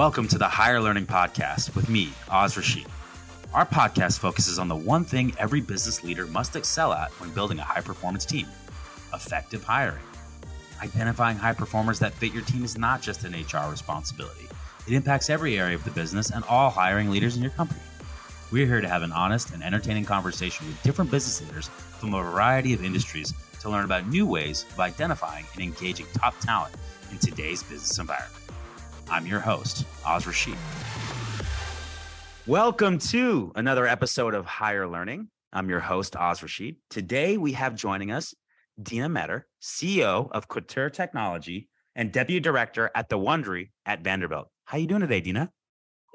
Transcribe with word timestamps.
Welcome 0.00 0.28
to 0.28 0.38
the 0.38 0.48
Higher 0.48 0.80
Learning 0.80 1.04
Podcast 1.04 1.76
with 1.76 1.90
me, 1.90 2.08
Oz 2.30 2.56
Rashid. 2.56 2.86
Our 3.52 3.66
podcast 3.66 4.18
focuses 4.18 4.58
on 4.58 4.66
the 4.66 4.74
one 4.74 5.04
thing 5.04 5.34
every 5.38 5.60
business 5.60 6.02
leader 6.02 6.26
must 6.26 6.56
excel 6.56 6.94
at 6.94 7.10
when 7.20 7.28
building 7.34 7.58
a 7.58 7.64
high 7.64 7.82
performance 7.82 8.24
team 8.24 8.46
effective 9.12 9.62
hiring. 9.62 10.00
Identifying 10.82 11.36
high 11.36 11.52
performers 11.52 11.98
that 11.98 12.14
fit 12.14 12.32
your 12.32 12.42
team 12.44 12.64
is 12.64 12.78
not 12.78 13.02
just 13.02 13.24
an 13.24 13.34
HR 13.34 13.70
responsibility, 13.70 14.48
it 14.88 14.94
impacts 14.94 15.28
every 15.28 15.58
area 15.58 15.74
of 15.74 15.84
the 15.84 15.90
business 15.90 16.30
and 16.30 16.44
all 16.44 16.70
hiring 16.70 17.10
leaders 17.10 17.36
in 17.36 17.42
your 17.42 17.52
company. 17.52 17.82
We're 18.50 18.66
here 18.66 18.80
to 18.80 18.88
have 18.88 19.02
an 19.02 19.12
honest 19.12 19.52
and 19.52 19.62
entertaining 19.62 20.06
conversation 20.06 20.66
with 20.66 20.82
different 20.82 21.10
business 21.10 21.46
leaders 21.46 21.68
from 21.98 22.14
a 22.14 22.22
variety 22.22 22.72
of 22.72 22.82
industries 22.82 23.34
to 23.60 23.68
learn 23.68 23.84
about 23.84 24.08
new 24.08 24.24
ways 24.26 24.64
of 24.72 24.80
identifying 24.80 25.44
and 25.52 25.62
engaging 25.62 26.06
top 26.14 26.40
talent 26.40 26.74
in 27.10 27.18
today's 27.18 27.62
business 27.62 27.98
environment. 27.98 28.49
I'm 29.10 29.26
your 29.26 29.40
host, 29.40 29.84
Oz 30.06 30.24
Rashid. 30.24 30.54
Welcome 32.46 32.98
to 32.98 33.50
another 33.56 33.84
episode 33.84 34.34
of 34.34 34.46
Higher 34.46 34.86
Learning. 34.86 35.28
I'm 35.52 35.68
your 35.68 35.80
host, 35.80 36.14
Oz 36.14 36.42
Rashid. 36.42 36.76
Today 36.90 37.36
we 37.36 37.52
have 37.52 37.74
joining 37.74 38.12
us 38.12 38.32
Deanna 38.80 39.10
Meador, 39.10 39.48
CEO 39.60 40.30
of 40.30 40.46
Couture 40.46 40.90
Technology 40.90 41.68
and 41.96 42.12
Deputy 42.12 42.38
Director 42.38 42.88
at 42.94 43.08
the 43.08 43.18
Wond'ry 43.18 43.72
at 43.84 44.02
Vanderbilt. 44.02 44.46
How 44.64 44.78
you 44.78 44.86
doing 44.86 45.00
today, 45.00 45.20
Dina? 45.20 45.50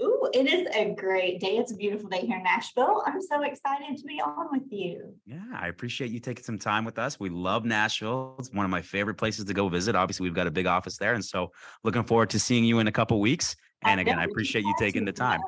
Ooh, 0.02 0.30
it 0.34 0.52
is 0.52 0.68
a 0.76 0.94
great 0.94 1.40
day. 1.40 1.58
It's 1.58 1.72
a 1.72 1.76
beautiful 1.76 2.10
day 2.10 2.26
here 2.26 2.38
in 2.38 2.44
Nashville. 2.44 3.02
I'm 3.06 3.22
so 3.22 3.44
excited 3.44 3.96
to 3.98 4.04
be 4.04 4.20
on 4.20 4.48
with 4.52 4.70
you. 4.70 5.14
Yeah, 5.26 5.44
I 5.54 5.70
appreciate 5.70 6.12
you 6.12 6.20
taking 6.20 6.44
some 6.44 6.60
time 6.60 6.84
with 6.84 7.00
us. 7.00 7.18
We 7.20 7.30
love 7.30 7.64
Nashville. 7.64 8.36
It's 8.38 8.52
one 8.52 8.66
of 8.66 8.72
my 8.72 8.82
favorite 8.82 9.16
places 9.16 9.46
to 9.46 9.54
go 9.54 9.70
visit. 9.70 9.96
Obviously, 9.96 10.26
we've 10.26 10.34
got 10.34 10.48
a 10.48 10.52
big 10.52 10.66
office 10.66 10.98
there. 10.98 11.14
And 11.14 11.24
so 11.24 11.52
looking 11.86 12.04
forward 12.04 12.30
to 12.32 12.40
seeing 12.40 12.66
you 12.66 12.80
in 12.80 12.88
a 12.88 12.92
couple 12.92 13.22
weeks. 13.22 13.56
And 13.86 14.02
again, 14.02 14.20
I 14.20 14.26
appreciate 14.26 14.66
you 14.66 14.74
taking 14.78 15.06
the 15.06 15.14
time. 15.14 15.40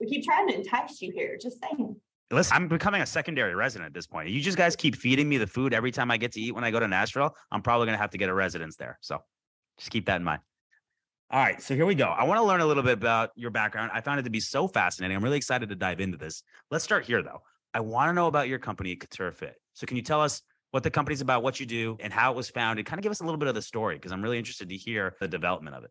We 0.00 0.06
keep 0.06 0.24
trying 0.24 0.48
to 0.48 0.54
entice 0.54 1.02
you 1.02 1.12
here, 1.12 1.36
just 1.40 1.58
saying. 1.62 1.96
Listen, 2.30 2.56
I'm 2.56 2.68
becoming 2.68 3.02
a 3.02 3.06
secondary 3.06 3.54
resident 3.54 3.86
at 3.86 3.92
this 3.92 4.06
point. 4.06 4.30
You 4.30 4.40
just 4.40 4.56
guys 4.56 4.76
keep 4.76 4.96
feeding 4.96 5.28
me 5.28 5.36
the 5.36 5.46
food 5.46 5.74
every 5.74 5.90
time 5.90 6.10
I 6.10 6.16
get 6.16 6.32
to 6.32 6.40
eat 6.40 6.54
when 6.54 6.64
I 6.64 6.70
go 6.70 6.80
to 6.80 6.88
Nashville. 6.88 7.34
I'm 7.50 7.60
probably 7.60 7.86
going 7.86 7.98
to 7.98 8.00
have 8.00 8.10
to 8.10 8.18
get 8.18 8.30
a 8.30 8.34
residence 8.34 8.76
there. 8.76 8.98
So 9.02 9.18
just 9.78 9.90
keep 9.90 10.06
that 10.06 10.16
in 10.16 10.24
mind. 10.24 10.40
All 11.32 11.38
right, 11.38 11.62
so 11.62 11.76
here 11.76 11.86
we 11.86 11.94
go. 11.94 12.06
I 12.06 12.24
want 12.24 12.38
to 12.38 12.42
learn 12.42 12.60
a 12.60 12.66
little 12.66 12.82
bit 12.82 12.94
about 12.94 13.30
your 13.36 13.52
background. 13.52 13.92
I 13.94 14.00
found 14.00 14.18
it 14.18 14.24
to 14.24 14.30
be 14.30 14.40
so 14.40 14.66
fascinating. 14.66 15.16
I'm 15.16 15.22
really 15.22 15.36
excited 15.36 15.68
to 15.68 15.76
dive 15.76 16.00
into 16.00 16.16
this. 16.16 16.42
Let's 16.72 16.82
start 16.82 17.04
here, 17.04 17.22
though. 17.22 17.42
I 17.72 17.78
want 17.78 18.08
to 18.08 18.12
know 18.12 18.26
about 18.26 18.48
your 18.48 18.58
company, 18.58 18.96
Couture 18.96 19.30
Fit. 19.30 19.54
So, 19.74 19.86
can 19.86 19.96
you 19.96 20.02
tell 20.02 20.20
us 20.20 20.42
what 20.72 20.82
the 20.82 20.90
company's 20.90 21.20
about, 21.20 21.44
what 21.44 21.60
you 21.60 21.66
do, 21.66 21.96
and 22.00 22.12
how 22.12 22.32
it 22.32 22.36
was 22.36 22.50
founded? 22.50 22.84
Kind 22.84 22.98
of 22.98 23.04
give 23.04 23.12
us 23.12 23.20
a 23.20 23.24
little 23.24 23.38
bit 23.38 23.46
of 23.46 23.54
the 23.54 23.62
story 23.62 23.94
because 23.94 24.10
I'm 24.10 24.20
really 24.20 24.38
interested 24.38 24.68
to 24.70 24.76
hear 24.76 25.14
the 25.20 25.28
development 25.28 25.76
of 25.76 25.84
it. 25.84 25.90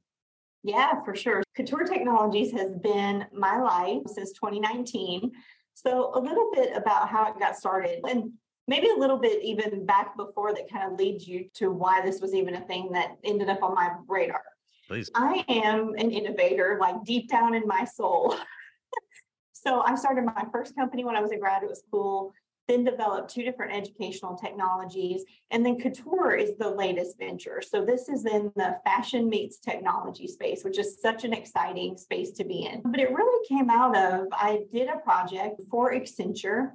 Yeah, 0.63 1.01
for 1.05 1.15
sure. 1.15 1.41
Couture 1.55 1.85
Technologies 1.85 2.51
has 2.51 2.75
been 2.75 3.25
my 3.31 3.61
life 3.61 4.01
since 4.07 4.33
2019. 4.33 5.31
So, 5.73 6.11
a 6.15 6.19
little 6.19 6.51
bit 6.53 6.75
about 6.75 7.07
how 7.07 7.31
it 7.31 7.39
got 7.39 7.55
started 7.55 8.01
and 8.09 8.33
maybe 8.67 8.89
a 8.89 8.99
little 8.99 9.17
bit 9.17 9.41
even 9.41 9.85
back 9.85 10.17
before 10.17 10.53
that 10.53 10.69
kind 10.69 10.91
of 10.91 10.99
leads 10.99 11.25
you 11.25 11.45
to 11.53 11.71
why 11.71 12.01
this 12.01 12.19
was 12.19 12.33
even 12.33 12.55
a 12.55 12.61
thing 12.67 12.91
that 12.91 13.11
ended 13.23 13.47
up 13.47 13.63
on 13.63 13.73
my 13.73 13.91
radar. 14.05 14.43
Please. 14.89 15.11
I 15.13 15.45
am 15.47 15.93
an 15.99 16.09
innovator, 16.09 16.79
like 16.81 17.03
deep 17.03 17.29
down 17.29 17.53
in 17.53 17.67
my 17.67 17.85
soul. 17.85 18.35
so 19.53 19.81
I 19.81 19.93
started 19.93 20.25
my 20.25 20.45
first 20.51 20.75
company 20.75 21.05
when 21.05 21.15
I 21.15 21.21
was 21.21 21.31
in 21.31 21.39
graduate 21.39 21.77
school, 21.77 22.33
then 22.67 22.83
developed 22.83 23.29
two 23.29 23.43
different 23.43 23.71
educational 23.71 24.35
technologies. 24.35 25.25
And 25.51 25.63
then 25.63 25.79
Couture 25.79 26.35
is 26.35 26.57
the 26.57 26.71
latest 26.71 27.19
venture. 27.19 27.61
So 27.61 27.85
this 27.85 28.09
is 28.09 28.25
in 28.25 28.51
the 28.55 28.77
fashion 28.83 29.29
meets 29.29 29.59
technology 29.59 30.27
space, 30.27 30.63
which 30.63 30.79
is 30.79 30.99
such 30.99 31.23
an 31.23 31.33
exciting 31.33 31.95
space 31.95 32.31
to 32.31 32.43
be 32.43 32.65
in. 32.65 32.81
But 32.83 32.99
it 32.99 33.11
really 33.11 33.47
came 33.47 33.69
out 33.69 33.95
of 33.95 34.25
I 34.31 34.61
did 34.71 34.89
a 34.89 34.97
project 34.97 35.61
for 35.69 35.93
Accenture, 35.93 36.71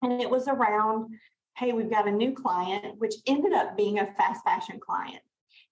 and 0.00 0.22
it 0.22 0.30
was 0.30 0.48
around 0.48 1.14
hey, 1.58 1.72
we've 1.72 1.90
got 1.90 2.08
a 2.08 2.10
new 2.10 2.32
client, 2.32 2.98
which 2.98 3.16
ended 3.26 3.52
up 3.52 3.76
being 3.76 3.98
a 3.98 4.06
fast 4.14 4.42
fashion 4.42 4.80
client. 4.80 5.20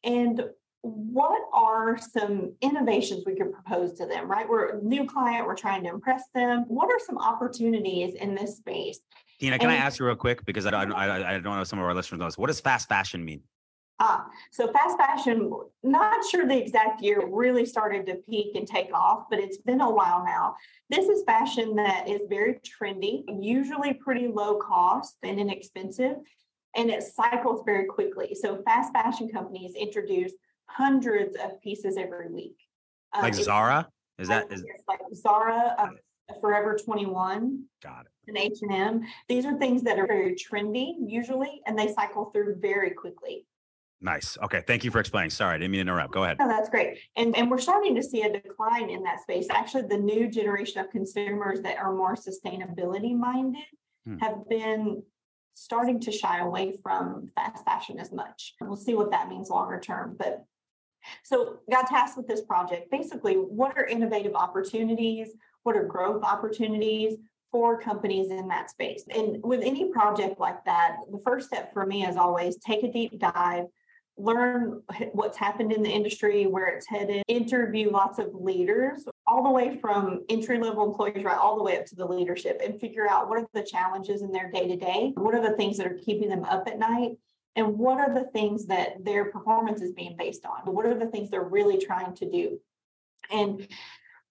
And 0.04 0.42
what 0.82 1.42
are 1.52 1.98
some 1.98 2.54
innovations 2.62 3.24
we 3.26 3.34
could 3.34 3.52
propose 3.52 3.92
to 3.94 4.06
them, 4.06 4.30
right? 4.30 4.48
We're 4.48 4.78
a 4.78 4.82
new 4.82 5.04
client, 5.04 5.46
we're 5.46 5.54
trying 5.54 5.82
to 5.84 5.90
impress 5.90 6.24
them. 6.34 6.64
What 6.68 6.90
are 6.90 6.98
some 6.98 7.18
opportunities 7.18 8.14
in 8.14 8.34
this 8.34 8.56
space? 8.56 9.00
Tina, 9.38 9.58
can 9.58 9.70
and, 9.70 9.78
I 9.78 9.82
ask 9.82 9.98
you 9.98 10.06
real 10.06 10.16
quick 10.16 10.44
because 10.44 10.66
I 10.66 10.70
don't, 10.70 10.92
I, 10.92 11.36
I 11.36 11.38
don't 11.38 11.56
know 11.56 11.64
some 11.64 11.78
of 11.78 11.84
our 11.84 11.94
listeners 11.94 12.18
knows. 12.18 12.38
What 12.38 12.46
does 12.46 12.60
fast 12.60 12.88
fashion 12.88 13.24
mean? 13.24 13.42
Ah, 14.02 14.26
so 14.50 14.72
fast 14.72 14.96
fashion, 14.96 15.52
not 15.82 16.24
sure 16.24 16.46
the 16.46 16.56
exact 16.56 17.02
year 17.02 17.26
really 17.26 17.66
started 17.66 18.06
to 18.06 18.14
peak 18.14 18.56
and 18.56 18.66
take 18.66 18.90
off, 18.94 19.24
but 19.28 19.38
it's 19.38 19.58
been 19.58 19.82
a 19.82 19.90
while 19.90 20.24
now. 20.24 20.56
This 20.88 21.06
is 21.08 21.22
fashion 21.24 21.76
that 21.76 22.08
is 22.08 22.22
very 22.30 22.60
trendy, 22.64 23.24
usually 23.42 23.92
pretty 23.92 24.28
low 24.28 24.56
cost 24.56 25.18
and 25.22 25.38
inexpensive, 25.38 26.16
and 26.74 26.88
it 26.88 27.02
cycles 27.02 27.62
very 27.66 27.84
quickly. 27.84 28.34
So 28.34 28.62
fast 28.62 28.90
fashion 28.94 29.28
companies 29.28 29.74
introduce 29.74 30.32
hundreds 30.76 31.36
of 31.36 31.60
pieces 31.60 31.96
every 31.96 32.30
week. 32.30 32.56
Um, 33.12 33.22
like 33.22 33.34
Zara? 33.34 33.88
Is 34.18 34.28
that 34.28 34.52
is 34.52 34.64
like 34.86 35.00
Zara, 35.14 35.74
um, 35.78 35.96
Forever 36.40 36.76
21. 36.76 37.64
Got 37.82 38.06
it. 38.06 38.12
And 38.28 38.38
H&M. 38.38 39.02
These 39.28 39.44
are 39.44 39.58
things 39.58 39.82
that 39.82 39.98
are 39.98 40.06
very 40.06 40.36
trendy 40.36 40.92
usually, 41.04 41.60
and 41.66 41.76
they 41.76 41.92
cycle 41.92 42.26
through 42.26 42.56
very 42.60 42.90
quickly. 42.90 43.46
Nice. 44.00 44.38
Okay. 44.42 44.62
Thank 44.66 44.84
you 44.84 44.90
for 44.90 45.00
explaining. 45.00 45.30
Sorry, 45.30 45.54
I 45.54 45.58
didn't 45.58 45.72
mean 45.72 45.78
to 45.84 45.92
interrupt. 45.92 46.12
Go 46.12 46.24
ahead. 46.24 46.38
No, 46.38 46.48
that's 46.48 46.70
great. 46.70 46.98
And, 47.16 47.36
and 47.36 47.50
we're 47.50 47.58
starting 47.58 47.94
to 47.96 48.02
see 48.02 48.22
a 48.22 48.32
decline 48.32 48.88
in 48.88 49.02
that 49.02 49.20
space. 49.20 49.46
Actually, 49.50 49.88
the 49.88 49.98
new 49.98 50.30
generation 50.30 50.80
of 50.80 50.90
consumers 50.90 51.60
that 51.62 51.76
are 51.78 51.92
more 51.94 52.14
sustainability 52.14 53.14
minded 53.14 53.62
hmm. 54.06 54.16
have 54.18 54.48
been 54.48 55.02
starting 55.54 56.00
to 56.00 56.12
shy 56.12 56.38
away 56.38 56.74
from 56.82 57.28
fast 57.34 57.64
fashion 57.66 57.98
as 57.98 58.10
much. 58.10 58.54
We'll 58.60 58.76
see 58.76 58.94
what 58.94 59.10
that 59.10 59.28
means 59.28 59.50
longer 59.50 59.78
term. 59.78 60.16
But 60.18 60.44
so 61.22 61.58
got 61.70 61.88
tasked 61.88 62.16
with 62.16 62.26
this 62.26 62.42
project. 62.42 62.90
Basically, 62.90 63.34
what 63.34 63.76
are 63.76 63.86
innovative 63.86 64.34
opportunities? 64.34 65.30
What 65.62 65.76
are 65.76 65.84
growth 65.84 66.22
opportunities 66.22 67.18
for 67.50 67.80
companies 67.80 68.30
in 68.30 68.48
that 68.48 68.70
space? 68.70 69.04
And 69.14 69.42
with 69.42 69.60
any 69.62 69.90
project 69.90 70.38
like 70.38 70.64
that, 70.64 70.96
the 71.10 71.18
first 71.18 71.48
step 71.48 71.72
for 71.72 71.86
me 71.86 72.06
is 72.06 72.16
always 72.16 72.56
take 72.58 72.82
a 72.82 72.92
deep 72.92 73.18
dive, 73.18 73.66
learn 74.16 74.82
what's 75.12 75.36
happened 75.38 75.72
in 75.72 75.82
the 75.82 75.90
industry, 75.90 76.46
where 76.46 76.68
it's 76.68 76.86
headed, 76.86 77.22
interview 77.28 77.90
lots 77.90 78.18
of 78.18 78.34
leaders, 78.34 79.04
all 79.26 79.42
the 79.42 79.50
way 79.50 79.78
from 79.80 80.20
entry 80.28 80.58
level 80.58 80.84
employees, 80.84 81.24
right, 81.24 81.38
all 81.38 81.56
the 81.56 81.62
way 81.62 81.78
up 81.78 81.86
to 81.86 81.94
the 81.94 82.04
leadership, 82.04 82.60
and 82.64 82.80
figure 82.80 83.08
out 83.08 83.28
what 83.28 83.38
are 83.38 83.46
the 83.54 83.62
challenges 83.62 84.22
in 84.22 84.30
their 84.32 84.50
day 84.50 84.66
to 84.68 84.76
day, 84.76 85.12
what 85.16 85.34
are 85.34 85.42
the 85.42 85.56
things 85.56 85.76
that 85.76 85.86
are 85.86 85.98
keeping 86.04 86.28
them 86.28 86.44
up 86.44 86.66
at 86.66 86.78
night, 86.78 87.16
and 87.56 87.78
what 87.78 87.98
are 87.98 88.14
the 88.14 88.30
things 88.30 88.66
that 88.66 89.04
their 89.04 89.26
performance 89.26 89.82
is 89.82 89.92
being 89.92 90.16
based 90.16 90.44
on 90.44 90.72
what 90.72 90.86
are 90.86 90.98
the 90.98 91.06
things 91.06 91.30
they're 91.30 91.42
really 91.42 91.78
trying 91.78 92.14
to 92.14 92.30
do 92.30 92.58
and 93.30 93.66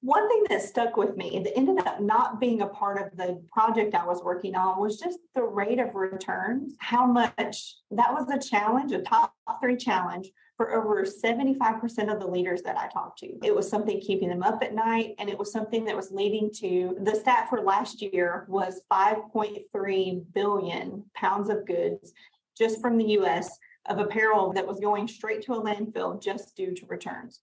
one 0.02 0.30
thing 0.30 0.46
that 0.50 0.62
stuck 0.62 0.96
with 0.96 1.18
me 1.18 1.42
that 1.44 1.58
ended 1.58 1.86
up 1.86 2.00
not 2.00 2.40
being 2.40 2.62
a 2.62 2.68
part 2.68 3.02
of 3.02 3.18
the 3.18 3.44
project 3.52 3.96
I 3.96 4.06
was 4.06 4.24
working 4.24 4.56
on 4.56 4.80
was 4.80 4.98
just 4.98 5.20
the 5.36 5.44
rate 5.44 5.80
of 5.80 5.94
returns, 5.94 6.76
how 6.80 7.06
much 7.06 7.76
that 7.92 8.14
was 8.14 8.30
a 8.32 8.40
challenge, 8.40 8.94
a 8.94 9.02
top 9.02 9.34
three 9.62 9.76
challenge 9.76 10.32
for 10.56 10.74
over 10.74 11.06
75% 11.06 12.14
of 12.14 12.20
the 12.20 12.28
leaders 12.28 12.62
that 12.62 12.78
I 12.78 12.88
talked 12.88 13.20
to. 13.20 13.28
It 13.44 13.54
was 13.54 13.70
something 13.70 14.00
keeping 14.00 14.30
them 14.30 14.44
up 14.44 14.62
at 14.64 14.74
night, 14.74 15.16
and 15.18 15.30
it 15.30 15.38
was 15.38 15.52
something 15.52 15.86
that 15.86 15.96
was 15.96 16.12
leading 16.12 16.50
to 16.56 16.98
the 17.02 17.16
stat 17.16 17.48
for 17.50 17.62
last 17.62 18.02
year 18.02 18.46
was 18.48 18.82
5.3 18.92 20.24
billion 20.34 21.06
pounds 21.14 21.50
of 21.50 21.66
goods 21.66 22.14
just 22.60 22.82
from 22.82 22.98
the 22.98 23.12
US 23.20 23.58
of 23.88 23.98
apparel 23.98 24.54
that 24.54 24.68
was 24.68 24.80
going 24.80 25.08
straight 25.08 25.42
to 25.44 25.54
a 25.54 25.62
landfill 25.62 26.22
just 26.22 26.56
due 26.56 26.76
to 26.76 26.86
returns. 26.86 27.40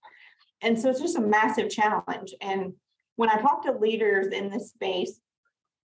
And 0.61 0.79
so 0.79 0.89
it's 0.89 1.01
just 1.01 1.17
a 1.17 1.21
massive 1.21 1.69
challenge. 1.69 2.33
And 2.41 2.73
when 3.15 3.29
I 3.29 3.41
talk 3.41 3.63
to 3.63 3.71
leaders 3.73 4.27
in 4.27 4.49
this 4.49 4.69
space, 4.69 5.19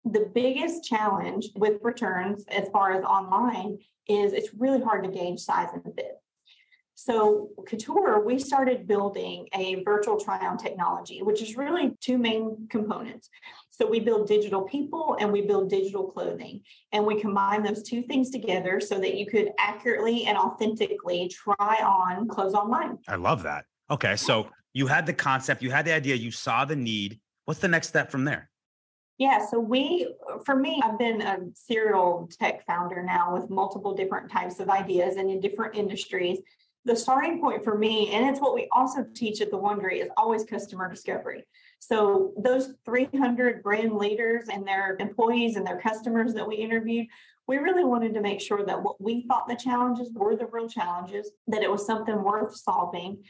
the 0.04 0.30
biggest 0.34 0.84
challenge 0.84 1.48
with 1.54 1.80
returns 1.82 2.44
as 2.48 2.68
far 2.70 2.92
as 2.92 3.04
online 3.04 3.78
is 4.08 4.32
it's 4.32 4.54
really 4.54 4.82
hard 4.82 5.04
to 5.04 5.10
gauge 5.10 5.40
size 5.40 5.68
and 5.72 5.94
fit. 5.94 6.21
So, 6.94 7.48
Couture, 7.66 8.22
we 8.24 8.38
started 8.38 8.86
building 8.86 9.48
a 9.54 9.82
virtual 9.82 10.20
try 10.20 10.38
on 10.46 10.58
technology, 10.58 11.22
which 11.22 11.42
is 11.42 11.56
really 11.56 11.92
two 12.00 12.18
main 12.18 12.68
components. 12.70 13.30
So, 13.70 13.86
we 13.86 13.98
build 13.98 14.28
digital 14.28 14.62
people 14.62 15.16
and 15.18 15.32
we 15.32 15.42
build 15.42 15.70
digital 15.70 16.04
clothing. 16.04 16.60
And 16.92 17.06
we 17.06 17.20
combine 17.20 17.62
those 17.62 17.82
two 17.82 18.02
things 18.02 18.30
together 18.30 18.78
so 18.80 18.98
that 19.00 19.14
you 19.14 19.26
could 19.26 19.50
accurately 19.58 20.26
and 20.26 20.36
authentically 20.36 21.28
try 21.28 21.80
on 21.82 22.28
clothes 22.28 22.54
online. 22.54 22.98
I 23.08 23.16
love 23.16 23.42
that. 23.44 23.64
Okay. 23.90 24.16
So, 24.16 24.48
you 24.74 24.86
had 24.86 25.06
the 25.06 25.14
concept, 25.14 25.62
you 25.62 25.70
had 25.70 25.84
the 25.84 25.92
idea, 25.92 26.14
you 26.14 26.30
saw 26.30 26.64
the 26.64 26.76
need. 26.76 27.20
What's 27.44 27.60
the 27.60 27.68
next 27.68 27.88
step 27.88 28.10
from 28.10 28.24
there? 28.24 28.50
Yeah, 29.18 29.44
so 29.44 29.60
we, 29.60 30.08
for 30.44 30.56
me, 30.56 30.80
I've 30.82 30.98
been 30.98 31.20
a 31.20 31.38
serial 31.54 32.28
tech 32.40 32.66
founder 32.66 33.02
now 33.02 33.34
with 33.34 33.50
multiple 33.50 33.94
different 33.94 34.30
types 34.30 34.58
of 34.58 34.70
ideas 34.70 35.16
and 35.16 35.30
in 35.30 35.38
different 35.40 35.76
industries. 35.76 36.38
The 36.84 36.96
starting 36.96 37.40
point 37.40 37.62
for 37.62 37.78
me, 37.78 38.10
and 38.12 38.28
it's 38.28 38.40
what 38.40 38.54
we 38.54 38.68
also 38.72 39.06
teach 39.14 39.40
at 39.40 39.50
the 39.50 39.58
Wond'ry, 39.58 40.02
is 40.02 40.08
always 40.16 40.44
customer 40.44 40.90
discovery. 40.90 41.44
So 41.78 42.32
those 42.36 42.74
300 42.84 43.62
brand 43.62 43.96
leaders 43.96 44.48
and 44.52 44.66
their 44.66 44.96
employees 44.98 45.56
and 45.56 45.66
their 45.66 45.80
customers 45.80 46.34
that 46.34 46.46
we 46.46 46.56
interviewed, 46.56 47.06
we 47.46 47.58
really 47.58 47.84
wanted 47.84 48.14
to 48.14 48.20
make 48.20 48.40
sure 48.40 48.64
that 48.64 48.82
what 48.82 49.00
we 49.00 49.26
thought 49.26 49.48
the 49.48 49.56
challenges 49.56 50.10
were 50.12 50.36
the 50.36 50.46
real 50.46 50.68
challenges, 50.68 51.30
that 51.46 51.62
it 51.62 51.70
was 51.70 51.86
something 51.86 52.22
worth 52.22 52.56
solving, 52.56 53.22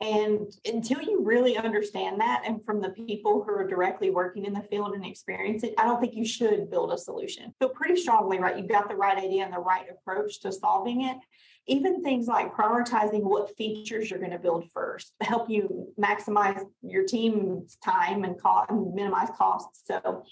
and 0.00 0.50
until 0.64 1.02
you 1.02 1.22
really 1.22 1.58
understand 1.58 2.20
that, 2.20 2.42
and 2.46 2.64
from 2.64 2.80
the 2.80 2.88
people 2.88 3.44
who 3.44 3.52
are 3.52 3.66
directly 3.66 4.08
working 4.08 4.46
in 4.46 4.54
the 4.54 4.62
field 4.62 4.94
and 4.94 5.04
experience 5.04 5.62
it, 5.62 5.74
I 5.76 5.84
don't 5.84 6.00
think 6.00 6.14
you 6.14 6.24
should 6.24 6.70
build 6.70 6.90
a 6.90 6.96
solution. 6.96 7.52
Feel 7.58 7.68
pretty 7.68 7.96
strongly, 7.96 8.38
right? 8.38 8.56
You've 8.56 8.68
got 8.68 8.88
the 8.88 8.96
right 8.96 9.18
idea 9.18 9.44
and 9.44 9.52
the 9.52 9.58
right 9.58 9.84
approach 9.90 10.40
to 10.40 10.52
solving 10.52 11.02
it. 11.02 11.18
Even 11.66 12.02
things 12.02 12.26
like 12.26 12.54
prioritizing 12.54 13.22
what 13.22 13.56
features 13.56 14.10
you're 14.10 14.18
going 14.18 14.32
to 14.32 14.38
build 14.38 14.70
first 14.72 15.12
help 15.20 15.48
you 15.48 15.92
maximize 16.00 16.62
your 16.82 17.04
team's 17.04 17.76
time 17.76 18.24
and 18.24 18.40
cost 18.40 18.70
and 18.70 18.94
minimize 18.94 19.28
costs. 19.36 19.82
So 19.84 20.24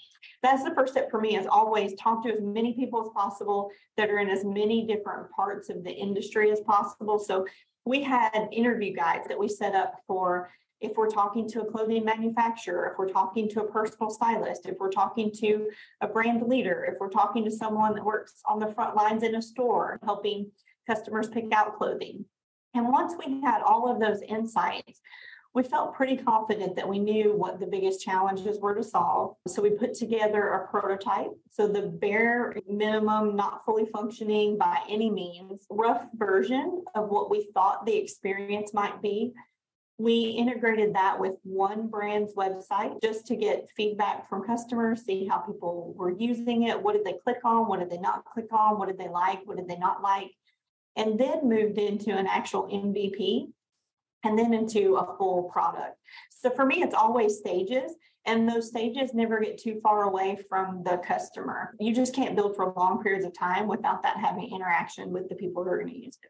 that's 0.43 0.63
the 0.63 0.73
first 0.75 0.93
step 0.93 1.09
for 1.09 1.21
me 1.21 1.37
is 1.37 1.47
always 1.47 1.93
talk 1.95 2.23
to 2.23 2.33
as 2.33 2.41
many 2.41 2.73
people 2.73 3.01
as 3.01 3.09
possible 3.15 3.71
that 3.97 4.09
are 4.09 4.19
in 4.19 4.29
as 4.29 4.43
many 4.43 4.85
different 4.85 5.31
parts 5.31 5.69
of 5.69 5.83
the 5.83 5.91
industry 5.91 6.51
as 6.51 6.59
possible. 6.61 7.19
So 7.19 7.45
we 7.85 8.03
had 8.03 8.49
interview 8.51 8.93
guides 8.93 9.27
that 9.27 9.39
we 9.39 9.47
set 9.47 9.75
up 9.75 9.95
for 10.07 10.49
if 10.81 10.95
we're 10.95 11.09
talking 11.09 11.47
to 11.49 11.61
a 11.61 11.65
clothing 11.65 12.05
manufacturer, 12.05 12.91
if 12.91 12.97
we're 12.97 13.09
talking 13.09 13.49
to 13.49 13.61
a 13.61 13.67
personal 13.67 14.09
stylist, 14.09 14.65
if 14.65 14.77
we're 14.79 14.91
talking 14.91 15.31
to 15.39 15.69
a 16.01 16.07
brand 16.07 16.41
leader, 16.47 16.87
if 16.89 16.99
we're 16.99 17.09
talking 17.09 17.43
to 17.43 17.51
someone 17.51 17.95
that 17.95 18.05
works 18.05 18.41
on 18.45 18.59
the 18.59 18.73
front 18.73 18.95
lines 18.95 19.23
in 19.23 19.35
a 19.35 19.41
store, 19.41 19.99
helping 20.03 20.49
customers 20.89 21.29
pick 21.29 21.51
out 21.53 21.77
clothing. 21.77 22.25
And 22.73 22.89
once 22.89 23.13
we 23.23 23.41
had 23.41 23.61
all 23.61 23.91
of 23.91 23.99
those 23.99 24.21
insights, 24.21 25.01
we 25.55 25.63
felt 25.63 25.95
pretty 25.95 26.15
confident 26.15 26.75
that 26.75 26.87
we 26.87 26.99
knew 26.99 27.35
what 27.35 27.59
the 27.59 27.65
biggest 27.65 28.01
challenges 28.01 28.59
were 28.59 28.75
to 28.75 28.83
solve. 28.83 29.35
So 29.47 29.61
we 29.61 29.71
put 29.71 29.95
together 29.95 30.49
a 30.49 30.67
prototype. 30.67 31.31
So 31.51 31.67
the 31.67 31.81
bare 31.81 32.55
minimum, 32.69 33.35
not 33.35 33.65
fully 33.65 33.87
functioning 33.87 34.57
by 34.57 34.79
any 34.87 35.09
means, 35.09 35.65
rough 35.69 36.05
version 36.13 36.83
of 36.93 37.09
what 37.09 37.31
we 37.31 37.49
thought 37.53 37.85
the 37.85 37.97
experience 37.97 38.73
might 38.73 39.01
be. 39.01 39.33
We 39.97 40.35
integrated 40.37 40.93
that 40.95 41.19
with 41.19 41.33
one 41.43 41.87
brand's 41.87 42.33
website 42.35 43.01
just 43.01 43.25
to 43.27 43.35
get 43.35 43.67
feedback 43.75 44.29
from 44.29 44.45
customers, 44.45 45.03
see 45.03 45.25
how 45.25 45.39
people 45.39 45.93
were 45.97 46.11
using 46.11 46.63
it. 46.63 46.81
What 46.81 46.93
did 46.93 47.03
they 47.03 47.17
click 47.23 47.39
on? 47.43 47.67
What 47.67 47.79
did 47.79 47.89
they 47.89 47.97
not 47.97 48.23
click 48.23 48.53
on? 48.53 48.77
What 48.77 48.87
did 48.87 48.99
they 48.99 49.09
like? 49.09 49.39
What 49.45 49.57
did 49.57 49.67
they 49.67 49.77
not 49.77 50.01
like? 50.01 50.31
And 50.99 51.17
then 51.17 51.47
moved 51.47 51.77
into 51.77 52.11
an 52.11 52.27
actual 52.27 52.67
MVP 52.67 53.47
and 54.25 54.37
then 54.37 54.53
into 54.53 54.97
a 54.97 55.17
full 55.17 55.43
product. 55.43 55.95
So 56.29 56.49
for 56.49 56.65
me, 56.65 56.83
it's 56.83 56.93
always 56.93 57.37
stages, 57.37 57.93
and 58.25 58.47
those 58.47 58.67
stages 58.67 59.13
never 59.13 59.39
get 59.39 59.57
too 59.57 59.79
far 59.81 60.03
away 60.03 60.37
from 60.49 60.83
the 60.83 60.97
customer. 60.97 61.73
You 61.79 61.95
just 61.95 62.13
can't 62.13 62.35
build 62.35 62.57
for 62.57 62.73
long 62.75 63.01
periods 63.01 63.25
of 63.25 63.31
time 63.37 63.65
without 63.65 64.03
that 64.03 64.17
having 64.17 64.53
interaction 64.53 65.11
with 65.11 65.29
the 65.29 65.35
people 65.35 65.63
who 65.63 65.69
are 65.69 65.79
going 65.79 65.93
to 65.93 66.05
use 66.05 66.17
it. 66.21 66.29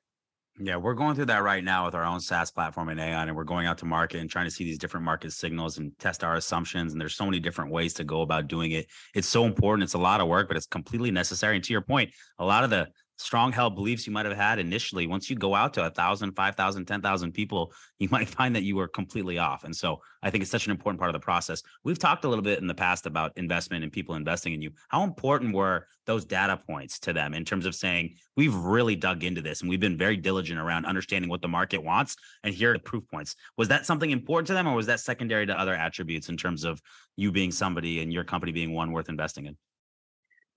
Yeah, 0.61 0.75
we're 0.75 0.93
going 0.93 1.15
through 1.15 1.27
that 1.27 1.41
right 1.41 1.63
now 1.63 1.85
with 1.85 1.95
our 1.95 2.03
own 2.03 2.19
SaaS 2.19 2.51
platform 2.51 2.89
in 2.89 2.99
Aon, 2.99 3.29
and 3.29 3.35
we're 3.35 3.45
going 3.45 3.65
out 3.65 3.77
to 3.79 3.85
market 3.85 4.19
and 4.19 4.29
trying 4.29 4.45
to 4.45 4.51
see 4.51 4.65
these 4.65 4.77
different 4.77 5.05
market 5.05 5.31
signals 5.31 5.77
and 5.77 5.97
test 5.99 6.23
our 6.23 6.35
assumptions. 6.35 6.91
And 6.91 6.99
there's 7.01 7.15
so 7.15 7.25
many 7.25 7.39
different 7.39 7.71
ways 7.71 7.93
to 7.95 8.03
go 8.03 8.21
about 8.21 8.47
doing 8.47 8.71
it. 8.71 8.87
It's 9.15 9.27
so 9.27 9.45
important. 9.45 9.85
It's 9.85 9.93
a 9.93 9.99
lot 9.99 10.21
of 10.21 10.27
work, 10.27 10.47
but 10.47 10.57
it's 10.57 10.67
completely 10.67 11.11
necessary. 11.11 11.55
And 11.55 11.63
to 11.63 11.73
your 11.73 11.81
point, 11.81 12.11
a 12.37 12.45
lot 12.45 12.65
of 12.65 12.69
the 12.69 12.89
strong 13.19 13.51
held 13.51 13.75
beliefs 13.75 14.07
you 14.07 14.13
might 14.13 14.25
have 14.25 14.35
had 14.35 14.59
initially 14.59 15.05
once 15.05 15.29
you 15.29 15.35
go 15.35 15.53
out 15.53 15.73
to 15.73 15.85
a 15.85 15.89
thousand 15.89 16.31
five 16.31 16.55
thousand 16.55 16.85
ten 16.85 17.01
thousand 17.01 17.33
people 17.33 17.73
you 17.99 18.07
might 18.11 18.29
find 18.37 18.55
that 18.55 18.63
you 18.63 18.75
were 18.75 18.87
completely 18.87 19.37
off. 19.37 19.63
And 19.65 19.75
so 19.75 20.01
i 20.23 20.29
think 20.29 20.41
it's 20.41 20.51
such 20.51 20.65
an 20.65 20.71
important 20.71 20.99
part 20.99 21.09
of 21.09 21.13
the 21.13 21.23
process. 21.23 21.61
We've 21.83 21.99
talked 21.99 22.23
a 22.23 22.29
little 22.29 22.43
bit 22.43 22.59
in 22.59 22.67
the 22.67 22.73
past 22.73 23.05
about 23.05 23.37
investment 23.37 23.83
and 23.83 23.91
people 23.91 24.15
investing 24.15 24.53
in 24.53 24.61
you. 24.61 24.71
How 24.87 25.03
important 25.03 25.53
were 25.53 25.87
those 26.05 26.25
data 26.25 26.57
points 26.57 26.99
to 26.99 27.13
them 27.13 27.33
in 27.33 27.45
terms 27.45 27.65
of 27.65 27.75
saying 27.75 28.15
we've 28.35 28.55
really 28.55 28.95
dug 28.95 29.23
into 29.23 29.41
this 29.41 29.61
and 29.61 29.69
we've 29.69 29.79
been 29.79 29.97
very 29.97 30.17
diligent 30.17 30.59
around 30.59 30.85
understanding 30.85 31.29
what 31.29 31.41
the 31.41 31.47
market 31.47 31.83
wants 31.83 32.15
and 32.43 32.53
here 32.53 32.71
are 32.71 32.73
the 32.73 32.79
proof 32.79 33.03
points. 33.07 33.35
Was 33.57 33.67
that 33.67 33.85
something 33.85 34.11
important 34.11 34.47
to 34.47 34.53
them 34.53 34.67
or 34.67 34.75
was 34.75 34.87
that 34.87 35.01
secondary 35.01 35.45
to 35.45 35.59
other 35.59 35.75
attributes 35.75 36.29
in 36.29 36.37
terms 36.37 36.63
of 36.63 36.81
you 37.17 37.31
being 37.31 37.51
somebody 37.51 38.01
and 38.01 38.13
your 38.13 38.23
company 38.23 38.51
being 38.51 38.73
one 38.73 38.91
worth 38.91 39.09
investing 39.09 39.45
in 39.45 39.57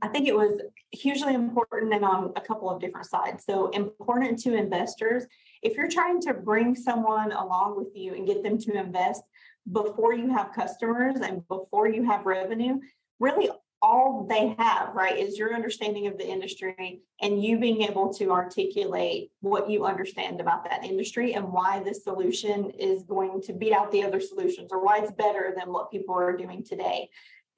I 0.03 0.09
think 0.09 0.27
it 0.27 0.35
was 0.35 0.61
hugely 0.91 1.33
important 1.33 1.95
and 1.95 2.05
on 2.05 2.33
a 2.35 2.41
couple 2.41 2.69
of 2.69 2.81
different 2.81 3.07
sides. 3.07 3.45
So, 3.45 3.69
important 3.71 4.41
to 4.41 4.55
investors, 4.55 5.25
if 5.63 5.77
you're 5.77 5.89
trying 5.89 6.21
to 6.23 6.35
bring 6.35 6.75
someone 6.75 7.31
along 7.31 7.77
with 7.77 7.95
you 7.95 8.15
and 8.15 8.27
get 8.27 8.43
them 8.43 8.59
to 8.59 8.73
invest 8.73 9.23
before 9.71 10.13
you 10.13 10.29
have 10.31 10.53
customers 10.53 11.17
and 11.23 11.47
before 11.47 11.89
you 11.89 12.03
have 12.05 12.27
revenue, 12.27 12.81
really 13.21 13.49
all 13.81 14.27
they 14.29 14.55
have, 14.59 14.95
right, 14.95 15.19
is 15.19 15.39
your 15.39 15.55
understanding 15.55 16.07
of 16.07 16.17
the 16.17 16.27
industry 16.27 17.03
and 17.21 17.43
you 17.43 17.59
being 17.59 17.83
able 17.83 18.13
to 18.15 18.31
articulate 18.31 19.31
what 19.41 19.69
you 19.69 19.85
understand 19.85 20.41
about 20.41 20.65
that 20.69 20.85
industry 20.85 21.35
and 21.35 21.53
why 21.53 21.83
this 21.85 22.05
solution 22.05 22.71
is 22.71 23.03
going 23.03 23.43
to 23.43 23.53
beat 23.53 23.73
out 23.73 23.91
the 23.91 24.05
other 24.05 24.21
solutions 24.21 24.71
or 24.73 24.85
why 24.85 24.99
it's 24.99 25.11
better 25.13 25.53
than 25.57 25.73
what 25.73 25.91
people 25.91 26.15
are 26.15 26.37
doing 26.37 26.65
today. 26.65 27.09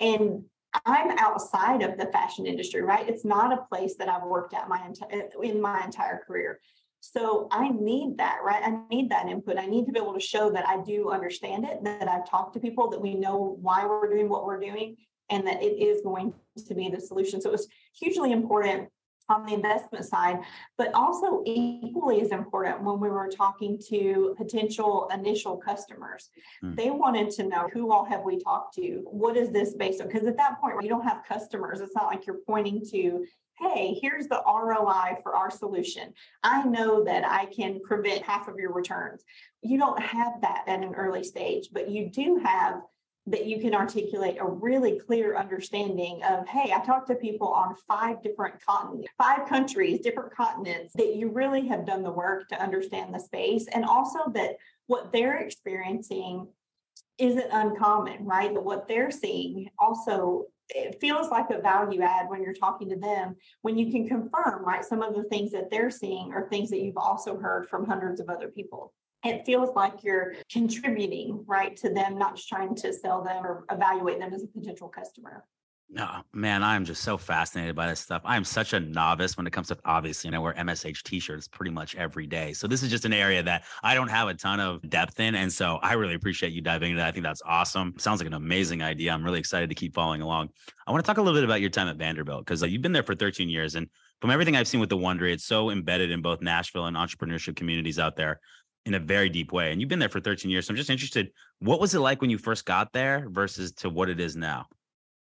And 0.01 0.45
I'm 0.85 1.17
outside 1.19 1.83
of 1.83 1.99
the 1.99 2.07
fashion 2.07 2.47
industry, 2.47 2.83
right? 2.83 3.09
It's 3.09 3.25
not 3.25 3.53
a 3.53 3.65
place 3.69 3.95
that 3.97 4.09
I've 4.09 4.25
worked 4.25 4.55
at 4.55 4.69
my 4.69 4.85
entire 4.85 5.29
in 5.43 5.61
my 5.61 5.85
entire 5.85 6.23
career. 6.27 6.61
So 7.01 7.49
I 7.51 7.69
need 7.69 8.17
that, 8.17 8.39
right? 8.43 8.63
I 8.65 8.79
need 8.89 9.11
that 9.11 9.29
input. 9.29 9.59
I 9.59 9.67
need 9.67 9.85
to 9.87 9.93
be 9.93 10.01
able 10.01 10.15
to 10.15 10.21
show 10.21 10.51
that 10.51 10.67
I 10.67 10.83
do 10.83 11.11
understand 11.11 11.67
it, 11.67 11.85
that 11.85 12.09
I've 12.09 12.29
talked 12.29 12.55
to 12.55 12.61
people, 12.61 12.89
that 12.91 13.01
we 13.01 13.15
know 13.15 13.59
why 13.61 13.85
we're 13.85 14.11
doing 14.11 14.29
what 14.29 14.47
we're 14.47 14.59
doing, 14.59 14.97
and 15.29 15.47
that 15.47 15.63
it 15.63 15.83
is 15.83 16.01
going 16.03 16.33
to 16.67 16.75
be 16.75 16.89
the 16.89 17.01
solution. 17.01 17.43
So 17.43 17.51
it 17.51 17.53
was 17.53 17.69
hugely 17.95 18.33
important 18.33 18.89
on 19.29 19.47
the 19.47 19.55
investment 19.55 20.05
side, 20.05 20.41
but 20.77 20.93
also 20.95 21.43
equally 21.47 22.21
as 22.21 22.31
important 22.31 22.83
when 22.83 23.01
we 23.01 23.09
were 23.09 23.29
talking 23.29 23.81
to 23.89 24.35
potential 24.37 25.09
initial 25.13 25.57
customers. 25.57 26.29
Mm. 26.63 26.77
They 26.77 26.91
wanted 26.91 27.31
to 27.31 27.45
know 27.45 27.69
who 27.73 27.91
all 27.91 28.05
have 28.05 28.23
we 28.25 28.39
talked 28.39 28.75
to? 28.75 29.03
What 29.05 29.37
is 29.37 29.51
this 29.51 29.75
based 29.75 30.01
on? 30.01 30.09
Because 30.09 30.27
at 30.27 30.37
that 30.37 30.61
point, 30.61 30.83
you 30.83 30.89
don't 30.89 31.05
have 31.05 31.23
customers. 31.27 31.81
It's 31.81 31.95
not 31.95 32.07
like 32.07 32.27
you're 32.27 32.41
pointing 32.47 32.85
to, 32.91 33.25
hey, 33.59 33.97
here's 34.01 34.27
the 34.27 34.43
ROI 34.47 35.21
for 35.23 35.35
our 35.35 35.51
solution. 35.51 36.13
I 36.43 36.65
know 36.65 37.05
that 37.05 37.25
I 37.25 37.47
can 37.47 37.81
prevent 37.81 38.23
half 38.23 38.49
of 38.49 38.59
your 38.59 38.73
returns. 38.73 39.25
You 39.63 39.79
don't 39.79 40.01
have 40.01 40.41
that 40.43 40.65
at 40.67 40.83
an 40.83 40.95
early 40.95 41.25
stage, 41.25 41.71
but 41.73 41.89
you 41.89 42.11
do 42.11 42.41
have 42.45 42.83
that 43.27 43.47
you 43.47 43.59
can 43.59 43.75
articulate 43.75 44.37
a 44.39 44.47
really 44.47 44.99
clear 44.99 45.37
understanding 45.37 46.23
of 46.25 46.47
hey 46.47 46.73
i 46.75 46.85
talked 46.85 47.09
to 47.09 47.15
people 47.15 47.49
on 47.49 47.75
five 47.89 48.23
different 48.23 48.55
continents 48.65 49.09
five 49.17 49.49
countries 49.49 50.01
different 50.01 50.35
continents 50.35 50.93
that 50.95 51.17
you 51.17 51.31
really 51.31 51.67
have 51.67 51.87
done 51.87 52.03
the 52.03 52.11
work 52.11 52.47
to 52.49 52.63
understand 52.63 53.15
the 53.15 53.19
space 53.19 53.67
and 53.73 53.85
also 53.85 54.19
that 54.33 54.57
what 54.87 55.11
they're 55.13 55.39
experiencing 55.39 56.47
isn't 57.19 57.47
uncommon 57.53 58.25
right? 58.25 58.53
That 58.53 58.65
what 58.65 58.89
they're 58.89 59.11
seeing 59.11 59.71
also 59.79 60.47
it 60.71 60.99
feels 60.99 61.29
like 61.29 61.51
a 61.51 61.61
value 61.61 62.01
add 62.01 62.29
when 62.29 62.43
you're 62.43 62.55
talking 62.55 62.89
to 62.89 62.97
them 62.97 63.37
when 63.63 63.77
you 63.77 63.93
can 63.93 64.09
confirm 64.09 64.65
right 64.65 64.85
some 64.85 65.03
of 65.03 65.15
the 65.15 65.25
things 65.25 65.53
that 65.53 65.71
they're 65.71 65.91
seeing 65.91 66.33
are 66.33 66.49
things 66.49 66.71
that 66.71 66.81
you've 66.81 66.97
also 66.97 67.37
heard 67.37 67.69
from 67.69 67.87
hundreds 67.87 68.21
of 68.21 68.29
other 68.29 68.49
people 68.49 68.93
it 69.25 69.45
feels 69.45 69.75
like 69.75 70.03
you're 70.03 70.35
contributing 70.51 71.45
right 71.47 71.77
to 71.77 71.91
them 71.91 72.19
not 72.19 72.37
just 72.37 72.49
trying 72.49 72.75
to 72.75 72.93
sell 72.93 73.23
them 73.23 73.45
or 73.45 73.65
evaluate 73.71 74.19
them 74.19 74.33
as 74.33 74.43
a 74.43 74.47
potential 74.47 74.89
customer 74.89 75.45
no, 75.91 76.23
man, 76.33 76.63
I'm 76.63 76.85
just 76.85 77.03
so 77.03 77.17
fascinated 77.17 77.77
by 77.77 77.87
this 77.87 78.01
stuff. 78.01 78.23
I 78.25 78.37
am 78.37 78.43
such 78.43 78.73
a 78.73 78.81
novice 78.81 79.37
when 79.37 79.47
it 79.47 79.53
comes 79.53 79.69
to 79.69 79.79
obviously, 79.85 80.29
and 80.29 80.35
I 80.35 80.41
wear 80.41 80.53
MSH 80.55 81.03
t-shirts 81.05 81.47
pretty 81.47 81.71
much 81.71 81.95
every 81.95 82.27
day. 82.27 82.53
So 82.53 82.67
this 82.67 82.83
is 82.83 82.91
just 82.91 83.05
an 83.05 83.13
area 83.13 83.43
that 83.45 83.65
I 83.83 83.95
don't 83.95 84.09
have 84.09 84.27
a 84.29 84.35
ton 84.35 84.59
of 84.61 84.89
depth 84.89 85.21
in. 85.21 85.37
And 85.37 85.53
so 85.53 85.79
I 85.83 85.93
really 85.93 86.15
appreciate 86.15 86.53
you 86.53 86.63
diving 86.63 86.91
into 86.91 87.01
that. 87.01 87.09
I 87.09 87.13
think 87.13 87.23
that's 87.23 87.43
awesome. 87.47 87.95
Sounds 87.99 88.19
like 88.19 88.27
an 88.27 88.35
amazing 88.35 88.83
idea. 88.83 89.13
I'm 89.13 89.23
really 89.23 89.39
excited 89.39 89.69
to 89.69 89.75
keep 89.75 89.95
following 89.95 90.21
along. 90.21 90.49
I 90.87 90.91
want 90.91 91.05
to 91.05 91.07
talk 91.07 91.19
a 91.19 91.23
little 91.23 91.39
bit 91.39 91.45
about 91.45 91.61
your 91.61 91.71
time 91.71 91.87
at 91.87 91.97
Vanderbilt 91.97 92.45
because 92.45 92.63
uh, 92.63 92.67
you've 92.67 92.83
been 92.83 92.93
there 92.93 93.05
for 93.05 93.15
13 93.15 93.49
years. 93.49 93.77
And 93.77 93.89
from 94.21 94.31
everything 94.31 94.57
I've 94.57 94.67
seen 94.67 94.81
with 94.81 94.91
the 94.91 94.97
Wond'ry, 94.99 95.33
it's 95.33 95.45
so 95.45 95.71
embedded 95.71 96.11
in 96.11 96.23
both 96.23 96.41
Nashville 96.41 96.87
and 96.87 96.97
entrepreneurship 96.97 97.55
communities 97.57 97.99
out 97.99 98.17
there 98.17 98.41
in 98.87 98.95
a 98.95 98.99
very 98.99 99.29
deep 99.29 99.53
way. 99.53 99.73
And 99.73 99.81
you've 99.81 99.89
been 99.89 99.99
there 99.99 100.09
for 100.09 100.21
13 100.21 100.51
years. 100.51 100.67
So 100.67 100.73
I'm 100.73 100.77
just 100.77 100.91
interested, 100.91 101.31
what 101.59 101.81
was 101.81 101.95
it 101.95 102.01
like 102.01 102.21
when 102.21 102.31
you 102.31 102.39
first 102.39 102.67
got 102.67 102.93
there 102.93 103.27
versus 103.31 103.73
to 103.73 103.89
what 103.89 104.11
it 104.11 104.21
is 104.21 104.37
now? 104.37 104.67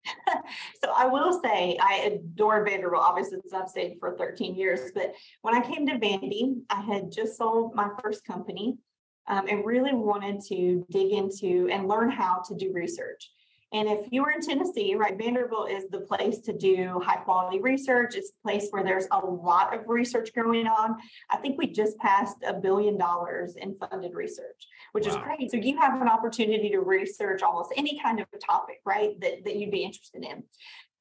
so 0.82 0.92
I 0.96 1.06
will 1.06 1.40
say 1.42 1.76
I 1.80 2.12
adore 2.12 2.64
Vanderbilt, 2.64 3.02
obviously, 3.02 3.38
since 3.40 3.52
I've 3.52 3.68
stayed 3.68 3.96
for 3.98 4.16
13 4.16 4.54
years. 4.54 4.92
But 4.94 5.14
when 5.42 5.54
I 5.54 5.60
came 5.60 5.86
to 5.86 5.98
Vandy, 5.98 6.60
I 6.70 6.80
had 6.80 7.10
just 7.10 7.36
sold 7.36 7.74
my 7.74 7.88
first 8.02 8.24
company 8.24 8.78
um, 9.26 9.46
and 9.48 9.64
really 9.64 9.94
wanted 9.94 10.40
to 10.46 10.86
dig 10.90 11.12
into 11.12 11.68
and 11.70 11.88
learn 11.88 12.10
how 12.10 12.42
to 12.48 12.54
do 12.54 12.72
research. 12.72 13.30
And 13.72 13.86
if 13.86 14.06
you 14.10 14.22
were 14.22 14.30
in 14.30 14.40
Tennessee, 14.40 14.94
right, 14.94 15.16
Vanderbilt 15.18 15.70
is 15.70 15.88
the 15.90 16.00
place 16.00 16.38
to 16.40 16.56
do 16.56 17.00
high 17.04 17.16
quality 17.16 17.60
research. 17.60 18.14
It's 18.14 18.30
a 18.30 18.48
place 18.48 18.68
where 18.70 18.82
there's 18.82 19.06
a 19.10 19.18
lot 19.18 19.74
of 19.74 19.82
research 19.86 20.30
going 20.34 20.66
on. 20.66 20.96
I 21.28 21.36
think 21.36 21.58
we 21.58 21.66
just 21.66 21.98
passed 21.98 22.36
a 22.46 22.54
billion 22.54 22.96
dollars 22.96 23.56
in 23.56 23.76
funded 23.76 24.14
research, 24.14 24.66
which 24.92 25.06
wow. 25.06 25.10
is 25.10 25.16
great. 25.18 25.50
So 25.50 25.58
you 25.58 25.78
have 25.78 26.00
an 26.00 26.08
opportunity 26.08 26.70
to 26.70 26.80
research 26.80 27.42
almost 27.42 27.72
any 27.76 28.00
kind 28.00 28.20
of 28.20 28.26
topic, 28.44 28.80
right, 28.86 29.20
that, 29.20 29.44
that 29.44 29.56
you'd 29.56 29.70
be 29.70 29.84
interested 29.84 30.24
in. 30.24 30.44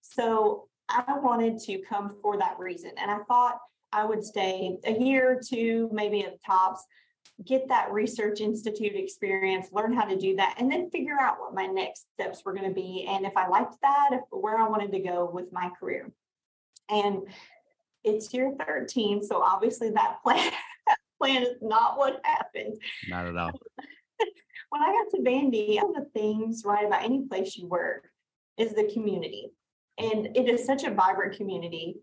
So 0.01 0.67
I 0.89 1.19
wanted 1.19 1.59
to 1.59 1.81
come 1.89 2.17
for 2.21 2.37
that 2.37 2.59
reason. 2.59 2.91
And 2.97 3.09
I 3.09 3.19
thought 3.29 3.59
I 3.93 4.03
would 4.03 4.23
stay 4.23 4.77
a 4.83 4.91
year 4.91 5.31
or 5.31 5.41
two, 5.41 5.89
maybe 5.93 6.25
at 6.25 6.33
the 6.33 6.39
tops, 6.45 6.83
get 7.45 7.67
that 7.67 7.91
research 7.91 8.41
institute 8.41 8.95
experience, 8.95 9.67
learn 9.71 9.93
how 9.93 10.05
to 10.05 10.17
do 10.17 10.35
that, 10.35 10.55
and 10.57 10.71
then 10.71 10.89
figure 10.89 11.19
out 11.19 11.39
what 11.39 11.53
my 11.53 11.67
next 11.67 12.05
steps 12.13 12.43
were 12.43 12.53
going 12.53 12.67
to 12.67 12.73
be. 12.73 13.05
And 13.07 13.25
if 13.25 13.37
I 13.37 13.47
liked 13.47 13.75
that, 13.81 14.09
if, 14.11 14.21
where 14.31 14.57
I 14.57 14.67
wanted 14.67 14.91
to 14.93 14.99
go 14.99 15.29
with 15.31 15.51
my 15.51 15.69
career. 15.79 16.11
And 16.89 17.23
it's 18.03 18.33
year 18.33 18.53
13. 18.65 19.23
So 19.23 19.41
obviously 19.41 19.91
that 19.91 20.17
plan, 20.23 20.51
that 20.87 20.97
plan 21.21 21.43
is 21.43 21.57
not 21.61 21.97
what 21.97 22.21
happened. 22.23 22.75
Not 23.07 23.27
at 23.27 23.37
all. 23.37 23.51
when 24.69 24.81
I 24.81 24.87
got 24.87 25.15
to 25.15 25.21
Vandy, 25.21 25.75
one 25.75 25.95
of 25.95 26.03
the 26.03 26.19
things 26.19 26.63
right 26.65 26.85
about 26.85 27.03
any 27.03 27.21
place 27.21 27.55
you 27.55 27.67
work 27.67 28.09
is 28.57 28.73
the 28.73 28.89
community. 28.91 29.51
And 29.99 30.35
it 30.35 30.47
is 30.47 30.65
such 30.65 30.83
a 30.83 30.91
vibrant 30.91 31.37
community 31.37 31.97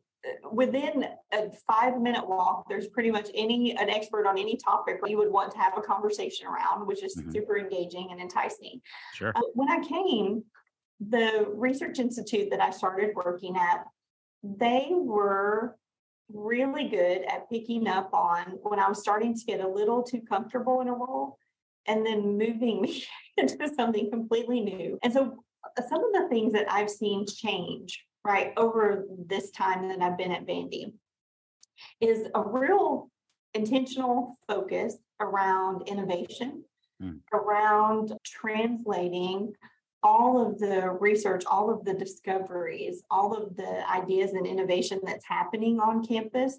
within 0.53 1.07
a 1.33 1.51
five 1.67 2.01
minute 2.01 2.27
walk, 2.27 2.67
there's 2.69 2.89
pretty 2.89 3.11
much 3.11 3.29
any 3.35 3.77
an 3.77 3.91
expert 3.91 4.27
on 4.27 4.39
any 4.39 4.57
topic 4.57 4.99
you 5.07 5.19
would 5.19 5.31
want 5.31 5.53
to 5.53 5.59
have 5.59 5.77
a 5.77 5.81
conversation 5.81 6.47
around, 6.47 6.87
which 6.87 7.03
is 7.03 7.17
mm-hmm. 7.17 7.33
super 7.33 7.59
engaging 7.59 8.09
and 8.11 8.21
enticing. 8.21 8.81
Sure. 9.15 9.33
Uh, 9.35 9.41
when 9.55 9.71
I 9.71 9.85
came, 9.85 10.45
the 11.01 11.47
research 11.53 11.99
institute 11.99 12.51
that 12.51 12.61
I 12.61 12.71
started 12.71 13.11
working 13.15 13.57
at, 13.57 13.85
they 14.43 14.89
were 14.91 15.77
really 16.33 16.89
good 16.89 17.23
at 17.25 17.51
picking 17.51 17.87
up 17.87 18.13
on 18.15 18.59
when 18.63 18.79
I 18.79 18.89
was 18.89 19.01
starting 19.01 19.35
to 19.35 19.45
get 19.45 19.61
a 19.61 19.69
little 19.69 20.03
too 20.03 20.23
comfortable 20.29 20.81
in 20.81 20.89
a 20.89 20.93
role 20.93 21.39
and 21.87 22.05
then 22.05 22.39
moving 22.39 22.81
me 22.83 23.05
into 23.37 23.69
something 23.75 24.11
completely 24.11 24.61
new. 24.61 24.99
And 25.03 25.13
so 25.13 25.37
uh, 25.65 25.83
some 25.89 26.05
of 26.05 26.13
the 26.13 26.29
things 26.29 26.53
that 26.53 26.71
I've 26.71 26.91
seen 26.91 27.27
change 27.27 28.05
right, 28.25 28.53
over 28.57 29.05
this 29.27 29.51
time 29.51 29.89
that 29.89 30.01
I've 30.01 30.19
been 30.19 30.33
at 30.33 30.47
Vandy 30.47 30.93
is 32.01 32.29
a 32.35 32.43
real 32.43 33.11
intentional 33.55 34.39
focus 34.49 34.97
around 35.21 35.89
innovation, 35.89 36.65
mm. 37.03 37.19
around 37.33 38.13
translating 38.25 39.53
all 40.03 40.47
of 40.47 40.59
the 40.59 40.91
research, 41.01 41.45
all 41.47 41.71
of 41.71 41.85
the 41.85 41.95
discoveries, 41.95 43.03
all 43.11 43.35
of 43.35 43.57
the 43.57 43.91
ideas 43.91 44.33
and 44.33 44.47
innovation 44.47 45.01
that's 45.03 45.25
happening 45.27 45.81
on 45.81 46.05
campus 46.05 46.59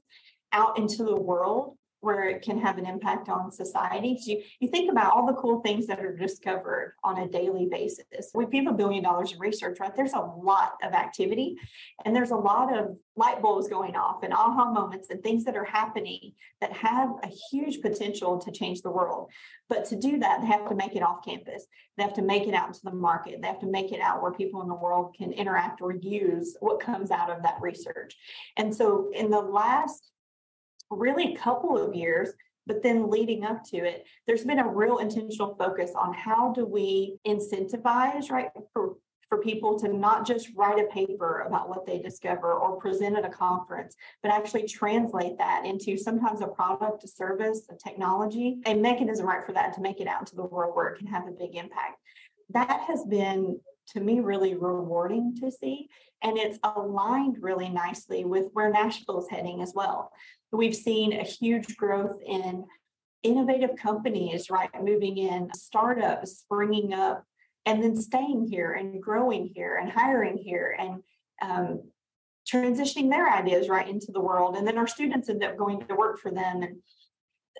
out 0.51 0.77
into 0.77 1.03
the 1.03 1.15
world 1.15 1.77
where 2.05 2.29
it 2.29 2.43
can 2.43 2.59
have 2.59 2.77
an 2.77 2.85
impact 2.85 3.29
on 3.29 3.51
society. 3.51 4.15
So 4.21 4.31
you, 4.31 4.43
you 4.59 4.67
think 4.67 4.91
about 4.91 5.11
all 5.11 5.25
the 5.25 5.33
cool 5.33 5.61
things 5.61 5.87
that 5.87 5.99
are 5.99 6.15
discovered 6.15 6.93
on 7.03 7.17
a 7.17 7.27
daily 7.27 7.65
basis. 7.65 8.31
Have 8.35 8.67
a 8.67 8.73
billion 8.73 9.03
dollars 9.03 9.33
in 9.33 9.39
research, 9.39 9.79
right, 9.79 9.93
there's 9.95 10.13
a 10.13 10.19
lot 10.19 10.73
of 10.83 10.93
activity 10.93 11.57
and 12.05 12.15
there's 12.15 12.29
a 12.29 12.35
lot 12.35 12.77
of 12.77 12.95
light 13.17 13.41
bulbs 13.41 13.67
going 13.67 13.95
off 13.95 14.21
and 14.21 14.33
aha 14.33 14.71
moments 14.71 15.09
and 15.09 15.23
things 15.23 15.43
that 15.45 15.57
are 15.57 15.65
happening 15.65 16.33
that 16.61 16.71
have 16.71 17.09
a 17.23 17.27
huge 17.51 17.81
potential 17.81 18.37
to 18.37 18.51
change 18.51 18.81
the 18.81 18.91
world. 18.91 19.31
But 19.67 19.85
to 19.85 19.95
do 19.95 20.19
that, 20.19 20.41
they 20.41 20.47
have 20.47 20.69
to 20.69 20.75
make 20.75 20.95
it 20.95 21.01
off 21.01 21.25
campus. 21.25 21.65
They 21.97 22.03
have 22.03 22.13
to 22.13 22.21
make 22.21 22.47
it 22.47 22.53
out 22.53 22.67
into 22.67 22.81
the 22.83 22.93
market. 22.93 23.41
They 23.41 23.47
have 23.47 23.59
to 23.61 23.67
make 23.67 23.91
it 23.91 23.99
out 23.99 24.21
where 24.21 24.31
people 24.31 24.61
in 24.61 24.67
the 24.67 24.75
world 24.75 25.15
can 25.17 25.31
interact 25.31 25.81
or 25.81 25.93
use 25.93 26.55
what 26.59 26.79
comes 26.79 27.09
out 27.09 27.31
of 27.31 27.41
that 27.43 27.57
research. 27.61 28.15
And 28.57 28.73
so 28.75 29.09
in 29.13 29.31
the 29.31 29.41
last 29.41 30.11
really 30.89 31.33
a 31.33 31.37
couple 31.37 31.77
of 31.77 31.95
years 31.95 32.29
but 32.67 32.81
then 32.81 33.09
leading 33.09 33.43
up 33.43 33.63
to 33.63 33.77
it 33.77 34.05
there's 34.27 34.43
been 34.43 34.59
a 34.59 34.67
real 34.67 34.97
intentional 34.97 35.55
focus 35.55 35.91
on 35.95 36.13
how 36.13 36.51
do 36.53 36.65
we 36.65 37.17
incentivize 37.27 38.31
right 38.31 38.49
for 38.73 38.95
for 39.29 39.39
people 39.39 39.77
to 39.79 39.87
not 39.87 40.25
just 40.25 40.49
write 40.55 40.79
a 40.79 40.87
paper 40.87 41.41
about 41.47 41.69
what 41.69 41.85
they 41.85 41.99
discover 41.99 42.53
or 42.53 42.77
present 42.77 43.17
at 43.17 43.25
a 43.25 43.29
conference, 43.29 43.95
but 44.21 44.31
actually 44.31 44.67
translate 44.67 45.37
that 45.37 45.65
into 45.65 45.97
sometimes 45.97 46.41
a 46.41 46.47
product, 46.47 47.03
a 47.03 47.07
service, 47.07 47.67
a 47.69 47.75
technology, 47.75 48.59
a 48.65 48.73
mechanism 48.73 49.25
right 49.25 49.45
for 49.45 49.53
that 49.53 49.73
to 49.73 49.81
make 49.81 49.99
it 49.99 50.07
out 50.07 50.21
into 50.21 50.35
the 50.35 50.45
world 50.45 50.75
where 50.75 50.87
it 50.87 50.97
can 50.97 51.07
have 51.07 51.27
a 51.27 51.31
big 51.31 51.55
impact. 51.55 51.99
That 52.51 52.81
has 52.81 53.03
been 53.05 53.59
to 53.93 53.99
me 53.99 54.19
really 54.19 54.55
rewarding 54.55 55.35
to 55.41 55.51
see. 55.51 55.89
And 56.23 56.37
it's 56.37 56.59
aligned 56.63 57.37
really 57.41 57.69
nicely 57.69 58.25
with 58.25 58.47
where 58.53 58.71
Nashville 58.71 59.19
is 59.19 59.29
heading 59.29 59.61
as 59.61 59.73
well. 59.75 60.11
We've 60.51 60.75
seen 60.75 61.13
a 61.13 61.23
huge 61.23 61.75
growth 61.77 62.19
in 62.25 62.65
innovative 63.23 63.75
companies, 63.75 64.49
right, 64.49 64.69
moving 64.81 65.17
in, 65.17 65.49
startups 65.53 66.39
springing 66.39 66.93
up, 66.93 67.23
and 67.65 67.83
then 67.83 67.95
staying 67.95 68.47
here 68.49 68.73
and 68.73 69.01
growing 69.01 69.51
here 69.53 69.77
and 69.77 69.91
hiring 69.91 70.37
here 70.37 70.75
and 70.79 71.03
um, 71.41 71.81
transitioning 72.47 73.09
their 73.09 73.29
ideas 73.29 73.67
right 73.69 73.89
into 73.89 74.11
the 74.11 74.21
world. 74.21 74.55
And 74.55 74.67
then 74.67 74.77
our 74.77 74.87
students 74.87 75.29
end 75.29 75.43
up 75.43 75.57
going 75.57 75.85
to 75.87 75.95
work 75.95 76.19
for 76.19 76.31
them. 76.31 76.61
And 76.61 76.77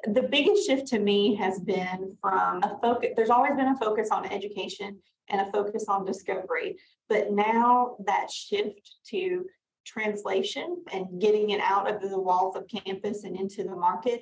the 0.08 0.24
biggest 0.24 0.68
shift 0.68 0.88
to 0.88 1.00
me 1.00 1.36
has 1.36 1.60
been 1.60 2.18
from 2.22 2.64
a 2.64 2.78
focus, 2.82 3.12
there's 3.16 3.30
always 3.30 3.56
been 3.56 3.68
a 3.68 3.78
focus 3.78 4.10
on 4.12 4.26
education 4.26 5.00
and 5.30 5.42
a 5.42 5.52
focus 5.52 5.86
on 5.88 6.06
discovery. 6.06 6.78
But 7.10 7.32
now 7.32 7.98
that 8.06 8.32
shift 8.32 8.96
to 9.10 9.46
translation 9.86 10.84
and 10.92 11.22
getting 11.22 11.52
it 11.52 11.62
out 11.62 11.90
of 11.90 12.02
the 12.02 12.20
walls 12.20 12.56
of 12.56 12.68
campus 12.68 13.24
and 13.24 13.40
into 13.40 13.64
the 13.64 13.76
market 13.76 14.22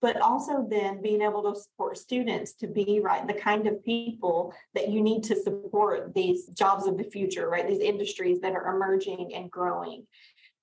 but 0.00 0.20
also 0.20 0.66
then 0.68 1.00
being 1.00 1.22
able 1.22 1.42
to 1.42 1.58
support 1.58 1.96
students 1.96 2.52
to 2.52 2.66
be 2.66 3.00
right 3.02 3.26
the 3.26 3.34
kind 3.34 3.66
of 3.66 3.82
people 3.84 4.54
that 4.74 4.88
you 4.88 5.00
need 5.00 5.24
to 5.24 5.34
support 5.34 6.14
these 6.14 6.46
jobs 6.48 6.86
of 6.86 6.96
the 6.96 7.04
future 7.04 7.48
right 7.48 7.66
these 7.66 7.80
industries 7.80 8.38
that 8.40 8.52
are 8.52 8.76
emerging 8.76 9.32
and 9.34 9.50
growing 9.50 10.06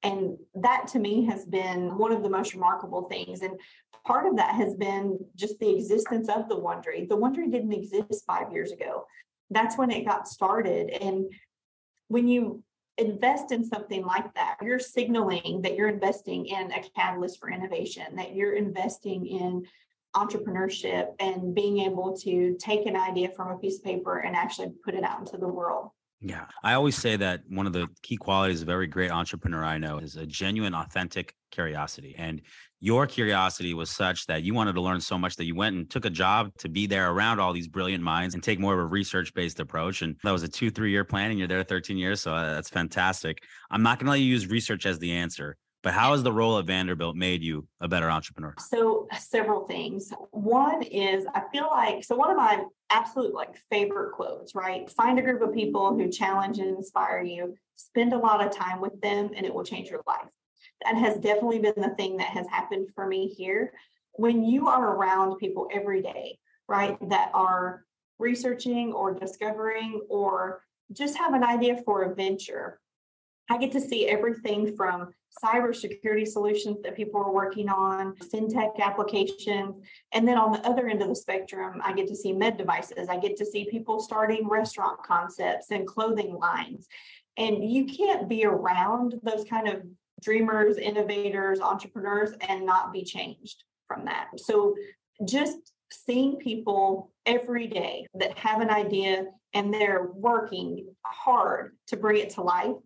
and 0.04 0.38
that 0.56 0.88
to 0.90 1.00
me 1.00 1.26
has 1.26 1.46
been 1.46 1.98
one 1.98 2.12
of 2.12 2.24
the 2.24 2.30
most 2.30 2.54
remarkable 2.54 3.04
things. 3.04 3.42
And 3.42 3.60
part 4.06 4.26
of 4.26 4.36
that 4.38 4.56
has 4.56 4.76
been 4.76 5.20
just 5.36 5.60
the 5.60 5.76
existence 5.76 6.28
of 6.30 6.50
the 6.50 6.56
Wond'ry. 6.56 7.08
The 7.08 7.18
Wond'ry 7.18 7.52
didn't 7.52 7.74
exist 7.74 8.26
five 8.26 8.52
years 8.52 8.72
ago. 8.72 9.06
That's 9.50 9.78
when 9.78 9.92
it 9.92 10.06
got 10.06 10.28
started. 10.28 10.90
And 10.90 11.32
when 12.08 12.28
you 12.28 12.64
invest 12.98 13.52
in 13.52 13.64
something 13.64 14.06
like 14.06 14.34
that, 14.34 14.58
you're 14.62 14.80
signaling 14.80 15.62
that 15.62 15.76
you're 15.76 15.90
investing 15.90 16.46
in 16.46 16.72
a 16.72 16.84
catalyst 16.96 17.40
for 17.40 17.52
innovation, 17.52 18.16
that 18.16 18.36
you're 18.36 18.56
investing 18.56 19.26
in 19.26 19.66
entrepreneurship 20.16 21.08
and 21.20 21.56
being 21.56 21.80
able 21.80 22.16
to 22.18 22.56
take 22.60 22.86
an 22.86 22.96
idea 22.96 23.30
from 23.30 23.50
a 23.50 23.58
piece 23.58 23.78
of 23.78 23.84
paper 23.84 24.20
and 24.20 24.36
actually 24.36 24.70
put 24.84 24.94
it 24.94 25.04
out 25.04 25.20
into 25.20 25.38
the 25.38 25.48
world. 25.48 25.90
Yeah. 26.24 26.46
I 26.64 26.74
always 26.76 26.96
say 26.96 27.16
that 27.16 27.42
one 27.50 27.66
of 27.66 27.74
the 27.74 27.88
key 28.04 28.16
qualities 28.16 28.62
of 28.62 28.70
every 28.70 28.86
great 28.86 29.10
entrepreneur 29.10 29.64
I 29.64 29.80
know 29.80 29.98
is 29.98 30.18
a 30.18 30.26
genuine, 30.26 30.76
authentic 30.76 31.34
curiosity. 31.50 32.14
And 32.16 32.42
your 32.80 33.08
curiosity 33.08 33.74
was 33.74 33.90
such 33.90 34.28
that 34.28 34.44
you 34.44 34.54
wanted 34.54 34.74
to 34.74 34.82
learn 34.82 35.02
so 35.02 35.18
much 35.18 35.36
that 35.38 35.46
you 35.46 35.56
went 35.56 35.76
and 35.76 35.90
took 35.90 36.06
a 36.06 36.12
job 36.12 36.52
to 36.60 36.70
be 36.70 36.86
there 36.86 37.10
around 37.10 37.40
all 37.40 37.54
these 37.54 37.68
brilliant 37.68 38.04
minds 38.04 38.36
and 38.36 38.44
take 38.44 38.60
more 38.60 38.74
of 38.74 38.80
a 38.80 38.86
research 38.86 39.34
based 39.34 39.60
approach. 39.60 40.04
And 40.04 40.16
that 40.24 40.32
was 40.32 40.44
a 40.44 40.48
two, 40.48 40.70
three 40.70 40.92
year 40.92 41.04
plan, 41.04 41.32
and 41.32 41.40
you're 41.40 41.48
there 41.48 41.64
13 41.64 41.98
years. 41.98 42.22
So 42.22 42.36
uh, 42.36 42.54
that's 42.54 42.70
fantastic. 42.70 43.40
I'm 43.72 43.82
not 43.82 43.98
going 43.98 44.06
to 44.06 44.12
let 44.12 44.20
you 44.20 44.26
use 44.28 44.46
research 44.46 44.86
as 44.86 45.00
the 45.00 45.14
answer. 45.14 45.58
But 45.84 45.94
how 45.94 46.12
has 46.12 46.22
the 46.22 46.32
role 46.32 46.58
of 46.58 46.68
Vanderbilt 46.68 47.16
made 47.16 47.42
you 47.42 47.68
a 47.80 47.88
better 47.88 48.10
entrepreneur? 48.10 48.54
So 48.60 49.08
uh, 49.12 49.16
several 49.18 49.66
things. 49.66 50.14
One 50.32 50.84
is 50.84 51.26
I 51.34 51.44
feel 51.52 51.68
like 51.72 52.04
so 52.04 52.16
one 52.16 52.30
of 52.30 52.38
my 52.38 52.64
absolute 52.92 53.34
like 53.34 53.56
favorite 53.72 54.12
quotes, 54.14 54.54
right? 54.54 54.90
Find 54.92 55.18
a 55.18 55.24
group 55.24 55.42
of 55.42 55.54
people 55.54 55.96
who 55.96 56.10
challenge 56.10 56.60
and 56.60 56.78
inspire 56.78 57.24
you, 57.24 57.56
spend 57.78 58.14
a 58.14 58.18
lot 58.18 58.46
of 58.46 58.56
time 58.56 58.80
with 58.80 59.00
them, 59.02 59.32
and 59.36 59.46
it 59.46 59.54
will 59.54 59.64
change 59.64 59.90
your 59.90 60.04
life. 60.06 60.30
That 60.86 60.96
has 60.96 61.18
definitely 61.18 61.60
been 61.60 61.74
the 61.78 61.96
thing 61.98 62.18
that 62.18 62.28
has 62.28 62.48
happened 62.48 62.90
for 62.94 63.08
me 63.08 63.28
here. 63.28 63.74
When 64.14 64.44
you 64.44 64.68
are 64.68 64.96
around 64.96 65.38
people 65.38 65.68
every 65.74 66.02
day, 66.02 66.38
right, 66.68 66.98
that 67.10 67.32
are 67.34 67.86
researching 68.20 68.94
or 68.94 69.14
discovering 69.14 70.02
or 70.10 70.62
just 70.92 71.18
have 71.18 71.34
an 71.34 71.44
idea 71.44 71.78
for 71.86 72.04
a 72.04 72.14
venture, 72.14 72.80
I 73.52 73.58
get 73.58 73.74
to 73.74 73.82
see 73.82 74.08
everything 74.08 74.78
from 74.78 75.10
cybersecurity 75.44 76.26
solutions 76.26 76.78
that 76.84 76.96
people 76.96 77.20
are 77.20 77.34
working 77.34 77.68
on, 77.68 78.16
fintech 78.34 78.80
applications. 78.80 79.76
And 80.14 80.26
then 80.26 80.38
on 80.38 80.54
the 80.54 80.66
other 80.66 80.88
end 80.88 81.02
of 81.02 81.10
the 81.10 81.16
spectrum, 81.16 81.82
I 81.84 81.92
get 81.92 82.08
to 82.08 82.16
see 82.16 82.32
med 82.32 82.58
devices. 82.58 83.10
I 83.10 83.18
get 83.18 83.36
to 83.38 83.46
see 83.46 83.66
people 83.70 84.00
starting 84.00 84.48
restaurant 84.48 85.04
concepts 85.04 85.70
and 85.70 85.86
clothing 85.86 86.34
lines. 86.34 86.88
And 87.36 87.70
you 87.70 87.88
can't 87.88 88.30
be 88.30 88.46
around 88.46 89.16
those 89.22 89.44
kind 89.44 89.68
of 89.68 89.84
dreamers, 90.22 90.78
innovators, 90.78 91.60
entrepreneurs, 91.60 92.32
and 92.48 92.66
not 92.66 92.94
be 92.94 93.04
changed 93.04 93.66
from 93.86 94.06
that. 94.06 94.28
So 94.38 94.76
just 95.26 95.58
seeing 95.92 96.38
people 96.38 97.12
every 97.26 97.68
day 97.68 98.08
that 98.14 98.38
have 98.38 98.62
an 98.62 98.70
idea 98.70 99.26
and 99.54 99.74
they're 99.74 100.08
working 100.14 100.88
hard 101.06 101.76
to 101.88 101.98
bring 101.98 102.22
it 102.22 102.30
to 102.32 102.44
life, 102.44 102.78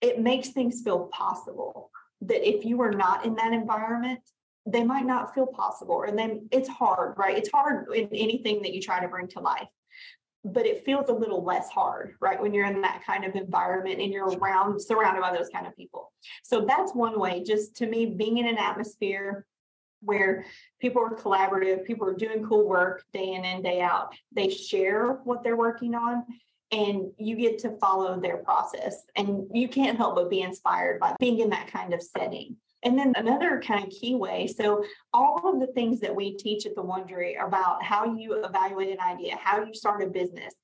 it 0.00 0.20
makes 0.20 0.48
things 0.48 0.82
feel 0.82 1.06
possible. 1.06 1.90
That 2.22 2.46
if 2.46 2.64
you 2.64 2.80
are 2.82 2.92
not 2.92 3.24
in 3.24 3.34
that 3.36 3.52
environment, 3.52 4.20
they 4.66 4.84
might 4.84 5.06
not 5.06 5.34
feel 5.34 5.46
possible. 5.46 6.02
And 6.02 6.18
then 6.18 6.48
it's 6.50 6.68
hard, 6.68 7.16
right? 7.16 7.36
It's 7.36 7.50
hard 7.50 7.88
in 7.94 8.08
anything 8.12 8.62
that 8.62 8.74
you 8.74 8.80
try 8.82 9.00
to 9.00 9.08
bring 9.08 9.28
to 9.28 9.40
life 9.40 9.68
but 10.44 10.66
it 10.66 10.84
feels 10.84 11.08
a 11.08 11.12
little 11.12 11.44
less 11.44 11.68
hard, 11.68 12.14
right? 12.20 12.40
When 12.40 12.54
you're 12.54 12.66
in 12.66 12.80
that 12.82 13.02
kind 13.06 13.24
of 13.24 13.34
environment 13.34 14.00
and 14.00 14.12
you're 14.12 14.28
around, 14.38 14.80
surrounded 14.80 15.20
by 15.20 15.36
those 15.36 15.50
kind 15.50 15.66
of 15.66 15.76
people. 15.76 16.12
So 16.42 16.64
that's 16.64 16.94
one 16.94 17.18
way, 17.20 17.42
just 17.42 17.76
to 17.76 17.86
me, 17.86 18.06
being 18.06 18.38
in 18.38 18.48
an 18.48 18.56
atmosphere 18.56 19.46
where 20.02 20.46
people 20.80 21.02
are 21.02 21.14
collaborative, 21.14 21.84
people 21.84 22.08
are 22.08 22.14
doing 22.14 22.42
cool 22.42 22.66
work 22.66 23.04
day 23.12 23.34
in 23.34 23.44
and 23.44 23.62
day 23.62 23.82
out. 23.82 24.14
They 24.32 24.48
share 24.48 25.20
what 25.24 25.42
they're 25.42 25.56
working 25.56 25.94
on 25.94 26.24
and 26.72 27.10
you 27.18 27.36
get 27.36 27.58
to 27.60 27.76
follow 27.78 28.20
their 28.20 28.38
process. 28.38 29.04
And 29.16 29.48
you 29.52 29.68
can't 29.68 29.96
help 29.96 30.14
but 30.14 30.30
be 30.30 30.42
inspired 30.42 31.00
by 31.00 31.14
being 31.18 31.40
in 31.40 31.50
that 31.50 31.70
kind 31.70 31.92
of 31.92 32.02
setting. 32.02 32.56
And 32.82 32.98
then 32.98 33.12
another 33.16 33.60
kind 33.60 33.84
of 33.84 33.90
key 33.90 34.14
way. 34.14 34.46
So, 34.46 34.84
all 35.12 35.52
of 35.52 35.60
the 35.60 35.72
things 35.74 36.00
that 36.00 36.14
we 36.14 36.36
teach 36.36 36.64
at 36.64 36.74
the 36.74 36.82
Wond'ry 36.82 37.36
about 37.36 37.82
how 37.82 38.14
you 38.14 38.42
evaluate 38.42 38.90
an 38.90 39.00
idea, 39.00 39.36
how 39.36 39.62
you 39.62 39.74
start 39.74 40.02
a 40.02 40.06
business, 40.06 40.54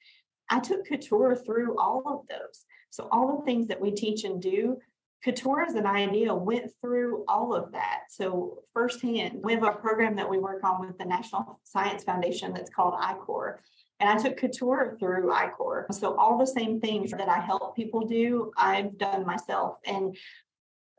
I 0.49 0.61
took 0.61 0.87
Couture 0.87 1.37
through 1.37 1.79
all 1.79 2.03
of 2.07 2.27
those. 2.29 2.65
So, 2.91 3.09
all 3.13 3.37
the 3.37 3.45
things 3.45 3.67
that 3.69 3.81
we 3.81 3.91
teach 3.91 4.25
and 4.25 4.41
do, 4.41 4.79
Couture 5.25 5.63
as 5.63 5.75
an 5.75 5.87
idea 5.87 6.35
went 6.35 6.71
through 6.81 7.25
all 7.27 7.55
of 7.55 7.73
that. 7.73 8.03
So, 8.11 8.59
firsthand, 8.73 9.41
we 9.43 9.55
have 9.55 9.65
a 9.65 9.73
program 9.73 10.15
that 10.17 10.29
we 10.29 10.39
work 10.39 10.63
on 10.63 10.87
with 10.87 10.97
the 10.99 11.05
National 11.05 11.61
Science 11.65 12.05
Foundation 12.05 12.53
that's 12.53 12.71
called 12.71 12.95
I-Corps. 12.99 13.61
And 13.99 14.11
I 14.11 14.17
took 14.23 14.37
couture 14.37 14.97
through 15.01 15.33
I-Corps. 15.33 15.87
So 15.91 16.17
all 16.17 16.39
the 16.39 16.47
same 16.47 16.81
things 16.81 17.13
that 17.13 17.29
I 17.29 17.41
help 17.41 17.75
people 17.75 18.07
do, 18.07 18.53
I've 18.57 18.99
done 18.99 19.25
myself. 19.25 19.79
And 19.87 20.17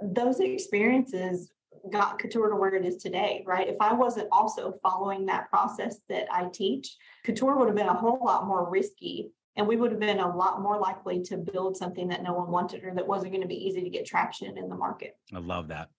those 0.01 0.39
experiences 0.39 1.51
got 1.91 2.19
couture 2.19 2.49
to 2.49 2.55
where 2.55 2.73
it 2.73 2.85
is 2.85 2.97
today, 2.97 3.43
right? 3.45 3.67
If 3.67 3.77
I 3.79 3.93
wasn't 3.93 4.29
also 4.31 4.73
following 4.81 5.27
that 5.27 5.49
process 5.49 5.99
that 6.09 6.27
I 6.31 6.47
teach, 6.51 6.95
couture 7.23 7.57
would 7.57 7.67
have 7.67 7.75
been 7.75 7.87
a 7.87 7.93
whole 7.93 8.19
lot 8.23 8.47
more 8.47 8.69
risky 8.69 9.31
and 9.57 9.67
we 9.67 9.75
would 9.75 9.91
have 9.91 9.99
been 9.99 10.19
a 10.19 10.35
lot 10.35 10.61
more 10.61 10.79
likely 10.79 11.21
to 11.23 11.37
build 11.37 11.75
something 11.75 12.07
that 12.09 12.23
no 12.23 12.33
one 12.33 12.49
wanted 12.49 12.83
or 12.83 12.93
that 12.93 13.05
wasn't 13.05 13.31
going 13.31 13.41
to 13.41 13.47
be 13.47 13.55
easy 13.55 13.81
to 13.81 13.89
get 13.89 14.05
traction 14.05 14.57
in 14.57 14.69
the 14.69 14.75
market. 14.75 15.17
I 15.33 15.39
love 15.39 15.67
that. 15.69 15.89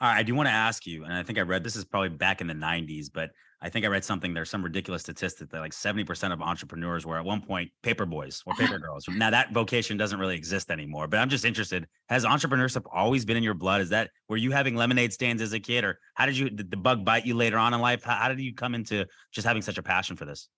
All 0.00 0.08
right, 0.08 0.18
I 0.18 0.22
do 0.22 0.34
want 0.34 0.48
to 0.48 0.52
ask 0.52 0.86
you, 0.86 1.04
and 1.04 1.12
I 1.12 1.22
think 1.22 1.38
I 1.38 1.42
read 1.42 1.62
this 1.62 1.76
is 1.76 1.84
probably 1.84 2.08
back 2.08 2.40
in 2.40 2.46
the 2.46 2.54
90s, 2.54 3.06
but 3.12 3.30
I 3.62 3.68
think 3.68 3.84
I 3.84 3.88
read 3.88 4.04
something. 4.04 4.34
There's 4.34 4.50
some 4.50 4.62
ridiculous 4.62 5.02
statistic 5.02 5.50
that 5.50 5.60
like 5.60 5.72
70% 5.72 6.32
of 6.32 6.42
entrepreneurs 6.42 7.06
were 7.06 7.16
at 7.16 7.24
one 7.24 7.40
point 7.40 7.70
paper 7.82 8.04
boys 8.04 8.42
or 8.44 8.54
paper 8.54 8.78
girls. 8.80 9.06
Now 9.08 9.30
that 9.30 9.52
vocation 9.52 9.96
doesn't 9.96 10.18
really 10.18 10.36
exist 10.36 10.70
anymore. 10.70 11.06
But 11.06 11.20
I'm 11.20 11.30
just 11.30 11.44
interested: 11.44 11.86
Has 12.08 12.24
entrepreneurship 12.24 12.82
always 12.92 13.24
been 13.24 13.36
in 13.36 13.42
your 13.42 13.54
blood? 13.54 13.80
Is 13.80 13.88
that 13.90 14.10
were 14.28 14.36
you 14.36 14.50
having 14.50 14.74
lemonade 14.74 15.12
stands 15.12 15.40
as 15.40 15.52
a 15.54 15.60
kid, 15.60 15.84
or 15.84 15.98
how 16.14 16.26
did 16.26 16.36
you 16.36 16.50
did 16.50 16.70
the 16.70 16.76
bug 16.76 17.04
bite 17.04 17.24
you 17.24 17.34
later 17.34 17.56
on 17.56 17.72
in 17.72 17.80
life? 17.80 18.02
How, 18.02 18.16
how 18.16 18.28
did 18.28 18.40
you 18.40 18.52
come 18.52 18.74
into 18.74 19.06
just 19.32 19.46
having 19.46 19.62
such 19.62 19.78
a 19.78 19.82
passion 19.82 20.16
for 20.16 20.26
this? 20.26 20.48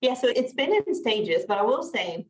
Yeah, 0.00 0.14
so 0.14 0.28
it's 0.28 0.54
been 0.54 0.72
in 0.72 0.94
stages, 0.94 1.44
but 1.46 1.58
I 1.58 1.62
will 1.62 1.82
say 1.82 2.26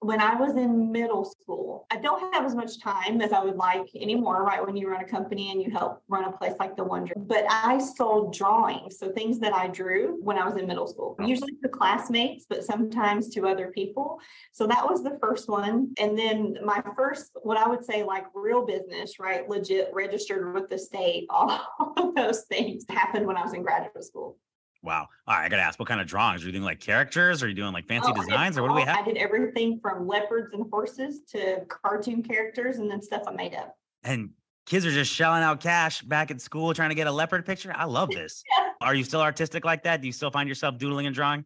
when 0.00 0.20
I 0.20 0.34
was 0.34 0.56
in 0.56 0.92
middle 0.92 1.24
school, 1.24 1.86
I 1.90 1.96
don't 1.96 2.34
have 2.34 2.44
as 2.44 2.54
much 2.54 2.80
time 2.80 3.20
as 3.20 3.32
I 3.32 3.42
would 3.42 3.56
like 3.56 3.88
anymore, 3.94 4.42
right? 4.42 4.64
When 4.64 4.76
you 4.76 4.90
run 4.90 5.00
a 5.00 5.08
company 5.08 5.52
and 5.52 5.62
you 5.62 5.70
help 5.70 6.02
run 6.08 6.24
a 6.24 6.32
place 6.32 6.54
like 6.58 6.76
the 6.76 6.84
Wonder. 6.84 7.14
But 7.16 7.44
I 7.48 7.78
sold 7.78 8.34
drawings. 8.34 8.98
So 8.98 9.10
things 9.10 9.38
that 9.40 9.54
I 9.54 9.68
drew 9.68 10.18
when 10.22 10.38
I 10.38 10.44
was 10.44 10.56
in 10.56 10.66
middle 10.66 10.86
school, 10.86 11.16
oh. 11.18 11.26
usually 11.26 11.52
to 11.62 11.68
classmates, 11.68 12.46
but 12.48 12.64
sometimes 12.64 13.30
to 13.30 13.46
other 13.46 13.68
people. 13.68 14.20
So 14.52 14.66
that 14.66 14.88
was 14.88 15.02
the 15.02 15.18
first 15.20 15.48
one. 15.48 15.94
And 15.98 16.18
then 16.18 16.58
my 16.62 16.82
first, 16.94 17.30
what 17.42 17.56
I 17.56 17.68
would 17.68 17.84
say, 17.84 18.02
like 18.02 18.26
real 18.34 18.66
business, 18.66 19.18
right? 19.18 19.48
Legit 19.48 19.90
registered 19.94 20.52
with 20.52 20.68
the 20.68 20.78
state, 20.78 21.26
all 21.30 21.60
of 21.96 22.14
those 22.14 22.42
things 22.42 22.84
happened 22.90 23.26
when 23.26 23.36
I 23.36 23.42
was 23.42 23.54
in 23.54 23.62
graduate 23.62 24.04
school. 24.04 24.36
Wow. 24.82 25.08
All 25.26 25.34
right. 25.36 25.44
I 25.44 25.48
got 25.48 25.56
to 25.56 25.62
ask, 25.62 25.78
what 25.78 25.88
kind 25.88 26.00
of 26.00 26.06
drawings? 26.06 26.42
Are 26.42 26.46
you 26.46 26.52
doing 26.52 26.64
like 26.64 26.80
characters? 26.80 27.42
Are 27.42 27.48
you 27.48 27.54
doing 27.54 27.72
like 27.72 27.86
fancy 27.86 28.12
oh, 28.14 28.20
designs 28.20 28.56
or 28.56 28.62
what 28.62 28.68
do 28.68 28.74
we 28.74 28.82
have? 28.82 28.98
I 28.98 29.02
did 29.02 29.16
everything 29.16 29.80
from 29.80 30.06
leopards 30.06 30.52
and 30.52 30.66
horses 30.70 31.22
to 31.32 31.64
cartoon 31.68 32.22
characters 32.22 32.78
and 32.78 32.90
then 32.90 33.02
stuff 33.02 33.22
I 33.26 33.32
made 33.32 33.54
up. 33.54 33.76
And 34.04 34.30
kids 34.66 34.86
are 34.86 34.90
just 34.90 35.12
shelling 35.12 35.42
out 35.42 35.60
cash 35.60 36.02
back 36.02 36.30
at 36.30 36.40
school 36.40 36.72
trying 36.74 36.90
to 36.90 36.94
get 36.94 37.06
a 37.06 37.12
leopard 37.12 37.44
picture. 37.44 37.72
I 37.74 37.84
love 37.84 38.10
this. 38.12 38.42
yeah. 38.50 38.70
Are 38.80 38.94
you 38.94 39.04
still 39.04 39.22
artistic 39.22 39.64
like 39.64 39.82
that? 39.84 40.00
Do 40.00 40.06
you 40.06 40.12
still 40.12 40.30
find 40.30 40.48
yourself 40.48 40.78
doodling 40.78 41.06
and 41.06 41.14
drawing? 41.14 41.44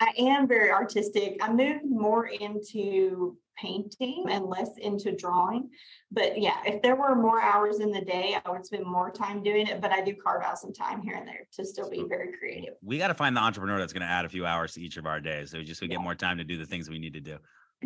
I 0.00 0.12
am 0.18 0.48
very 0.48 0.70
artistic. 0.70 1.38
I 1.40 1.52
moved 1.52 1.84
more 1.84 2.26
into 2.26 3.36
painting 3.60 4.26
and 4.28 4.46
less 4.46 4.70
into 4.78 5.14
drawing. 5.14 5.70
But 6.10 6.40
yeah, 6.40 6.58
if 6.64 6.82
there 6.82 6.96
were 6.96 7.14
more 7.14 7.40
hours 7.40 7.80
in 7.80 7.90
the 7.90 8.00
day, 8.00 8.36
I 8.44 8.50
would 8.50 8.66
spend 8.66 8.84
more 8.84 9.10
time 9.10 9.42
doing 9.42 9.66
it. 9.66 9.80
But 9.80 9.92
I 9.92 10.00
do 10.00 10.14
carve 10.14 10.42
out 10.42 10.58
some 10.58 10.72
time 10.72 11.02
here 11.02 11.14
and 11.14 11.26
there 11.26 11.46
to 11.54 11.64
still 11.64 11.90
be 11.90 12.04
very 12.08 12.32
creative. 12.38 12.74
We 12.82 12.98
got 12.98 13.08
to 13.08 13.14
find 13.14 13.36
the 13.36 13.40
entrepreneur 13.40 13.78
that's 13.78 13.92
going 13.92 14.02
to 14.02 14.12
add 14.12 14.24
a 14.24 14.28
few 14.28 14.46
hours 14.46 14.72
to 14.74 14.80
each 14.80 14.96
of 14.96 15.06
our 15.06 15.20
days. 15.20 15.50
So 15.50 15.58
we 15.58 15.64
just 15.64 15.80
we 15.80 15.88
yeah. 15.88 15.96
get 15.96 16.02
more 16.02 16.14
time 16.14 16.38
to 16.38 16.44
do 16.44 16.58
the 16.58 16.66
things 16.66 16.88
we 16.88 16.98
need 16.98 17.14
to 17.14 17.20
do. 17.20 17.38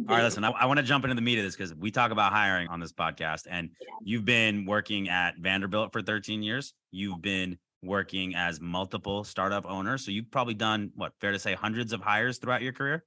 All 0.09 0.15
right, 0.15 0.23
listen, 0.23 0.45
I, 0.45 0.51
I 0.51 0.67
want 0.67 0.77
to 0.79 0.83
jump 0.83 1.05
into 1.05 1.15
the 1.15 1.23
meat 1.23 1.39
of 1.39 1.45
this 1.45 1.57
because 1.57 1.75
we 1.75 1.91
talk 1.91 2.11
about 2.11 2.31
hiring 2.31 2.69
on 2.69 2.81
this 2.81 2.93
podcast. 2.93 3.47
And 3.51 3.71
yeah. 3.81 3.89
you've 4.05 4.27
been 4.27 4.67
working 4.67 5.09
at 5.09 5.39
Vanderbilt 5.39 5.93
for 5.93 6.03
13 6.03 6.43
years. 6.43 6.75
You've 6.91 7.23
been 7.23 7.57
working 7.83 8.35
as 8.35 8.61
multiple 8.61 9.25
startup 9.25 9.65
owners. 9.67 10.05
So 10.05 10.11
you've 10.11 10.31
probably 10.31 10.55
done 10.55 10.91
what 10.95 11.13
fair 11.21 11.33
to 11.33 11.39
say 11.39 11.55
hundreds 11.55 11.93
of 11.93 12.03
hires 12.03 12.39
throughout 12.39 12.63
your 12.63 12.73
career. 12.73 13.05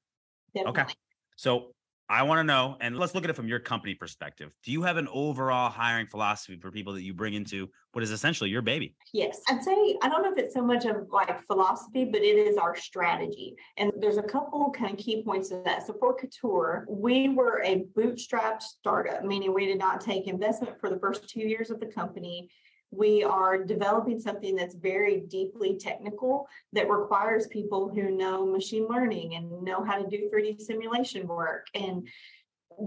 Definitely. 0.55 0.81
Okay. 0.81 0.93
So 1.35 1.73
I 2.11 2.23
want 2.23 2.39
to 2.39 2.43
know, 2.43 2.75
and 2.81 2.97
let's 2.97 3.13
look 3.13 3.23
at 3.23 3.29
it 3.29 3.35
from 3.35 3.47
your 3.47 3.59
company 3.59 3.93
perspective. 3.93 4.51
Do 4.63 4.71
you 4.71 4.81
have 4.81 4.97
an 4.97 5.07
overall 5.13 5.69
hiring 5.69 6.07
philosophy 6.07 6.57
for 6.57 6.71
people 6.71 6.91
that 6.93 7.03
you 7.03 7.13
bring 7.13 7.35
into 7.35 7.69
what 7.91 8.03
is 8.03 8.09
essentially 8.09 8.49
your 8.49 8.63
baby? 8.63 8.95
Yes. 9.13 9.39
I'd 9.47 9.63
say, 9.63 9.95
I 10.01 10.09
don't 10.09 10.23
know 10.23 10.31
if 10.31 10.37
it's 10.39 10.55
so 10.55 10.63
much 10.63 10.85
of 10.85 11.07
like 11.11 11.45
philosophy, 11.45 12.05
but 12.05 12.21
it 12.21 12.35
is 12.35 12.57
our 12.57 12.75
strategy. 12.75 13.55
And 13.77 13.91
there's 13.99 14.17
a 14.17 14.23
couple 14.23 14.71
kind 14.71 14.91
of 14.91 14.97
key 14.97 15.21
points 15.23 15.51
of 15.51 15.63
that. 15.65 15.85
So 15.85 15.93
for 15.99 16.15
Couture, 16.15 16.87
we 16.89 17.29
were 17.29 17.61
a 17.63 17.85
bootstrapped 17.95 18.63
startup, 18.63 19.23
meaning 19.23 19.53
we 19.53 19.67
did 19.67 19.77
not 19.77 20.01
take 20.01 20.27
investment 20.27 20.79
for 20.79 20.89
the 20.89 20.97
first 20.97 21.29
two 21.29 21.41
years 21.41 21.69
of 21.69 21.79
the 21.79 21.85
company 21.85 22.49
we 22.91 23.23
are 23.23 23.63
developing 23.63 24.19
something 24.19 24.55
that's 24.55 24.75
very 24.75 25.21
deeply 25.21 25.77
technical 25.77 26.47
that 26.73 26.89
requires 26.89 27.47
people 27.47 27.89
who 27.89 28.09
know 28.11 28.45
machine 28.45 28.87
learning 28.89 29.35
and 29.35 29.63
know 29.63 29.83
how 29.83 30.01
to 30.01 30.07
do 30.09 30.29
3D 30.33 30.59
simulation 30.59 31.27
work. 31.27 31.67
And 31.75 32.07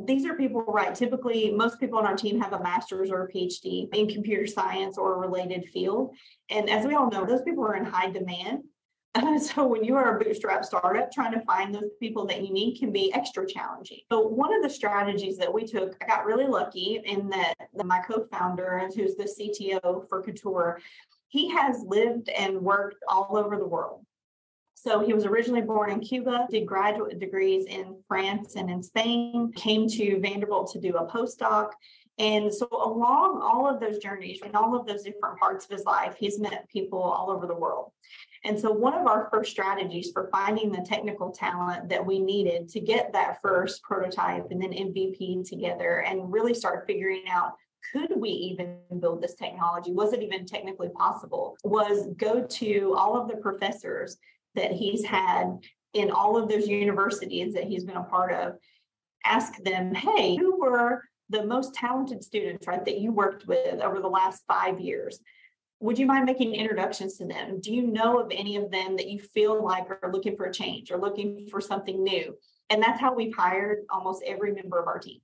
these 0.06 0.24
are 0.26 0.34
people, 0.34 0.62
right? 0.62 0.94
Typically, 0.94 1.50
most 1.52 1.78
people 1.78 1.98
on 1.98 2.06
our 2.06 2.16
team 2.16 2.40
have 2.40 2.52
a 2.52 2.62
master's 2.62 3.10
or 3.10 3.24
a 3.24 3.32
PhD 3.32 3.94
in 3.94 4.08
computer 4.08 4.46
science 4.46 4.98
or 4.98 5.14
a 5.14 5.18
related 5.18 5.68
field. 5.72 6.14
And 6.50 6.68
as 6.68 6.86
we 6.86 6.94
all 6.94 7.10
know, 7.10 7.24
those 7.24 7.42
people 7.42 7.64
are 7.64 7.76
in 7.76 7.84
high 7.84 8.10
demand. 8.10 8.64
so 9.40 9.66
when 9.66 9.84
you 9.84 9.96
are 9.96 10.16
a 10.16 10.24
bootstrap 10.24 10.64
startup, 10.64 11.12
trying 11.12 11.32
to 11.32 11.44
find 11.44 11.74
those 11.74 11.90
people 12.00 12.26
that 12.26 12.42
you 12.42 12.52
need 12.52 12.78
can 12.78 12.92
be 12.92 13.12
extra 13.12 13.46
challenging. 13.46 13.98
So 14.10 14.20
one 14.20 14.54
of 14.54 14.62
the 14.62 14.70
strategies 14.70 15.36
that 15.38 15.52
we 15.52 15.64
took, 15.64 15.96
I 16.02 16.06
got 16.06 16.24
really 16.24 16.46
lucky 16.46 17.00
in 17.04 17.28
that 17.30 17.54
my 17.74 18.00
co-founder, 18.00 18.88
who's 18.94 19.14
the 19.16 19.24
CTO 19.24 20.08
for 20.08 20.22
Couture, 20.22 20.80
he 21.28 21.50
has 21.50 21.82
lived 21.86 22.28
and 22.30 22.60
worked 22.60 23.02
all 23.08 23.36
over 23.36 23.56
the 23.56 23.66
world. 23.66 24.04
So 24.74 25.00
he 25.00 25.12
was 25.12 25.24
originally 25.24 25.60
born 25.60 25.90
in 25.90 26.00
Cuba, 26.00 26.46
did 26.50 26.66
graduate 26.66 27.20
degrees 27.20 27.66
in 27.66 27.96
France 28.08 28.56
and 28.56 28.68
in 28.68 28.82
Spain, 28.82 29.52
came 29.54 29.88
to 29.90 30.18
Vanderbilt 30.20 30.72
to 30.72 30.80
do 30.80 30.96
a 30.96 31.06
postdoc. 31.06 31.70
And 32.18 32.52
so, 32.52 32.68
along 32.70 33.40
all 33.42 33.66
of 33.66 33.80
those 33.80 33.98
journeys 33.98 34.40
and 34.44 34.54
all 34.54 34.76
of 34.76 34.86
those 34.86 35.02
different 35.02 35.38
parts 35.38 35.64
of 35.64 35.70
his 35.70 35.84
life, 35.84 36.16
he's 36.18 36.38
met 36.38 36.68
people 36.68 37.00
all 37.00 37.30
over 37.30 37.46
the 37.46 37.54
world. 37.54 37.92
And 38.44 38.58
so, 38.58 38.72
one 38.72 38.94
of 38.94 39.06
our 39.06 39.28
first 39.30 39.52
strategies 39.52 40.10
for 40.12 40.28
finding 40.32 40.72
the 40.72 40.84
technical 40.84 41.30
talent 41.30 41.88
that 41.88 42.04
we 42.04 42.18
needed 42.18 42.68
to 42.70 42.80
get 42.80 43.12
that 43.12 43.38
first 43.40 43.82
prototype 43.82 44.50
and 44.50 44.60
then 44.60 44.72
MVP 44.72 45.48
together 45.48 46.00
and 46.00 46.32
really 46.32 46.54
start 46.54 46.86
figuring 46.86 47.24
out 47.30 47.52
could 47.92 48.12
we 48.16 48.30
even 48.30 48.76
build 49.00 49.22
this 49.22 49.34
technology? 49.34 49.92
Was 49.92 50.12
it 50.12 50.22
even 50.22 50.46
technically 50.46 50.88
possible? 50.90 51.56
Was 51.64 52.08
go 52.16 52.44
to 52.44 52.94
all 52.96 53.20
of 53.20 53.28
the 53.28 53.36
professors 53.36 54.18
that 54.54 54.72
he's 54.72 55.04
had 55.04 55.58
in 55.94 56.10
all 56.10 56.36
of 56.36 56.48
those 56.48 56.66
universities 56.66 57.54
that 57.54 57.64
he's 57.64 57.84
been 57.84 57.96
a 57.96 58.04
part 58.04 58.32
of, 58.32 58.54
ask 59.24 59.56
them, 59.62 59.94
hey, 59.94 60.36
who 60.36 60.60
were 60.60 61.02
the 61.28 61.44
most 61.44 61.74
talented 61.74 62.22
students, 62.22 62.66
right, 62.66 62.84
that 62.84 62.98
you 62.98 63.12
worked 63.12 63.46
with 63.46 63.80
over 63.80 64.00
the 64.00 64.08
last 64.08 64.42
five 64.48 64.80
years? 64.80 65.18
Would 65.82 65.98
you 65.98 66.06
mind 66.06 66.24
making 66.24 66.54
introductions 66.54 67.18
to 67.18 67.26
them? 67.26 67.60
Do 67.60 67.74
you 67.74 67.82
know 67.82 68.20
of 68.20 68.30
any 68.30 68.56
of 68.56 68.70
them 68.70 68.96
that 68.96 69.08
you 69.08 69.18
feel 69.18 69.62
like 69.62 69.90
are 69.90 70.12
looking 70.12 70.36
for 70.36 70.46
a 70.46 70.52
change 70.52 70.92
or 70.92 70.98
looking 70.98 71.48
for 71.50 71.60
something 71.60 72.04
new? 72.04 72.36
And 72.70 72.80
that's 72.80 73.00
how 73.00 73.12
we've 73.12 73.34
hired 73.34 73.80
almost 73.90 74.22
every 74.24 74.52
member 74.52 74.78
of 74.78 74.86
our 74.86 75.00
team. 75.00 75.18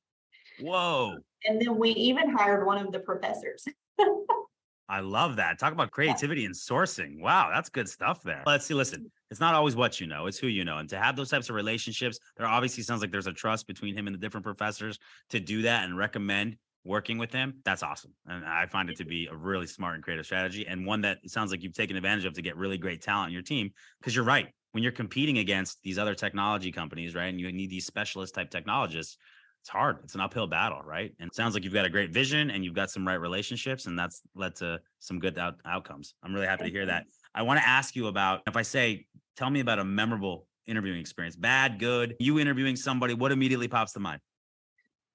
Whoa. 0.61 1.17
And 1.45 1.61
then 1.61 1.79
we 1.79 1.91
even 1.91 2.29
hired 2.31 2.67
one 2.67 2.85
of 2.85 2.91
the 2.91 2.99
professors. 2.99 3.65
I 4.91 5.01
love 5.01 5.37
that. 5.37 5.61
Talk 5.61 5.73
about 5.73 5.93
creativity 5.93 6.45
and 6.45 6.55
sourcing. 6.55 7.21
Wow, 7.21 7.51
that's 7.55 7.69
good 7.69 7.89
stuff 7.89 8.23
there. 8.23 8.43
Let's 8.45 8.67
see. 8.67 8.75
Listen, 8.75 9.11
it's 9.31 9.39
not 9.39 9.55
always 9.55 9.77
what 9.77 10.01
you 10.01 10.07
know, 10.07 10.27
it's 10.27 10.39
who 10.39 10.49
you 10.49 10.65
know. 10.65 10.79
And 10.79 10.89
to 10.89 10.99
have 10.99 11.15
those 11.15 11.29
types 11.29 11.51
of 11.51 11.55
relationships, 11.55 12.19
there 12.37 12.47
obviously 12.47 12.83
sounds 12.83 13.01
like 13.03 13.13
there's 13.13 13.27
a 13.27 13.33
trust 13.33 13.67
between 13.67 13.97
him 13.97 14.07
and 14.07 14.15
the 14.15 14.19
different 14.19 14.45
professors 14.45 14.99
to 15.31 15.39
do 15.39 15.63
that 15.63 15.85
and 15.85 15.97
recommend 15.97 16.57
working 16.89 17.19
with 17.19 17.33
him. 17.33 17.61
That's 17.65 17.83
awesome. 17.83 18.13
And 18.27 18.45
I 18.45 18.67
find 18.67 18.91
it 18.91 18.97
to 18.97 19.05
be 19.05 19.29
a 19.31 19.37
really 19.37 19.67
smart 19.67 19.95
and 19.95 20.03
creative 20.03 20.25
strategy 20.25 20.67
and 20.67 20.87
one 20.87 21.03
that 21.03 21.19
sounds 21.27 21.53
like 21.53 21.63
you've 21.63 21.75
taken 21.75 21.97
advantage 21.97 22.25
of 22.25 22.33
to 22.35 22.43
get 22.43 22.57
really 22.57 22.79
great 22.79 23.03
talent 23.03 23.29
in 23.29 23.35
your 23.35 23.43
team. 23.43 23.71
Because 24.01 24.17
you're 24.17 24.25
right. 24.25 24.49
When 24.73 24.83
you're 24.83 24.93
competing 24.93 25.39
against 25.39 25.79
these 25.83 25.99
other 25.99 26.15
technology 26.15 26.73
companies, 26.73 27.15
right? 27.15 27.27
And 27.27 27.39
you 27.41 27.53
need 27.53 27.71
these 27.71 27.87
specialist 27.87 28.35
type 28.35 28.51
technologists, 28.51 29.17
it's 29.63 29.69
hard. 29.69 29.99
It's 30.05 30.15
an 30.15 30.21
uphill 30.21 30.47
battle, 30.47 30.81
right? 30.85 31.13
And 31.19 31.29
it 31.29 31.35
sounds 31.35 31.55
like 31.55 31.65
you've 31.65 31.75
got 31.75 31.85
a 31.85 31.91
great 31.91 32.11
vision 32.11 32.51
and 32.51 32.65
you've 32.65 32.75
got 32.75 32.91
some 32.91 33.07
right 33.07 33.15
relationships, 33.15 33.87
and 33.87 33.99
that's 33.99 34.23
led 34.35 34.55
to 34.57 34.81
some 35.01 35.19
good 35.19 35.39
out- 35.39 35.57
outcomes. 35.67 36.15
I'm 36.23 36.33
really 36.33 36.47
happy 36.47 36.65
to 36.65 36.71
hear 36.71 36.87
that. 36.87 37.05
I 37.35 37.43
want 37.43 37.61
to 37.61 37.69
ask 37.69 37.95
you 37.97 38.07
about 38.07 38.43
if 38.47 38.57
I 38.57 38.63
say, 38.63 39.07
tell 39.37 39.51
me 39.51 39.61
about 39.61 39.79
a 39.79 39.85
memorable 39.85 40.47
interviewing 40.67 41.01
experience, 41.01 41.37
bad, 41.37 41.79
good, 41.79 42.15
you 42.21 42.39
interviewing 42.39 42.77
somebody, 42.77 43.15
what 43.15 43.33
immediately 43.33 43.69
pops 43.69 43.93
to 43.95 44.01
mind? 44.01 44.21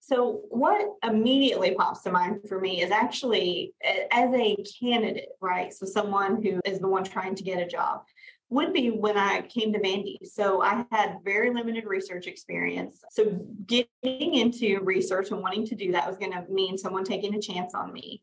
So, 0.06 0.42
what 0.50 0.86
immediately 1.02 1.76
pops 1.76 2.02
to 2.02 2.12
mind 2.12 2.42
for 2.50 2.60
me 2.60 2.82
is 2.82 2.92
actually 2.92 3.74
as 4.12 4.34
a 4.34 4.58
candidate, 4.82 5.30
right? 5.40 5.74
So, 5.74 5.86
someone 5.86 6.44
who 6.44 6.60
is 6.66 6.80
the 6.80 6.90
one 6.90 7.06
trying 7.06 7.36
to 7.36 7.44
get 7.44 7.66
a 7.66 7.66
job 7.66 8.02
would 8.50 8.74
be 8.74 8.92
when 8.92 9.18
I 9.18 9.42
came 9.44 9.72
to 9.72 9.80
Vandy. 9.80 10.18
So 10.24 10.62
I 10.62 10.86
had 10.92 11.20
very 11.24 11.52
limited 11.52 11.86
research 11.86 12.28
experience. 12.28 13.02
So 13.10 13.48
getting 13.66 14.36
into 14.36 14.80
research 14.82 15.32
and 15.32 15.42
wanting 15.42 15.66
to 15.68 15.76
do 15.76 15.92
that 15.94 16.08
was 16.08 16.18
going 16.18 16.34
to 16.34 16.46
mean 16.50 16.78
someone 16.78 17.04
taking 17.04 17.34
a 17.34 17.42
chance 17.42 17.74
on 17.74 17.92
me. 17.92 18.22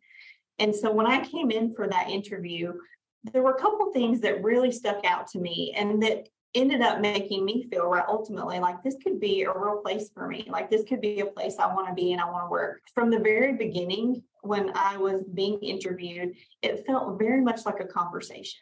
And 0.61 0.77
so 0.77 0.93
when 0.93 1.07
I 1.07 1.25
came 1.25 1.51
in 1.51 1.75
for 1.75 1.89
that 1.89 2.11
interview, 2.11 2.75
there 3.33 3.43
were 3.43 3.53
a 3.53 3.61
couple 3.61 3.93
things 3.93 4.21
that 4.21 4.45
really 4.45 4.71
stuck 4.71 5.05
out 5.05 5.27
to 5.29 5.41
me 5.41 5.75
and 5.77 6.03
that 6.03 6.29
ended 6.55 6.81
up 6.81 7.01
making 7.01 7.45
me 7.45 7.67
feel 7.71 7.87
right 7.87 8.05
ultimately 8.09 8.59
like 8.59 8.83
this 8.83 8.97
could 9.03 9.21
be 9.21 9.43
a 9.43 9.53
real 9.53 9.81
place 9.83 10.11
for 10.13 10.27
me 10.27 10.49
like 10.51 10.69
this 10.69 10.85
could 10.85 11.01
be 11.01 11.21
a 11.21 11.27
place 11.27 11.57
i 11.59 11.73
want 11.73 11.87
to 11.87 11.95
be 11.95 12.13
and 12.13 12.21
i 12.21 12.29
want 12.29 12.45
to 12.45 12.51
work 12.51 12.81
from 12.93 13.11
the 13.11 13.19
very 13.19 13.53
beginning 13.53 14.23
when 14.43 14.73
i 14.75 14.97
was 14.97 15.25
being 15.35 15.59
interviewed 15.61 16.35
it 16.63 16.85
felt 16.87 17.19
very 17.19 17.41
much 17.41 17.65
like 17.67 17.79
a 17.81 17.85
conversation 17.85 18.61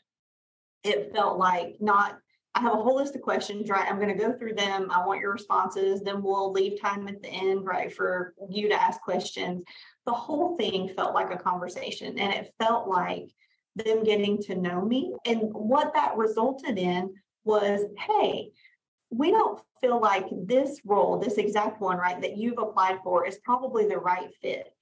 it 0.85 1.13
felt 1.15 1.39
like 1.39 1.77
not 1.81 2.19
I 2.55 2.61
have 2.63 2.73
a 2.73 2.83
whole 2.83 2.97
list 2.97 3.15
of 3.15 3.23
questions, 3.23 3.69
right? 3.69 3.87
I'm 3.89 4.01
going 4.01 4.09
to 4.09 4.15
go 4.15 4.33
through 4.33 4.55
them. 4.55 4.91
I 4.91 5.07
want 5.07 5.21
your 5.21 5.33
responses. 5.33 6.01
Then 6.01 6.23
we'll 6.23 6.51
leave 6.51 6.81
time 6.81 7.07
at 7.07 7.23
the 7.23 7.29
end, 7.29 7.65
right, 7.65 7.95
for 7.95 8.35
you 8.49 8.69
to 8.69 8.83
ask 8.83 9.01
questions. 9.01 9.63
The 10.07 10.13
whole 10.13 10.57
thing 10.57 10.89
felt 10.97 11.15
like 11.15 11.31
a 11.31 11.37
conversation 11.37 12.19
and 12.19 12.33
it 12.33 12.53
felt 12.59 12.89
like 12.89 13.29
them 13.77 14.03
getting 14.03 14.43
to 14.43 14.57
know 14.57 14.81
me. 14.85 15.15
And 15.25 15.53
what 15.53 15.95
that 15.95 16.17
resulted 16.17 16.79
in 16.79 17.15
was 17.49 17.81
hey, 18.07 18.53
we 19.11 19.31
don't 19.31 19.61
feel 19.81 20.01
like 20.01 20.27
this 20.31 20.81
role, 20.85 21.19
this 21.19 21.39
exact 21.39 21.81
one, 21.81 21.97
right, 21.97 22.21
that 22.21 22.37
you've 22.37 22.59
applied 22.59 22.99
for 23.03 23.27
is 23.27 23.39
probably 23.39 23.89
the 23.89 23.97
right 23.97 24.29
fit. 24.43 24.73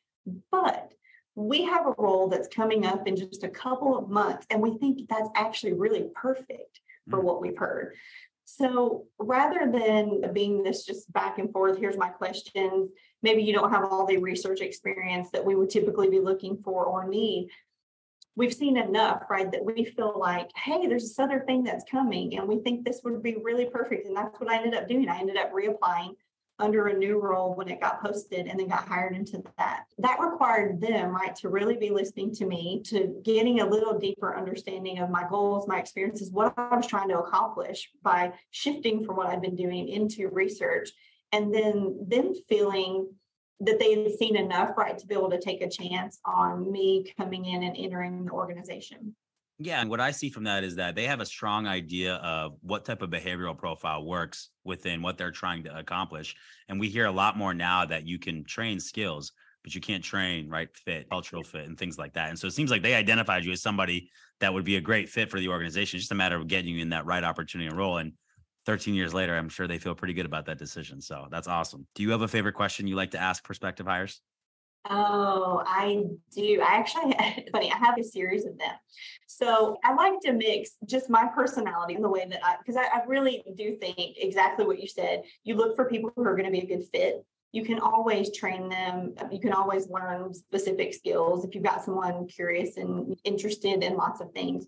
But 0.51 0.93
we 1.37 1.65
have 1.65 1.87
a 1.87 1.95
role 1.97 2.29
that's 2.29 2.49
coming 2.49 2.85
up 2.85 3.07
in 3.07 3.15
just 3.15 3.45
a 3.45 3.49
couple 3.49 3.97
of 3.97 4.11
months, 4.11 4.47
and 4.51 4.61
we 4.61 4.77
think 4.79 5.09
that's 5.09 5.31
actually 5.37 5.75
really 5.75 6.09
perfect 6.15 6.81
for 7.09 7.19
mm-hmm. 7.19 7.27
what 7.27 7.41
we've 7.41 7.57
heard. 7.57 7.95
So 8.45 9.07
rather 9.19 9.71
than 9.71 10.33
being 10.33 10.63
this 10.63 10.85
just 10.85 11.13
back 11.13 11.39
and 11.39 11.53
forth, 11.53 11.79
here's 11.79 11.99
my 11.99 12.09
questions, 12.09 12.91
maybe 13.23 13.43
you 13.43 13.53
don't 13.53 13.73
have 13.73 13.85
all 13.85 14.07
the 14.07 14.19
research 14.19 14.61
experience 14.61 15.29
that 15.33 15.45
we 15.45 15.55
would 15.55 15.71
typically 15.71 16.09
be 16.09 16.21
looking 16.21 16.57
for 16.65 16.85
or 16.85 17.09
need. 17.09 17.51
We've 18.37 18.55
seen 18.55 18.77
enough, 18.77 19.23
right, 19.31 19.51
that 19.51 19.65
we 19.65 19.85
feel 19.85 20.15
like, 20.19 20.51
hey, 20.55 20.87
there's 20.87 21.05
this 21.05 21.19
other 21.19 21.43
thing 21.47 21.65
that's 21.65 21.91
coming, 21.91 22.37
and 22.39 22.47
we 22.47 22.59
think 22.59 22.85
this 22.85 23.01
would 23.03 23.23
be 23.23 23.37
really 23.43 23.65
perfect. 23.65 24.07
And 24.07 24.17
that's 24.17 24.39
what 24.39 24.51
I 24.51 24.57
ended 24.57 24.75
up 24.75 24.87
doing. 24.87 25.09
I 25.09 25.19
ended 25.19 25.39
up 25.39 25.53
reapplying 25.53 26.11
under 26.59 26.87
a 26.87 26.97
new 26.97 27.19
role 27.21 27.55
when 27.55 27.69
it 27.69 27.81
got 27.81 28.01
posted 28.01 28.47
and 28.47 28.59
then 28.59 28.69
got 28.69 28.89
hired 28.89 29.15
into 29.15 29.43
that. 29.59 29.85
That 29.99 30.21
required 30.21 30.81
them, 30.81 31.11
right, 31.11 31.35
to 31.37 31.49
really 31.49 31.77
be 31.77 31.91
listening 31.91 32.35
to 32.37 32.47
me, 32.47 32.83
to 32.87 33.21
getting 33.25 33.61
a 33.61 33.69
little 33.69 33.99
deeper 33.99 34.37
understanding 34.37 34.99
of 34.99 35.11
my 35.11 35.27
goals, 35.29 35.69
my 35.69 35.79
experiences, 35.79 36.31
what 36.31 36.55
I 36.57 36.77
was 36.77 36.87
trying 36.87 37.09
to 37.09 37.19
accomplish 37.19 37.91
by 38.03 38.33
shifting 38.53 39.05
from 39.05 39.17
what 39.17 39.27
I'd 39.27 39.43
been 39.43 39.57
doing 39.57 39.89
into 39.89 40.29
research. 40.29 40.91
And 41.33 41.53
then 41.53 42.07
them 42.09 42.33
feeling 42.49 43.09
that 43.61 43.79
they 43.79 43.95
had 43.95 44.13
seen 44.19 44.37
enough, 44.37 44.77
right, 44.77 44.99
to 44.99 45.07
be 45.07 45.15
able 45.15 45.31
to 45.31 45.41
take 45.41 45.63
a 45.63 45.69
chance 45.69 46.21
on 46.25 46.71
me 46.71 47.13
coming 47.19 47.47
in 47.47 47.63
and 47.63 47.77
entering 47.77 48.25
the 48.25 48.33
organization. 48.33 49.15
Yeah. 49.59 49.81
And 49.81 49.89
what 49.89 50.01
I 50.01 50.11
see 50.11 50.29
from 50.29 50.45
that 50.45 50.65
is 50.65 50.77
that 50.77 50.95
they 50.95 51.07
have 51.07 51.21
a 51.21 51.27
strong 51.27 51.67
idea 51.67 52.17
of 52.17 52.59
what 52.61 52.85
type 52.85 53.01
of 53.01 53.09
behavioral 53.09 53.57
profile 53.57 54.05
works 54.05 54.51
within 54.65 55.01
what 55.01 55.17
they're 55.17 55.31
trying 55.31 55.65
to 55.65 55.79
accomplish. 55.79 56.37
And 56.69 56.79
we 56.79 56.91
hear 56.91 57.07
a 57.07 57.13
lot 57.13 57.39
more 57.39 57.55
now 57.55 57.87
that 57.87 58.07
you 58.07 58.19
can 58.19 58.45
train 58.45 58.79
skills, 58.79 59.33
but 59.65 59.75
you 59.75 59.81
can't 59.81 60.05
train 60.05 60.51
right 60.51 60.69
fit, 60.77 61.09
cultural 61.09 61.43
fit, 61.43 61.65
and 61.65 61.79
things 61.79 61.97
like 61.97 62.13
that. 62.13 62.29
And 62.29 62.39
so 62.39 62.47
it 62.47 62.53
seems 62.53 62.71
like 62.71 62.83
they 62.83 62.95
identified 62.95 63.47
you 63.47 63.53
as 63.53 63.63
somebody 63.63 64.11
that 64.41 64.53
would 64.53 64.65
be 64.65 64.77
a 64.77 64.81
great 64.81 65.09
fit 65.09 65.31
for 65.31 65.41
the 65.41 65.49
organization. 65.49 65.97
It's 65.97 66.05
just 66.05 66.13
a 66.13 66.17
matter 66.17 66.37
of 66.37 66.49
getting 66.49 66.75
you 66.75 66.83
in 66.83 66.91
that 66.91 67.07
right 67.07 67.25
opportunity 67.25 67.69
and 67.69 67.79
role. 67.79 67.97
And 67.97 68.13
13 68.67 68.95
years 68.95 69.15
later, 69.15 69.37
I'm 69.37 69.49
sure 69.49 69.67
they 69.67 69.79
feel 69.79 69.95
pretty 69.95 70.15
good 70.15 70.27
about 70.27 70.47
that 70.47 70.59
decision. 70.59 71.01
So 71.01 71.29
that's 71.31 71.49
awesome. 71.49 71.87
Do 71.95 72.03
you 72.03 72.11
have 72.11 72.23
a 72.23 72.29
favorite 72.29 72.55
question 72.55 72.87
you 72.87 72.97
like 72.97 73.13
to 73.13 73.19
ask 73.19 73.43
prospective 73.45 73.87
hires? 73.87 74.21
Oh, 74.89 75.63
I 75.67 76.05
do. 76.33 76.61
I 76.61 76.75
actually, 76.75 77.15
funny, 77.53 77.73
I 77.73 77.77
have 77.77 77.99
a 77.99 78.05
series 78.05 78.45
of 78.45 78.59
them. 78.59 78.73
So 79.27 79.79
I 79.85 79.95
like 79.95 80.21
to 80.23 80.33
mix 80.33 80.73
just 80.85 81.11
my 81.11 81.27
personality 81.35 81.95
in 81.95 82.03
the 82.03 82.09
way 82.09 82.27
that 82.29 82.41
I, 82.45 82.57
because 82.59 82.77
I, 82.77 82.99
I 82.99 83.05
really 83.07 83.43
do 83.57 83.77
think 83.77 83.99
exactly 83.99 84.67
what 84.67 84.81
you 84.81 84.87
said. 84.87 85.23
You 85.45 85.57
look 85.57 85.75
for 85.75 85.87
people 85.87 86.13
who 86.15 86.25
are 86.25 86.37
going 86.37 86.47
to 86.47 86.53
be 86.53 86.61
a 86.61 86.67
good 86.67 86.85
fit 86.93 87.25
you 87.57 87.65
can 87.65 87.79
always 87.81 88.37
train 88.37 88.69
them. 88.69 89.15
Um, 89.17 89.33
you 89.33 89.41
can 89.41 89.55
always 89.55 89.89
learn 89.89 90.35
specific 90.35 90.93
skills 90.93 91.43
if 91.43 91.55
you've 91.55 91.65
got 91.65 91.83
someone 91.83 92.27
curious 92.27 92.77
and 92.77 93.19
interested 93.25 93.83
in 93.83 93.97
lots 93.97 94.21
of 94.21 94.31
things. 94.33 94.67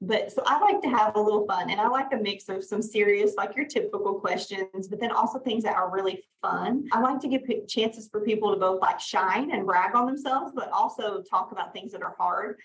But 0.00 0.32
so 0.32 0.42
I 0.46 0.58
like 0.58 0.80
to 0.80 0.88
have 0.88 1.16
a 1.16 1.20
little 1.20 1.46
fun 1.46 1.68
and 1.68 1.78
I 1.78 1.88
like 1.88 2.14
a 2.14 2.16
mix 2.16 2.48
of 2.48 2.64
some 2.64 2.80
serious, 2.80 3.34
like 3.36 3.54
your 3.54 3.66
typical 3.66 4.14
questions, 4.14 4.88
but 4.88 4.98
then 5.00 5.12
also 5.12 5.38
things 5.38 5.64
that 5.64 5.76
are 5.76 5.90
really 5.90 6.24
fun. 6.40 6.88
I 6.92 7.00
like 7.00 7.20
to 7.20 7.28
give 7.28 7.42
chances 7.68 8.08
for 8.10 8.22
people 8.22 8.54
to 8.54 8.58
both 8.58 8.80
like 8.80 9.00
shine 9.00 9.50
and 9.50 9.66
brag 9.66 9.94
on 9.94 10.06
themselves, 10.06 10.52
but 10.54 10.72
also 10.72 11.22
talk 11.22 11.52
about 11.52 11.74
things 11.74 11.92
that 11.92 12.02
are 12.02 12.16
hard. 12.18 12.56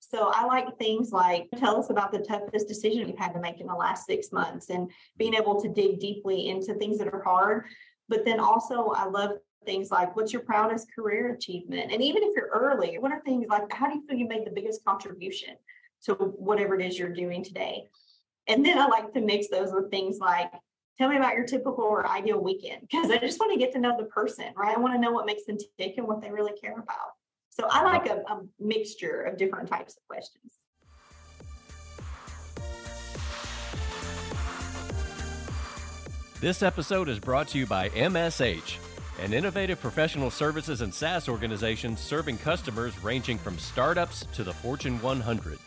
So 0.00 0.30
I 0.32 0.46
like 0.46 0.78
things 0.78 1.12
like 1.12 1.48
tell 1.58 1.78
us 1.78 1.90
about 1.90 2.12
the 2.12 2.20
toughest 2.20 2.66
decision 2.66 3.06
you've 3.06 3.18
had 3.18 3.34
to 3.34 3.40
make 3.40 3.60
in 3.60 3.66
the 3.66 3.74
last 3.74 4.06
six 4.06 4.32
months 4.32 4.70
and 4.70 4.90
being 5.18 5.34
able 5.34 5.60
to 5.60 5.68
dig 5.68 6.00
deeply 6.00 6.48
into 6.48 6.72
things 6.74 6.96
that 6.96 7.12
are 7.12 7.22
hard. 7.22 7.66
But 8.08 8.24
then 8.24 8.40
also, 8.40 8.90
I 8.90 9.06
love 9.06 9.32
things 9.64 9.90
like 9.90 10.16
what's 10.16 10.32
your 10.32 10.42
proudest 10.42 10.88
career 10.94 11.32
achievement? 11.32 11.92
And 11.92 12.02
even 12.02 12.22
if 12.22 12.34
you're 12.34 12.48
early, 12.48 12.98
what 12.98 13.12
are 13.12 13.20
things 13.20 13.46
like 13.48 13.72
how 13.72 13.88
do 13.88 13.96
you 13.96 14.06
feel 14.06 14.16
you 14.16 14.28
made 14.28 14.46
the 14.46 14.50
biggest 14.50 14.84
contribution 14.84 15.56
to 16.04 16.14
whatever 16.14 16.78
it 16.78 16.86
is 16.86 16.98
you're 16.98 17.12
doing 17.12 17.44
today? 17.44 17.88
And 18.46 18.64
then 18.64 18.78
I 18.78 18.86
like 18.86 19.12
to 19.12 19.20
mix 19.20 19.48
those 19.48 19.72
with 19.72 19.90
things 19.90 20.18
like 20.18 20.50
tell 20.96 21.08
me 21.08 21.16
about 21.16 21.34
your 21.34 21.46
typical 21.46 21.84
or 21.84 22.08
ideal 22.08 22.42
weekend 22.42 22.80
because 22.80 23.10
I 23.10 23.18
just 23.18 23.38
want 23.38 23.52
to 23.52 23.58
get 23.58 23.72
to 23.72 23.78
know 23.78 23.96
the 23.96 24.06
person, 24.06 24.46
right? 24.56 24.76
I 24.76 24.80
want 24.80 24.94
to 24.94 25.00
know 25.00 25.12
what 25.12 25.26
makes 25.26 25.44
them 25.44 25.58
tick 25.78 25.94
and 25.98 26.08
what 26.08 26.20
they 26.20 26.30
really 26.30 26.58
care 26.60 26.72
about. 26.72 27.12
So 27.50 27.66
I 27.70 27.82
like 27.82 28.06
a, 28.06 28.22
a 28.28 28.40
mixture 28.58 29.22
of 29.22 29.36
different 29.36 29.68
types 29.68 29.96
of 29.96 30.02
questions. 30.08 30.57
This 36.40 36.62
episode 36.62 37.08
is 37.08 37.18
brought 37.18 37.48
to 37.48 37.58
you 37.58 37.66
by 37.66 37.88
MSH, 37.88 38.76
an 39.20 39.32
innovative 39.32 39.80
professional 39.80 40.30
services 40.30 40.82
and 40.82 40.94
SaaS 40.94 41.28
organization 41.28 41.96
serving 41.96 42.38
customers 42.38 42.96
ranging 43.02 43.38
from 43.38 43.58
startups 43.58 44.24
to 44.34 44.44
the 44.44 44.52
Fortune 44.52 45.02
100. 45.02 45.58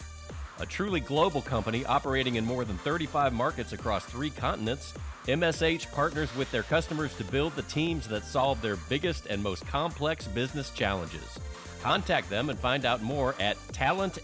A 0.59 0.65
truly 0.65 1.01
global 1.01 1.41
company 1.41 1.85
operating 1.85 2.35
in 2.35 2.45
more 2.45 2.63
than 2.63 2.77
35 2.77 3.33
markets 3.33 3.73
across 3.73 4.05
three 4.05 4.29
continents, 4.29 4.93
MSH 5.27 5.91
partners 5.91 6.33
with 6.37 6.49
their 6.51 6.63
customers 6.63 7.13
to 7.15 7.25
build 7.25 7.53
the 7.57 7.63
teams 7.63 8.07
that 8.07 8.23
solve 8.23 8.61
their 8.61 8.77
biggest 8.87 9.25
and 9.25 9.43
most 9.43 9.67
complex 9.67 10.25
business 10.29 10.69
challenges. 10.69 11.37
Contact 11.81 12.29
them 12.29 12.49
and 12.49 12.57
find 12.57 12.85
out 12.85 13.03
more 13.03 13.35
at 13.41 13.57
talentmsh.com. 13.73 14.21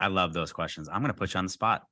I 0.00 0.08
love 0.08 0.32
those 0.32 0.52
questions. 0.52 0.88
I'm 0.88 1.00
going 1.00 1.12
to 1.12 1.18
put 1.18 1.34
you 1.34 1.38
on 1.38 1.44
the 1.44 1.50
spot. 1.50 1.84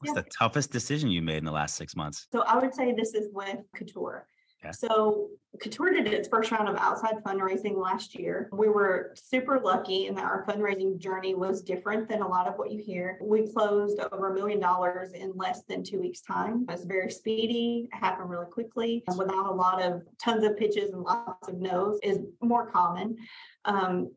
What's 0.00 0.16
yeah. 0.16 0.22
the 0.22 0.28
toughest 0.38 0.72
decision 0.72 1.10
you 1.10 1.20
made 1.20 1.38
in 1.38 1.44
the 1.44 1.52
last 1.52 1.76
six 1.76 1.94
months? 1.94 2.26
So 2.32 2.42
I 2.42 2.58
would 2.58 2.74
say 2.74 2.92
this 2.92 3.14
is 3.14 3.28
with 3.32 3.58
Couture. 3.76 4.26
Okay. 4.62 4.72
So 4.72 5.28
Couture 5.60 5.92
did 5.92 6.06
its 6.06 6.28
first 6.28 6.50
round 6.50 6.68
of 6.68 6.76
outside 6.76 7.14
fundraising 7.24 7.76
last 7.76 8.18
year. 8.18 8.48
We 8.52 8.68
were 8.68 9.12
super 9.14 9.58
lucky 9.58 10.06
in 10.06 10.14
that 10.16 10.24
our 10.24 10.44
fundraising 10.46 10.98
journey 10.98 11.34
was 11.34 11.62
different 11.62 12.08
than 12.08 12.20
a 12.20 12.28
lot 12.28 12.46
of 12.46 12.54
what 12.54 12.70
you 12.70 12.82
hear. 12.82 13.18
We 13.22 13.50
closed 13.50 13.98
over 14.12 14.32
a 14.32 14.34
million 14.34 14.60
dollars 14.60 15.12
in 15.12 15.32
less 15.34 15.62
than 15.66 15.82
two 15.82 15.98
weeks' 15.98 16.20
time. 16.20 16.66
It 16.68 16.72
was 16.72 16.84
very 16.84 17.10
speedy, 17.10 17.88
happened 17.92 18.28
really 18.28 18.50
quickly, 18.50 19.02
without 19.16 19.46
a 19.46 19.52
lot 19.52 19.82
of 19.82 20.02
tons 20.18 20.44
of 20.44 20.58
pitches 20.58 20.92
and 20.92 21.02
lots 21.02 21.48
of 21.48 21.56
no's 21.56 21.98
is 22.02 22.18
more 22.42 22.70
common. 22.70 23.16
Um, 23.64 24.10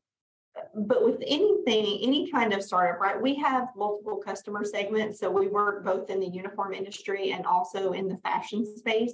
but 0.75 1.03
with 1.03 1.21
anything, 1.25 1.99
any 2.01 2.31
kind 2.31 2.53
of 2.53 2.63
startup, 2.63 2.99
right? 2.99 3.21
We 3.21 3.35
have 3.35 3.69
multiple 3.75 4.17
customer 4.17 4.63
segments. 4.65 5.19
So 5.19 5.29
we 5.29 5.47
work 5.47 5.83
both 5.85 6.09
in 6.09 6.19
the 6.19 6.27
uniform 6.27 6.73
industry 6.73 7.31
and 7.31 7.45
also 7.45 7.93
in 7.93 8.07
the 8.07 8.17
fashion 8.17 8.65
space. 8.77 9.13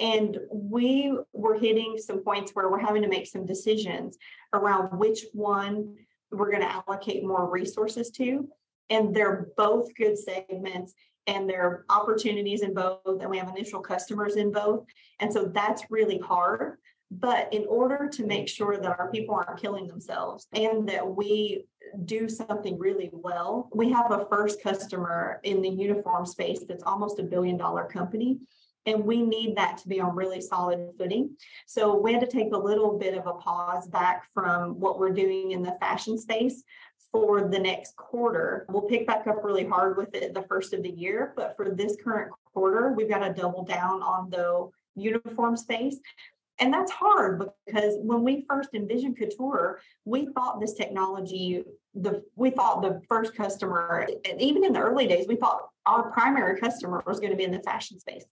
And 0.00 0.38
we 0.52 1.16
were 1.32 1.58
hitting 1.58 1.96
some 1.98 2.22
points 2.22 2.52
where 2.52 2.68
we're 2.68 2.78
having 2.78 3.02
to 3.02 3.08
make 3.08 3.26
some 3.26 3.46
decisions 3.46 4.18
around 4.52 4.98
which 4.98 5.24
one 5.32 5.94
we're 6.30 6.50
going 6.50 6.62
to 6.62 6.82
allocate 6.88 7.24
more 7.24 7.48
resources 7.50 8.10
to. 8.12 8.48
And 8.90 9.14
they're 9.14 9.48
both 9.56 9.94
good 9.94 10.18
segments 10.18 10.94
and 11.26 11.48
there 11.48 11.62
are 11.62 11.84
opportunities 11.88 12.62
in 12.62 12.74
both, 12.74 13.00
and 13.06 13.30
we 13.30 13.38
have 13.38 13.48
initial 13.48 13.80
customers 13.80 14.36
in 14.36 14.52
both. 14.52 14.84
And 15.20 15.32
so 15.32 15.46
that's 15.46 15.84
really 15.90 16.18
hard. 16.18 16.76
But 17.10 17.52
in 17.52 17.64
order 17.68 18.08
to 18.12 18.26
make 18.26 18.48
sure 18.48 18.76
that 18.76 18.98
our 18.98 19.10
people 19.10 19.34
aren't 19.34 19.60
killing 19.60 19.86
themselves 19.86 20.46
and 20.52 20.88
that 20.88 21.06
we 21.06 21.66
do 22.04 22.28
something 22.28 22.78
really 22.78 23.10
well, 23.12 23.68
we 23.72 23.92
have 23.92 24.10
a 24.10 24.26
first 24.30 24.62
customer 24.62 25.40
in 25.44 25.62
the 25.62 25.68
uniform 25.68 26.26
space 26.26 26.60
that's 26.66 26.82
almost 26.82 27.20
a 27.20 27.22
billion 27.22 27.56
dollar 27.56 27.84
company 27.84 28.40
and 28.86 29.04
we 29.04 29.22
need 29.22 29.56
that 29.56 29.78
to 29.78 29.88
be 29.88 30.00
on 30.00 30.14
really 30.14 30.40
solid 30.40 30.90
footing. 30.98 31.36
So 31.66 31.96
we 31.96 32.12
had 32.12 32.20
to 32.20 32.26
take 32.26 32.52
a 32.52 32.58
little 32.58 32.98
bit 32.98 33.16
of 33.16 33.26
a 33.26 33.32
pause 33.34 33.88
back 33.88 34.28
from 34.34 34.78
what 34.78 34.98
we're 34.98 35.12
doing 35.12 35.52
in 35.52 35.62
the 35.62 35.76
fashion 35.80 36.18
space 36.18 36.62
for 37.10 37.48
the 37.48 37.58
next 37.58 37.96
quarter. 37.96 38.66
We'll 38.68 38.82
pick 38.82 39.06
back 39.06 39.26
up 39.26 39.42
really 39.42 39.66
hard 39.66 39.96
with 39.96 40.14
it 40.14 40.34
the 40.34 40.42
first 40.42 40.72
of 40.74 40.82
the 40.82 40.90
year, 40.90 41.32
but 41.36 41.56
for 41.56 41.70
this 41.70 41.96
current 42.02 42.32
quarter, 42.52 42.92
we've 42.92 43.08
got 43.08 43.20
to 43.20 43.32
double 43.32 43.64
down 43.64 44.02
on 44.02 44.30
the 44.30 44.68
uniform 44.96 45.56
space. 45.56 45.96
And 46.60 46.72
that's 46.72 46.92
hard 46.92 47.42
because 47.66 47.96
when 48.00 48.22
we 48.22 48.44
first 48.48 48.70
envisioned 48.74 49.18
couture, 49.18 49.80
we 50.04 50.26
thought 50.34 50.60
this 50.60 50.74
technology, 50.74 51.64
the 51.94 52.22
we 52.36 52.50
thought 52.50 52.82
the 52.82 53.00
first 53.08 53.34
customer, 53.34 54.06
and 54.28 54.40
even 54.40 54.64
in 54.64 54.72
the 54.72 54.80
early 54.80 55.06
days, 55.08 55.26
we 55.26 55.36
thought 55.36 55.68
our 55.86 56.12
primary 56.12 56.60
customer 56.60 57.02
was 57.06 57.18
going 57.18 57.32
to 57.32 57.36
be 57.36 57.44
in 57.44 57.50
the 57.50 57.62
fashion 57.62 57.98
space. 57.98 58.24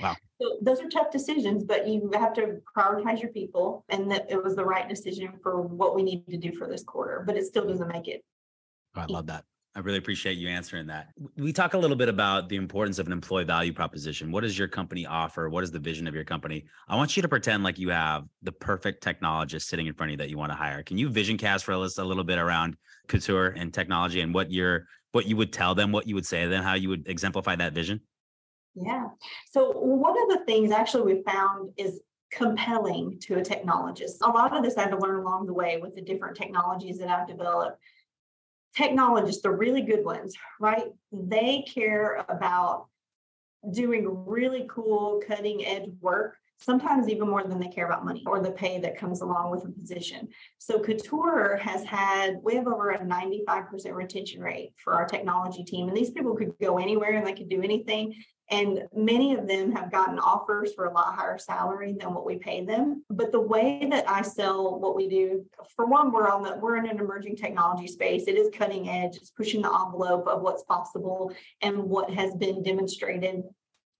Wow. 0.00 0.16
So 0.40 0.56
those 0.62 0.80
are 0.80 0.88
tough 0.88 1.12
decisions, 1.12 1.62
but 1.62 1.86
you 1.86 2.10
have 2.14 2.32
to 2.34 2.60
prioritize 2.76 3.20
your 3.20 3.30
people, 3.30 3.84
and 3.90 4.10
that 4.10 4.26
it 4.28 4.42
was 4.42 4.56
the 4.56 4.64
right 4.64 4.88
decision 4.88 5.34
for 5.42 5.60
what 5.60 5.94
we 5.94 6.02
need 6.02 6.26
to 6.30 6.36
do 6.36 6.52
for 6.52 6.66
this 6.66 6.82
quarter. 6.82 7.22
But 7.24 7.36
it 7.36 7.44
still 7.44 7.66
doesn't 7.66 7.88
make 7.88 8.08
it. 8.08 8.24
I 8.96 9.04
love 9.04 9.26
that. 9.26 9.44
I 9.76 9.80
really 9.80 9.98
appreciate 9.98 10.36
you 10.36 10.48
answering 10.48 10.88
that. 10.88 11.08
We 11.36 11.52
talk 11.52 11.74
a 11.74 11.78
little 11.78 11.96
bit 11.96 12.08
about 12.08 12.48
the 12.48 12.56
importance 12.56 12.98
of 12.98 13.06
an 13.06 13.12
employee 13.12 13.44
value 13.44 13.72
proposition. 13.72 14.32
What 14.32 14.40
does 14.40 14.58
your 14.58 14.66
company 14.66 15.06
offer? 15.06 15.48
What 15.48 15.62
is 15.62 15.70
the 15.70 15.78
vision 15.78 16.08
of 16.08 16.14
your 16.14 16.24
company? 16.24 16.66
I 16.88 16.96
want 16.96 17.16
you 17.16 17.22
to 17.22 17.28
pretend 17.28 17.62
like 17.62 17.78
you 17.78 17.90
have 17.90 18.24
the 18.42 18.50
perfect 18.50 19.04
technologist 19.04 19.62
sitting 19.62 19.86
in 19.86 19.94
front 19.94 20.10
of 20.10 20.12
you 20.12 20.16
that 20.18 20.28
you 20.28 20.38
want 20.38 20.50
to 20.50 20.56
hire. 20.56 20.82
Can 20.82 20.98
you 20.98 21.08
vision 21.08 21.38
cast 21.38 21.64
for 21.64 21.72
us 21.74 21.98
a 21.98 22.04
little 22.04 22.24
bit 22.24 22.38
around 22.38 22.76
couture 23.06 23.54
and 23.56 23.72
technology 23.72 24.20
and 24.22 24.34
what 24.34 24.50
you're 24.50 24.86
what 25.12 25.26
you 25.26 25.36
would 25.36 25.52
tell 25.52 25.74
them, 25.74 25.92
what 25.92 26.06
you 26.06 26.14
would 26.14 26.26
say 26.26 26.42
to 26.42 26.48
them, 26.48 26.62
how 26.62 26.74
you 26.74 26.88
would 26.88 27.06
exemplify 27.08 27.54
that 27.56 27.72
vision? 27.72 28.00
Yeah. 28.74 29.08
So 29.52 29.70
one 29.72 30.16
of 30.22 30.38
the 30.38 30.44
things 30.46 30.72
actually 30.72 31.14
we 31.14 31.22
found 31.22 31.70
is 31.76 32.00
compelling 32.32 33.18
to 33.20 33.34
a 33.34 33.40
technologist. 33.40 34.20
A 34.22 34.30
lot 34.30 34.56
of 34.56 34.62
this 34.62 34.76
I 34.76 34.82
had 34.82 34.90
to 34.90 34.98
learn 34.98 35.20
along 35.20 35.46
the 35.46 35.54
way 35.54 35.78
with 35.80 35.94
the 35.94 36.02
different 36.02 36.36
technologies 36.36 36.98
that 36.98 37.08
I've 37.08 37.26
developed. 37.26 37.80
Technologists, 38.76 39.42
the 39.42 39.50
really 39.50 39.82
good 39.82 40.04
ones, 40.04 40.34
right? 40.60 40.86
They 41.12 41.64
care 41.72 42.24
about 42.28 42.86
doing 43.72 44.24
really 44.26 44.66
cool 44.68 45.22
cutting 45.26 45.66
edge 45.66 45.90
work 46.00 46.36
sometimes 46.60 47.08
even 47.08 47.28
more 47.28 47.42
than 47.42 47.58
they 47.58 47.68
care 47.68 47.86
about 47.86 48.04
money 48.04 48.22
or 48.26 48.40
the 48.40 48.50
pay 48.50 48.78
that 48.78 48.98
comes 48.98 49.22
along 49.22 49.50
with 49.50 49.64
a 49.64 49.68
position. 49.70 50.28
So 50.58 50.78
Couture 50.78 51.56
has 51.56 51.82
had, 51.84 52.38
we 52.42 52.54
have 52.54 52.66
over 52.66 52.90
a 52.90 52.98
95% 52.98 53.94
retention 53.94 54.42
rate 54.42 54.74
for 54.76 54.94
our 54.94 55.06
technology 55.06 55.64
team. 55.64 55.88
And 55.88 55.96
these 55.96 56.10
people 56.10 56.36
could 56.36 56.52
go 56.60 56.78
anywhere 56.78 57.12
and 57.12 57.26
they 57.26 57.32
could 57.32 57.48
do 57.48 57.62
anything. 57.62 58.14
And 58.50 58.88
many 58.92 59.34
of 59.34 59.46
them 59.46 59.70
have 59.72 59.92
gotten 59.92 60.18
offers 60.18 60.74
for 60.74 60.86
a 60.86 60.92
lot 60.92 61.14
higher 61.14 61.38
salary 61.38 61.92
than 61.92 62.12
what 62.12 62.26
we 62.26 62.36
pay 62.36 62.64
them. 62.64 63.04
But 63.08 63.30
the 63.30 63.40
way 63.40 63.86
that 63.90 64.08
I 64.08 64.22
sell 64.22 64.80
what 64.80 64.96
we 64.96 65.08
do, 65.08 65.46
for 65.76 65.86
one, 65.86 66.10
we're 66.10 66.28
on 66.28 66.42
the 66.42 66.56
we're 66.56 66.76
in 66.76 66.88
an 66.88 66.98
emerging 66.98 67.36
technology 67.36 67.86
space. 67.86 68.24
It 68.26 68.34
is 68.34 68.50
cutting 68.52 68.88
edge, 68.88 69.16
it's 69.16 69.30
pushing 69.30 69.62
the 69.62 69.72
envelope 69.72 70.26
of 70.26 70.42
what's 70.42 70.64
possible 70.64 71.32
and 71.62 71.78
what 71.78 72.10
has 72.10 72.34
been 72.34 72.62
demonstrated. 72.64 73.44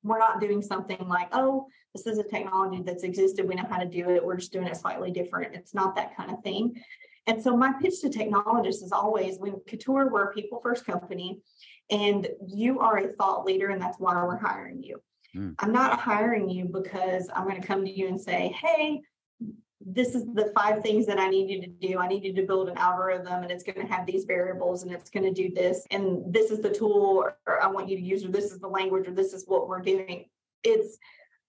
We're 0.02 0.18
not 0.18 0.40
doing 0.40 0.62
something 0.62 1.06
like, 1.06 1.28
oh, 1.32 1.66
this 1.94 2.06
is 2.06 2.18
a 2.18 2.24
technology 2.24 2.82
that's 2.84 3.04
existed. 3.04 3.46
We 3.46 3.54
know 3.54 3.66
how 3.68 3.78
to 3.78 3.86
do 3.86 4.10
it. 4.10 4.24
We're 4.24 4.36
just 4.36 4.52
doing 4.52 4.66
it 4.66 4.76
slightly 4.76 5.12
different. 5.12 5.54
It's 5.54 5.74
not 5.74 5.94
that 5.94 6.16
kind 6.16 6.30
of 6.30 6.42
thing. 6.42 6.82
And 7.26 7.40
so 7.40 7.56
my 7.56 7.72
pitch 7.80 8.00
to 8.00 8.08
technologists 8.08 8.82
is 8.82 8.92
always 8.92 9.38
when 9.38 9.60
Couture, 9.68 10.10
we're 10.10 10.24
a 10.24 10.32
people 10.32 10.60
first 10.60 10.84
company 10.84 11.40
and 11.90 12.28
you 12.46 12.80
are 12.80 12.98
a 12.98 13.08
thought 13.08 13.44
leader 13.44 13.68
and 13.68 13.80
that's 13.80 13.98
why 13.98 14.14
we're 14.14 14.38
hiring 14.38 14.82
you 14.82 15.00
mm. 15.36 15.54
i'm 15.58 15.72
not 15.72 15.98
hiring 16.00 16.48
you 16.48 16.64
because 16.64 17.28
i'm 17.34 17.44
going 17.44 17.60
to 17.60 17.66
come 17.66 17.84
to 17.84 17.90
you 17.90 18.08
and 18.08 18.20
say 18.20 18.54
hey 18.60 19.00
this 19.82 20.14
is 20.14 20.24
the 20.34 20.52
five 20.54 20.82
things 20.82 21.06
that 21.06 21.18
I 21.18 21.28
need 21.28 21.48
you 21.48 21.62
to 21.62 21.66
do. 21.66 21.98
I 21.98 22.06
need 22.06 22.22
you 22.22 22.34
to 22.34 22.42
build 22.42 22.68
an 22.68 22.76
algorithm 22.76 23.42
and 23.42 23.50
it's 23.50 23.64
going 23.64 23.80
to 23.80 23.92
have 23.92 24.04
these 24.04 24.24
variables 24.24 24.82
and 24.82 24.92
it's 24.92 25.08
going 25.08 25.24
to 25.24 25.32
do 25.32 25.52
this. 25.54 25.86
And 25.90 26.32
this 26.32 26.50
is 26.50 26.60
the 26.60 26.68
tool 26.68 27.24
or 27.46 27.62
I 27.62 27.66
want 27.66 27.88
you 27.88 27.96
to 27.96 28.02
use, 28.02 28.24
or 28.24 28.28
this 28.28 28.52
is 28.52 28.58
the 28.58 28.68
language, 28.68 29.08
or 29.08 29.12
this 29.12 29.32
is 29.32 29.44
what 29.46 29.68
we're 29.68 29.80
doing. 29.80 30.26
It's 30.62 30.98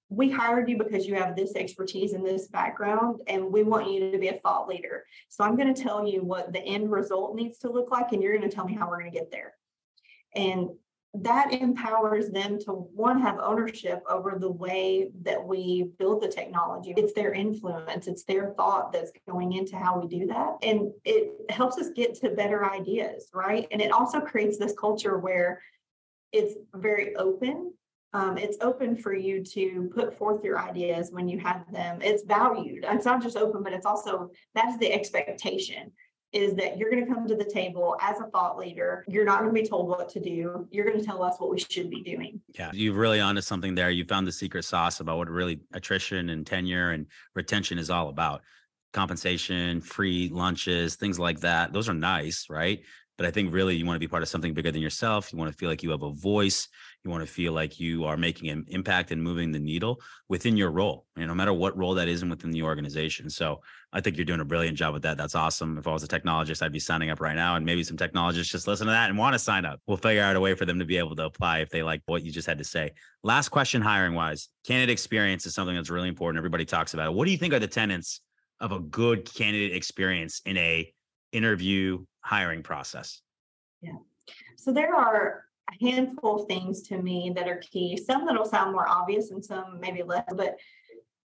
we 0.09 0.29
hired 0.29 0.69
you 0.69 0.77
because 0.77 1.07
you 1.07 1.15
have 1.15 1.37
this 1.37 1.55
expertise 1.55 2.11
and 2.11 2.25
this 2.25 2.47
background, 2.47 3.21
and 3.27 3.45
we 3.45 3.63
want 3.63 3.89
you 3.89 4.11
to 4.11 4.17
be 4.17 4.27
a 4.27 4.39
thought 4.39 4.67
leader. 4.67 5.05
So 5.29 5.45
I'm 5.45 5.55
going 5.55 5.73
to 5.73 5.81
tell 5.81 6.05
you 6.05 6.21
what 6.21 6.51
the 6.51 6.59
end 6.59 6.91
result 6.91 7.33
needs 7.33 7.59
to 7.59 7.71
look 7.71 7.91
like, 7.91 8.11
and 8.11 8.21
you're 8.21 8.37
going 8.37 8.47
to 8.47 8.53
tell 8.53 8.65
me 8.65 8.75
how 8.75 8.89
we're 8.89 8.99
going 8.99 9.11
to 9.11 9.17
get 9.17 9.31
there. 9.31 9.53
And 10.35 10.69
that 11.13 11.51
empowers 11.51 12.29
them 12.29 12.57
to 12.57 12.71
one 12.71 13.19
have 13.19 13.37
ownership 13.39 14.01
over 14.09 14.37
the 14.39 14.49
way 14.51 15.11
that 15.23 15.45
we 15.45 15.91
build 15.99 16.21
the 16.21 16.27
technology. 16.27 16.93
It's 16.95 17.11
their 17.13 17.33
influence. 17.33 18.07
It's 18.07 18.23
their 18.23 18.53
thought 18.55 18.93
that's 18.93 19.11
going 19.29 19.53
into 19.53 19.75
how 19.75 19.99
we 19.99 20.07
do 20.07 20.27
that. 20.27 20.55
And 20.63 20.91
it 21.03 21.33
helps 21.49 21.77
us 21.77 21.89
get 21.95 22.15
to 22.21 22.29
better 22.29 22.65
ideas 22.65 23.29
right? 23.33 23.67
And 23.71 23.81
it 23.81 23.91
also 23.91 24.21
creates 24.21 24.57
this 24.57 24.73
culture 24.79 25.17
where 25.17 25.61
it's 26.31 26.55
very 26.75 27.13
open. 27.17 27.73
Um, 28.13 28.37
it's 28.37 28.57
open 28.61 28.95
for 28.95 29.13
you 29.13 29.43
to 29.43 29.89
put 29.93 30.17
forth 30.17 30.43
your 30.45 30.59
ideas 30.59 31.11
when 31.11 31.27
you 31.27 31.39
have 31.39 31.65
them. 31.73 31.99
It's 32.01 32.23
valued. 32.23 32.85
It's 32.87 33.05
not 33.05 33.21
just 33.21 33.35
open 33.35 33.63
but 33.63 33.73
it's 33.73 33.85
also 33.85 34.31
that's 34.55 34.77
the 34.77 34.93
expectation 34.93 35.91
is 36.33 36.53
that 36.55 36.77
you're 36.77 36.89
going 36.89 37.05
to 37.05 37.13
come 37.13 37.27
to 37.27 37.35
the 37.35 37.45
table 37.45 37.97
as 37.99 38.19
a 38.19 38.25
thought 38.25 38.57
leader. 38.57 39.03
You're 39.07 39.25
not 39.25 39.41
going 39.41 39.53
to 39.53 39.61
be 39.61 39.67
told 39.67 39.89
what 39.89 40.07
to 40.09 40.19
do. 40.19 40.67
You're 40.71 40.85
going 40.85 40.99
to 40.99 41.05
tell 41.05 41.23
us 41.23 41.35
what 41.39 41.51
we 41.51 41.59
should 41.59 41.89
be 41.89 42.01
doing. 42.01 42.39
Yeah, 42.57 42.71
you've 42.73 42.95
really 42.95 43.19
onto 43.19 43.41
something 43.41 43.75
there. 43.75 43.89
You 43.89 44.05
found 44.05 44.25
the 44.25 44.31
secret 44.31 44.63
sauce 44.63 45.01
about 45.01 45.17
what 45.17 45.29
really 45.29 45.59
attrition 45.73 46.29
and 46.29 46.47
tenure 46.47 46.91
and 46.91 47.05
retention 47.35 47.77
is 47.77 47.89
all 47.89 48.09
about. 48.09 48.41
Compensation, 48.93 49.81
free 49.81 50.29
lunches, 50.29 50.95
things 50.95 51.19
like 51.19 51.39
that. 51.41 51.73
Those 51.73 51.89
are 51.89 51.93
nice, 51.93 52.47
right? 52.49 52.81
But 53.17 53.25
I 53.25 53.31
think 53.31 53.53
really 53.53 53.75
you 53.75 53.85
want 53.85 53.95
to 53.95 53.99
be 53.99 54.07
part 54.07 54.23
of 54.23 54.29
something 54.29 54.53
bigger 54.53 54.71
than 54.71 54.81
yourself. 54.81 55.31
You 55.31 55.39
want 55.39 55.51
to 55.51 55.57
feel 55.57 55.69
like 55.69 55.83
you 55.83 55.91
have 55.91 56.03
a 56.03 56.11
voice. 56.11 56.67
You 57.03 57.09
want 57.09 57.25
to 57.25 57.31
feel 57.31 57.51
like 57.51 57.79
you 57.79 58.03
are 58.05 58.15
making 58.15 58.49
an 58.49 58.63
impact 58.67 59.11
and 59.11 59.21
moving 59.21 59.51
the 59.51 59.59
needle 59.59 59.99
within 60.29 60.55
your 60.55 60.69
role, 60.69 61.07
know, 61.17 61.25
no 61.25 61.33
matter 61.33 61.51
what 61.51 61.75
role 61.75 61.95
that 61.95 62.07
is 62.07 62.23
within 62.23 62.51
the 62.51 62.61
organization. 62.61 63.27
So 63.27 63.61
I 63.91 64.01
think 64.01 64.17
you're 64.17 64.25
doing 64.25 64.39
a 64.39 64.45
brilliant 64.45 64.77
job 64.77 64.93
with 64.93 65.01
that. 65.01 65.17
That's 65.17 65.33
awesome. 65.33 65.79
If 65.79 65.87
I 65.87 65.93
was 65.93 66.03
a 66.03 66.07
technologist, 66.07 66.61
I'd 66.61 66.71
be 66.71 66.79
signing 66.79 67.09
up 67.09 67.19
right 67.19 67.35
now. 67.35 67.55
And 67.55 67.65
maybe 67.65 67.83
some 67.83 67.97
technologists 67.97 68.51
just 68.51 68.67
listen 68.67 68.85
to 68.85 68.91
that 68.91 69.09
and 69.09 69.17
want 69.17 69.33
to 69.33 69.39
sign 69.39 69.65
up. 69.65 69.81
We'll 69.87 69.97
figure 69.97 70.21
out 70.21 70.35
a 70.35 70.39
way 70.39 70.53
for 70.53 70.65
them 70.65 70.77
to 70.77 70.85
be 70.85 70.97
able 70.97 71.15
to 71.15 71.25
apply 71.25 71.59
if 71.59 71.69
they 71.69 71.81
like 71.81 72.03
what 72.05 72.23
you 72.23 72.31
just 72.31 72.47
had 72.47 72.59
to 72.59 72.63
say. 72.63 72.91
Last 73.23 73.49
question, 73.49 73.81
hiring 73.81 74.13
wise, 74.13 74.49
candidate 74.63 74.93
experience 74.93 75.47
is 75.47 75.55
something 75.55 75.75
that's 75.75 75.89
really 75.89 76.07
important. 76.07 76.37
Everybody 76.37 76.65
talks 76.65 76.93
about 76.93 77.07
it. 77.07 77.13
What 77.13 77.25
do 77.25 77.31
you 77.31 77.37
think 77.37 77.53
are 77.53 77.59
the 77.59 77.67
tenets 77.67 78.21
of 78.59 78.73
a 78.73 78.79
good 78.79 79.25
candidate 79.33 79.75
experience 79.75 80.41
in 80.45 80.55
a 80.57 80.93
interview 81.31 82.05
hiring 82.21 82.61
process? 82.61 83.21
Yeah. 83.81 83.93
So 84.57 84.71
there 84.71 84.93
are 84.95 85.45
a 85.71 85.85
handful 85.85 86.41
of 86.41 86.47
things 86.47 86.81
to 86.83 86.97
me 86.97 87.31
that 87.35 87.47
are 87.47 87.57
key. 87.57 87.97
Some 87.97 88.25
that'll 88.25 88.45
sound 88.45 88.73
more 88.73 88.87
obvious 88.87 89.31
and 89.31 89.43
some 89.43 89.79
maybe 89.79 90.03
less. 90.03 90.25
But 90.35 90.57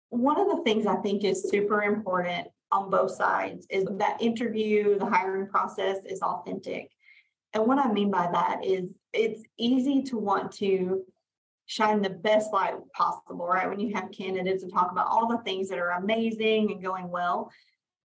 one 0.09 0.41
of 0.41 0.49
the 0.49 0.63
things 0.63 0.87
I 0.87 0.97
think 0.97 1.25
is 1.25 1.49
super 1.49 1.83
important 1.83 2.49
on 2.71 2.91
both 2.91 3.13
sides 3.13 3.67
is 3.71 3.85
that 3.99 4.23
interview, 4.23 4.99
the 4.99 5.07
hiring 5.07 5.47
process 5.47 5.99
is 6.07 6.23
authentic. 6.23 6.91
And 7.55 7.67
what 7.67 7.79
I 7.79 7.93
mean 7.93 8.11
by 8.11 8.29
that 8.33 8.65
is 8.65 8.99
it's 9.13 9.43
easy 9.59 10.03
to 10.05 10.17
want 10.17 10.53
to 10.53 11.05
shine 11.67 12.03
the 12.03 12.11
best 12.11 12.53
light 12.53 12.75
possible, 12.95 13.47
right? 13.47 13.69
When 13.69 13.81
you 13.81 13.95
have 13.95 14.11
candidates 14.11 14.63
and 14.63 14.73
talk 14.73 14.91
about 14.91 15.07
all 15.09 15.29
the 15.29 15.43
things 15.45 15.69
that 15.69 15.79
are 15.79 15.93
amazing 15.93 16.73
and 16.73 16.83
going 16.83 17.09
well. 17.09 17.51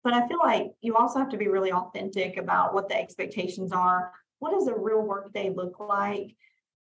But 0.04 0.14
I 0.14 0.28
feel 0.28 0.40
like 0.40 0.72
you 0.82 0.96
also 0.96 1.20
have 1.20 1.30
to 1.30 1.38
be 1.38 1.48
really 1.48 1.72
authentic 1.72 2.38
about 2.38 2.74
what 2.74 2.88
the 2.88 2.98
expectations 2.98 3.72
are. 3.72 4.12
What 4.40 4.54
does 4.54 4.68
a 4.68 4.76
real 4.76 5.02
workday 5.02 5.50
look 5.50 5.80
like? 5.80 6.36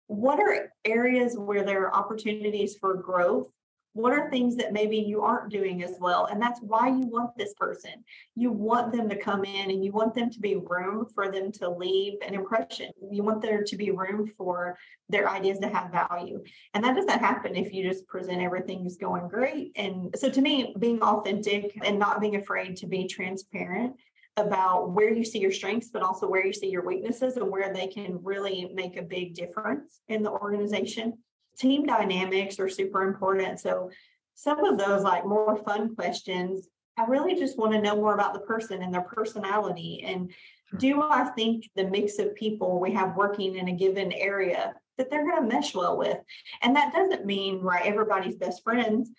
What 0.07 0.40
are 0.40 0.72
areas 0.85 1.37
where 1.37 1.64
there 1.64 1.87
are 1.87 1.94
opportunities 1.94 2.76
for 2.76 2.94
growth 2.94 3.48
what 3.92 4.12
are 4.12 4.31
things 4.31 4.57
that 4.57 4.72
maybe 4.72 4.98
you 4.98 5.22
aren't 5.22 5.50
doing 5.50 5.83
as 5.83 5.96
well? 5.98 6.26
And 6.26 6.40
that's 6.40 6.61
why 6.61 6.88
you 6.88 7.07
want 7.07 7.37
this 7.37 7.55
person. 7.55 8.05
You 8.37 8.53
want 8.53 8.92
them 8.92 9.09
to 9.09 9.16
come 9.16 9.44
in 9.44 9.70
and 9.70 9.85
you 9.85 9.90
want 9.90 10.14
them 10.14 10.31
to 10.31 10.40
be 10.40 10.57
room 10.57 11.07
for 11.12 11.31
them 11.31 11.50
to 11.53 11.68
leave 11.68 12.14
an 12.24 12.35
impression. 12.35 12.90
You 13.11 13.24
want 13.24 13.42
there 13.42 13.64
to 13.64 13.76
be 13.76 13.90
room 13.90 14.31
for 14.38 14.79
their 15.09 15.29
ideas 15.29 15.59
to 15.61 15.68
have 15.68 15.90
value. 15.90 16.40
And 16.74 16.85
that 16.85 16.94
doesn't 16.94 17.18
happen 17.18 17.57
if 17.57 17.72
you 17.72 17.88
just 17.88 18.07
present 18.07 18.40
everything 18.40 18.87
is 18.87 18.96
going 18.96 19.26
great. 19.26 19.72
And 19.74 20.14
so 20.16 20.31
to 20.31 20.40
me, 20.40 20.74
being 20.79 21.03
authentic 21.03 21.76
and 21.83 21.98
not 21.98 22.20
being 22.20 22.37
afraid 22.37 22.76
to 22.76 22.87
be 22.87 23.09
transparent 23.09 23.96
about 24.40 24.90
where 24.90 25.12
you 25.12 25.24
see 25.24 25.38
your 25.38 25.53
strengths, 25.53 25.90
but 25.90 26.03
also 26.03 26.29
where 26.29 26.44
you 26.44 26.53
see 26.53 26.68
your 26.68 26.85
weaknesses 26.85 27.37
and 27.37 27.48
where 27.48 27.72
they 27.72 27.87
can 27.87 28.18
really 28.22 28.70
make 28.74 28.96
a 28.96 29.03
big 29.03 29.35
difference 29.35 30.00
in 30.09 30.22
the 30.22 30.31
organization 30.31 31.18
team 31.61 31.85
dynamics 31.85 32.59
are 32.59 32.68
super 32.68 33.03
important. 33.03 33.61
So 33.61 33.90
some 34.35 34.64
of 34.64 34.79
those 34.79 35.03
like 35.03 35.26
more 35.26 35.62
fun 35.64 35.94
questions, 35.94 36.68
I 36.96 37.05
really 37.05 37.35
just 37.35 37.59
want 37.59 37.72
to 37.72 37.81
know 37.81 37.96
more 37.96 38.14
about 38.14 38.33
the 38.33 38.40
person 38.40 38.83
and 38.83 38.92
their 38.92 39.03
personality. 39.03 40.03
And 40.05 40.33
do 40.79 41.03
I 41.03 41.24
think 41.37 41.68
the 41.76 41.85
mix 41.85 42.18
of 42.18 42.35
people 42.35 42.81
we 42.81 42.92
have 42.92 43.16
working 43.16 43.57
in 43.57 43.68
a 43.68 43.76
given 43.76 44.12
area 44.12 44.74
that 44.96 45.11
they're 45.11 45.29
going 45.29 45.42
to 45.42 45.55
mesh 45.55 45.74
well 45.74 45.96
with? 45.98 46.18
And 46.62 46.74
that 46.76 46.92
doesn't 46.94 47.26
mean 47.26 47.61
right 47.61 47.85
everybody's 47.85 48.37
best 48.37 48.62
friends, 48.62 49.11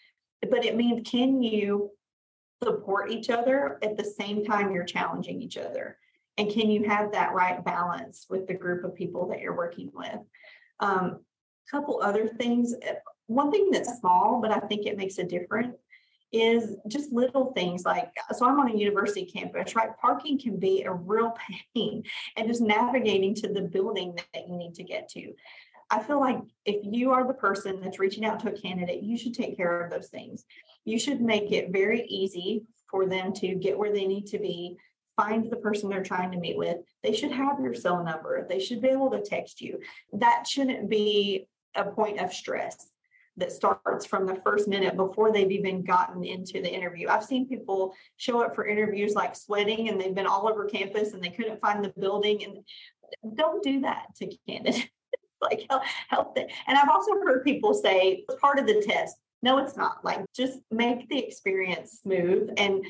but 0.50 0.66
it 0.66 0.76
means 0.76 1.08
can 1.10 1.44
you 1.44 1.92
support 2.64 3.12
each 3.12 3.30
other 3.30 3.80
at 3.82 3.98
the 3.98 4.04
same 4.04 4.46
time 4.46 4.72
you're 4.72 4.84
challenging 4.84 5.42
each 5.42 5.58
other? 5.58 5.98
And 6.38 6.52
can 6.52 6.70
you 6.70 6.84
have 6.86 7.12
that 7.12 7.34
right 7.34 7.64
balance 7.64 8.26
with 8.30 8.48
the 8.48 8.54
group 8.54 8.84
of 8.84 8.96
people 8.96 9.28
that 9.28 9.42
you're 9.42 9.56
working 9.56 9.92
with? 9.94 10.20
Um, 10.80 11.20
couple 11.70 12.02
other 12.02 12.28
things. 12.28 12.76
Eh, 12.82 12.96
one 13.28 13.52
thing 13.52 13.72
that's 13.72 14.00
small, 14.00 14.42
but 14.42 14.52
I 14.52 14.60
think 14.60 14.86
it 14.86 14.98
makes 14.98 15.18
a 15.18 15.24
difference 15.24 15.78
is 16.34 16.78
just 16.88 17.12
little 17.12 17.52
things 17.52 17.84
like 17.84 18.10
so 18.32 18.48
I'm 18.48 18.60
on 18.60 18.72
a 18.72 18.78
university 18.78 19.26
campus, 19.26 19.76
right? 19.76 19.90
Parking 20.00 20.40
can 20.40 20.58
be 20.58 20.84
a 20.84 20.92
real 20.92 21.36
pain 21.76 22.04
and 22.38 22.48
just 22.48 22.62
navigating 22.62 23.36
to 23.36 23.50
the 23.50 23.62
building 23.62 24.18
that 24.34 24.48
you 24.48 24.56
need 24.56 24.74
to 24.76 24.84
get 24.84 25.10
to. 25.10 25.34
I 25.92 26.02
feel 26.02 26.22
like 26.22 26.40
if 26.66 26.78
you 26.84 27.12
are 27.12 27.28
the 27.28 27.34
person 27.34 27.82
that's 27.82 28.00
reaching 28.00 28.24
out 28.24 28.40
to 28.40 28.50
a 28.50 28.60
candidate, 28.60 29.04
you 29.04 29.18
should 29.18 29.34
take 29.34 29.58
care 29.58 29.82
of 29.82 29.92
those 29.92 30.08
things. 30.08 30.46
You 30.86 30.98
should 30.98 31.20
make 31.20 31.52
it 31.52 31.72
very 31.72 32.04
easy 32.08 32.64
for 32.90 33.06
them 33.06 33.34
to 33.34 33.56
get 33.56 33.78
where 33.78 33.92
they 33.92 34.08
need 34.08 34.28
to 34.28 34.40
be, 34.40 34.78
find 35.18 35.52
the 35.52 35.58
person 35.58 35.90
they're 35.90 36.02
trying 36.02 36.32
to 36.32 36.40
meet 36.40 36.58
with. 36.58 36.78
They 37.04 37.14
should 37.14 37.32
have 37.32 37.60
your 37.60 37.74
cell 37.74 38.04
number. 38.04 38.48
They 38.48 38.60
should 38.60 38.82
be 38.82 38.88
able 38.88 39.12
to 39.12 39.22
text 39.22 39.60
you. 39.60 39.80
That 40.14 40.48
shouldn't 40.48 40.90
be 40.90 41.48
a 41.76 41.84
point 41.84 42.22
of 42.22 42.34
stress 42.34 42.88
that 43.38 43.52
starts 43.52 44.06
from 44.06 44.26
the 44.26 44.40
first 44.46 44.70
minute 44.70 44.96
before 44.96 45.32
they've 45.32 45.52
even 45.52 45.84
gotten 45.84 46.24
into 46.24 46.62
the 46.62 46.74
interview. 46.74 47.10
I've 47.10 47.24
seen 47.24 47.48
people 47.48 47.94
show 48.16 48.42
up 48.42 48.56
for 48.56 48.66
interviews 48.66 49.14
like 49.14 49.36
sweating 49.36 49.90
and 49.90 50.00
they've 50.00 50.16
been 50.16 50.26
all 50.26 50.48
over 50.48 50.66
campus 50.66 51.14
and 51.14 51.24
they 51.24 51.30
couldn't 51.30 51.60
find 51.60 51.84
the 51.84 51.94
building 52.00 52.44
and 52.44 53.38
don't 53.38 53.62
do 53.62 53.82
that 53.82 54.08
to 54.18 54.34
candidates. 54.48 54.88
like 55.52 55.66
help, 55.70 55.84
help. 56.10 56.38
And 56.38 56.78
I've 56.78 56.90
also 56.90 57.14
heard 57.14 57.44
people 57.44 57.74
say 57.74 58.24
it's 58.28 58.40
part 58.40 58.60
of 58.60 58.68
the 58.68 58.82
test. 58.82 59.18
No, 59.44 59.58
it's 59.58 59.76
not. 59.76 60.04
Like 60.04 60.24
just 60.36 60.60
make 60.70 61.10
the 61.10 61.18
experience 61.18 62.00
smooth 62.04 62.52
and 62.58 62.86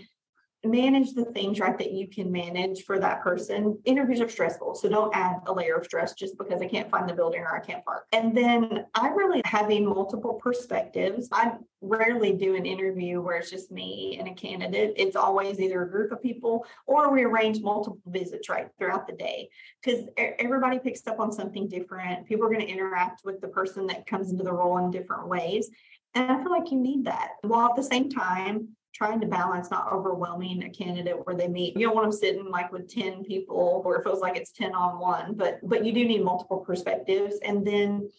manage 0.64 1.14
the 1.14 1.26
things 1.26 1.60
right 1.60 1.78
that 1.78 1.92
you 1.92 2.08
can 2.08 2.32
manage 2.32 2.84
for 2.84 3.00
that 3.00 3.22
person. 3.22 3.80
Interviews 3.86 4.22
are 4.22 4.30
stressful, 4.30 4.76
so 4.76 4.90
don't 4.90 5.16
add 5.16 5.38
a 5.48 5.54
layer 5.54 5.76
of 5.76 5.86
stress 5.86 6.14
just 6.14 6.38
because 6.38 6.62
I 6.62 6.68
can't 6.68 6.90
find 6.90 7.10
the 7.10 7.14
building 7.14 7.42
or 7.42 7.56
I 7.56 7.66
can't 7.66 7.84
park. 7.84 8.06
And 8.12 8.38
then 8.38 8.86
I 8.94 9.10
really 9.10 9.42
having 9.44 9.86
multiple 9.86 10.36
perspectives. 10.36 11.30
I 11.32 11.54
rarely 11.82 12.34
do 12.34 12.56
an 12.56 12.68
interview 12.68 13.22
where 13.22 13.38
it's 13.38 13.50
just 13.50 13.72
me 13.72 14.18
and 14.20 14.28
a 14.28 14.34
candidate. 14.34 14.94
It's 14.98 15.16
always 15.16 15.60
either 15.60 15.82
a 15.82 15.90
group 15.90 16.12
of 16.12 16.22
people 16.22 16.66
or 16.86 17.12
we 17.12 17.24
arrange 17.24 17.60
multiple 17.62 18.00
visits 18.06 18.48
right 18.48 18.68
throughout 18.78 19.08
the 19.08 19.14
day 19.14 19.50
because 19.84 20.06
everybody 20.18 20.78
picks 20.78 21.06
up 21.08 21.20
on 21.20 21.32
something 21.32 21.68
different. 21.68 22.28
People 22.28 22.46
are 22.46 22.54
going 22.54 22.62
to 22.62 22.72
interact 22.72 23.22
with 23.26 23.42
the 23.42 23.48
person 23.48 23.88
that 23.88 24.06
comes 24.06 24.30
into 24.30 24.44
the 24.44 24.54
role 24.54 24.78
in 24.78 24.92
different 24.92 25.28
ways. 25.28 25.72
And 26.14 26.30
I 26.30 26.42
feel 26.44 26.52
like 26.52 26.72
you 26.72 26.78
need 26.78 27.06
that 27.06 27.32
while 27.42 27.70
at 27.70 27.76
the 27.76 27.84
same 27.84 28.10
time 28.10 28.76
trying 28.94 29.20
to 29.22 29.28
balance 29.28 29.72
not 29.72 29.92
overwhelming 29.92 30.64
a 30.64 30.70
candidate 30.70 31.26
where 31.26 31.36
they 31.36 31.48
meet. 31.48 31.78
You 31.78 31.88
don't 31.88 31.96
want 31.96 32.10
them 32.10 32.20
sitting 32.20 32.50
like 32.50 32.72
with 32.72 32.94
10 32.94 33.24
people 33.24 33.82
where 33.84 33.98
it 33.98 34.04
feels 34.04 34.20
like 34.20 34.36
it's 34.36 34.52
10 34.52 34.76
on 34.76 35.00
one, 35.00 35.36
but 35.36 35.60
but 35.64 35.86
you 35.86 35.94
do 35.94 36.06
need 36.06 36.24
multiple 36.24 36.60
perspectives. 36.60 37.40
And 37.44 37.66
then 37.66 38.10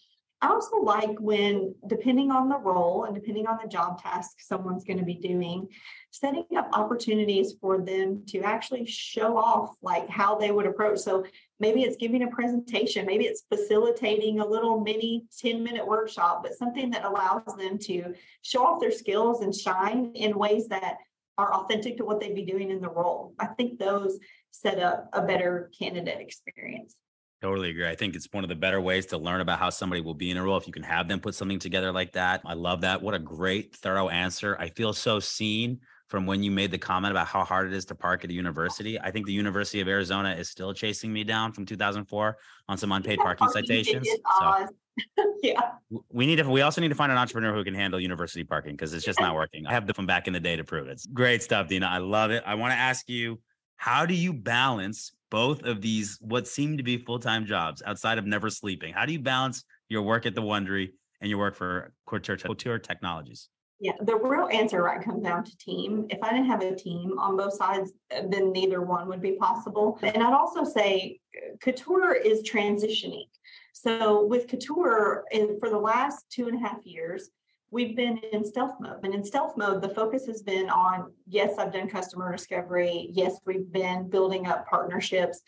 I 0.42 0.48
also 0.48 0.78
like 0.78 1.20
when, 1.20 1.72
depending 1.87 2.32
on 2.32 2.48
the 2.48 2.58
role 2.58 3.04
and 3.04 3.14
depending 3.14 3.46
on 3.46 3.58
the 3.62 3.68
job 3.68 4.02
task 4.02 4.40
someone's 4.40 4.82
going 4.82 4.98
to 4.98 5.04
be 5.04 5.14
doing, 5.14 5.68
setting 6.11 6.44
up 6.56 6.68
opportunities 6.72 7.54
for 7.61 7.80
them 7.80 8.24
to 8.28 8.40
actually 8.40 8.85
show 8.85 9.37
off 9.37 9.76
like 9.82 10.08
how 10.08 10.37
they 10.37 10.50
would 10.50 10.66
approach. 10.66 10.98
So 10.98 11.24
maybe 11.62 11.85
it's 11.85 11.96
giving 11.96 12.25
a 12.25 12.27
presentation, 12.27 13.07
maybe 13.07 13.25
it's 13.25 13.44
facilitating 13.48 14.40
a 14.40 14.46
little 14.46 14.81
mini 14.81 15.25
10 15.38 15.62
minute 15.62 15.87
workshop, 15.87 16.42
but 16.42 16.55
something 16.55 16.90
that 16.90 17.05
allows 17.05 17.44
them 17.57 17.79
to 17.79 18.12
show 18.42 18.66
off 18.66 18.81
their 18.81 18.90
skills 18.90 19.42
and 19.42 19.55
shine 19.55 20.11
in 20.16 20.37
ways 20.37 20.66
that 20.66 20.96
are 21.38 21.55
authentic 21.55 21.96
to 21.96 22.05
what 22.05 22.20
they'd 22.20 22.35
be 22.35 22.44
doing 22.44 22.70
in 22.70 22.81
the 22.81 22.90
role. 22.90 23.33
I 23.38 23.46
think 23.46 23.79
those 23.79 24.18
set 24.51 24.81
up 24.81 25.09
a 25.12 25.22
better 25.22 25.70
candidate 25.79 26.20
experience. 26.20 26.96
Totally 27.40 27.70
agree. 27.70 27.88
I 27.88 27.94
think 27.94 28.16
it's 28.16 28.29
one 28.33 28.44
of 28.44 28.48
the 28.48 28.57
better 28.57 28.81
ways 28.81 29.07
to 29.07 29.18
learn 29.18 29.40
about 29.40 29.61
how 29.61 29.70
somebody 29.70 30.01
will 30.01 30.14
be 30.14 30.33
in 30.33 30.37
a 30.37 30.42
role 30.42 30.57
if 30.57 30.66
you 30.66 30.72
can 30.72 30.83
have 30.83 31.07
them 31.07 31.20
put 31.20 31.37
something 31.37 31.61
together 31.61 31.92
like 31.92 32.12
that. 32.12 32.42
I 32.44 32.55
love 32.55 32.81
that. 32.81 33.03
What 33.03 33.14
a 33.14 33.20
great, 33.20 33.77
thorough 33.77 34.09
answer. 34.09 34.57
I 34.59 34.68
feel 34.68 34.92
so 34.92 35.20
seen 35.20 35.81
from 36.12 36.27
when 36.27 36.42
you 36.42 36.51
made 36.51 36.70
the 36.70 36.77
comment 36.77 37.11
about 37.11 37.27
how 37.27 37.42
hard 37.42 37.66
it 37.66 37.72
is 37.72 37.87
to 37.87 37.94
park 37.94 38.22
at 38.22 38.29
a 38.29 38.35
university. 38.35 39.01
I 39.01 39.11
think 39.11 39.25
the 39.25 39.33
University 39.33 39.81
of 39.81 39.88
Arizona 39.88 40.35
is 40.35 40.51
still 40.51 40.75
chasing 40.75 41.11
me 41.11 41.25
down 41.25 41.55
from 41.55 41.64
2004 41.64 42.37
on 42.68 42.77
some 42.77 42.92
unpaid 42.92 43.18
parking 43.18 43.48
citations. 43.48 44.07
So 44.38 44.66
yeah. 45.42 45.70
We 46.11 46.27
need 46.27 46.37
to 46.37 46.42
we 46.42 46.61
also 46.61 46.83
need 46.83 46.90
to 46.90 46.94
find 46.94 47.11
an 47.11 47.16
entrepreneur 47.16 47.55
who 47.55 47.64
can 47.64 47.72
handle 47.72 47.98
university 47.98 48.44
parking 48.44 48.72
because 48.72 48.92
it's 48.92 49.07
just 49.07 49.20
not 49.20 49.35
working. 49.35 49.66
I 49.66 49.72
have 49.72 49.87
the 49.87 49.94
from 49.94 50.05
back 50.05 50.27
in 50.27 50.35
the 50.35 50.40
day 50.40 50.55
to 50.55 50.64
prove 50.64 50.87
it. 50.87 50.90
It's 50.90 51.07
great 51.07 51.42
stuff, 51.42 51.66
Deanna. 51.68 51.88
I 51.88 51.96
love 51.96 52.31
it. 52.31 52.42
I 52.44 52.57
want 52.57 52.72
to 52.72 52.79
ask 52.79 53.09
you, 53.09 53.40
how 53.77 54.05
do 54.05 54.12
you 54.12 54.35
balance 54.35 55.12
both 55.31 55.62
of 55.62 55.81
these 55.81 56.18
what 56.20 56.46
seem 56.46 56.77
to 56.77 56.83
be 56.83 56.98
full-time 56.98 57.46
jobs 57.46 57.83
outside 57.87 58.18
of 58.18 58.27
never 58.27 58.51
sleeping 58.51 58.92
how 58.92 59.07
do 59.07 59.14
you 59.14 59.18
balance 59.18 59.64
your 59.88 60.03
work 60.03 60.27
at 60.27 60.35
the 60.35 60.42
Wond'ry 60.42 60.90
and 61.22 61.31
your 61.31 61.38
work 61.38 61.55
for 61.57 61.94
couture, 62.07 62.37
couture 62.37 62.79
technologies 62.79 63.48
yeah 63.83 63.92
the 64.01 64.16
real 64.16 64.49
answer 64.53 64.83
right 64.83 65.05
comes 65.05 65.23
down 65.25 65.45
to 65.45 65.57
team. 65.59 66.07
If 66.09 66.23
i 66.23 66.31
didn't 66.31 66.47
have 66.47 66.62
a 66.62 66.75
team 66.75 67.18
on 67.18 67.37
both 67.37 67.55
sides 67.55 67.92
then 68.11 68.53
neither 68.53 68.81
one 68.81 69.09
would 69.09 69.21
be 69.21 69.33
possible. 69.33 69.99
And 70.03 70.23
i'd 70.23 70.33
also 70.33 70.64
say 70.64 71.18
couture 71.61 72.14
is 72.14 72.42
transitioning. 72.42 73.27
So 73.75 74.25
with 74.25 74.47
couture 74.47 75.25
for 75.59 75.68
the 75.68 75.79
last 75.79 76.27
two 76.31 76.47
and 76.49 76.57
a 76.57 76.66
half 76.66 76.87
years 76.87 77.29
we've 77.72 77.96
been 77.96 78.18
in 78.32 78.44
stealth 78.44 78.74
mode. 78.78 78.98
And 79.02 79.14
in 79.14 79.24
stealth 79.24 79.56
mode, 79.56 79.80
the 79.80 79.88
focus 79.88 80.26
has 80.26 80.42
been 80.42 80.68
on 80.68 81.11
yes, 81.26 81.54
I've 81.58 81.72
done 81.72 81.88
customer 81.88 82.30
discovery. 82.30 83.08
Yes, 83.12 83.40
we've 83.46 83.72
been 83.72 84.08
building 84.08 84.46
up 84.46 84.68
partnerships. 84.68 85.40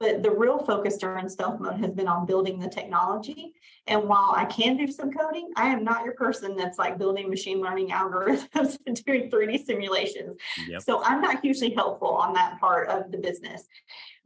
But 0.00 0.22
the 0.22 0.30
real 0.30 0.58
focus 0.58 0.96
during 0.96 1.28
stealth 1.28 1.60
mode 1.60 1.78
has 1.80 1.92
been 1.92 2.08
on 2.08 2.26
building 2.26 2.58
the 2.58 2.68
technology. 2.68 3.52
And 3.86 4.04
while 4.04 4.32
I 4.34 4.46
can 4.46 4.76
do 4.76 4.86
some 4.90 5.12
coding, 5.12 5.50
I 5.56 5.68
am 5.68 5.84
not 5.84 6.04
your 6.04 6.14
person 6.14 6.56
that's 6.56 6.78
like 6.78 6.98
building 6.98 7.28
machine 7.28 7.60
learning 7.60 7.88
algorithms 7.90 8.78
and 8.86 9.02
doing 9.04 9.30
3D 9.30 9.64
simulations. 9.64 10.36
Yep. 10.68 10.82
So 10.82 11.02
I'm 11.04 11.20
not 11.20 11.42
hugely 11.42 11.70
helpful 11.70 12.08
on 12.08 12.32
that 12.34 12.58
part 12.58 12.88
of 12.88 13.12
the 13.12 13.18
business. 13.18 13.68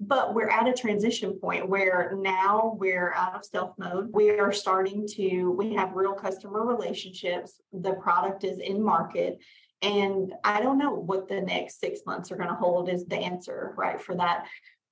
But 0.02 0.34
we're 0.34 0.48
at 0.48 0.66
a 0.66 0.72
transition 0.72 1.34
point 1.34 1.68
where 1.68 2.16
now 2.16 2.74
we're 2.78 3.12
out 3.12 3.34
of 3.34 3.44
stealth 3.44 3.74
mode. 3.78 4.08
We 4.12 4.30
are 4.30 4.50
starting 4.50 5.06
to, 5.08 5.50
we 5.50 5.74
have 5.74 5.92
real 5.92 6.14
customer 6.14 6.64
relationships. 6.64 7.60
The 7.72 7.92
product 7.92 8.44
is 8.44 8.58
in 8.60 8.82
market. 8.82 9.38
And 9.82 10.32
I 10.42 10.62
don't 10.62 10.78
know 10.78 10.94
what 10.94 11.28
the 11.28 11.42
next 11.42 11.80
six 11.80 12.00
months 12.06 12.32
are 12.32 12.36
going 12.36 12.48
to 12.48 12.54
hold 12.54 12.88
is 12.88 13.04
the 13.04 13.18
answer, 13.18 13.74
right, 13.76 14.00
for 14.00 14.14
that. 14.16 14.46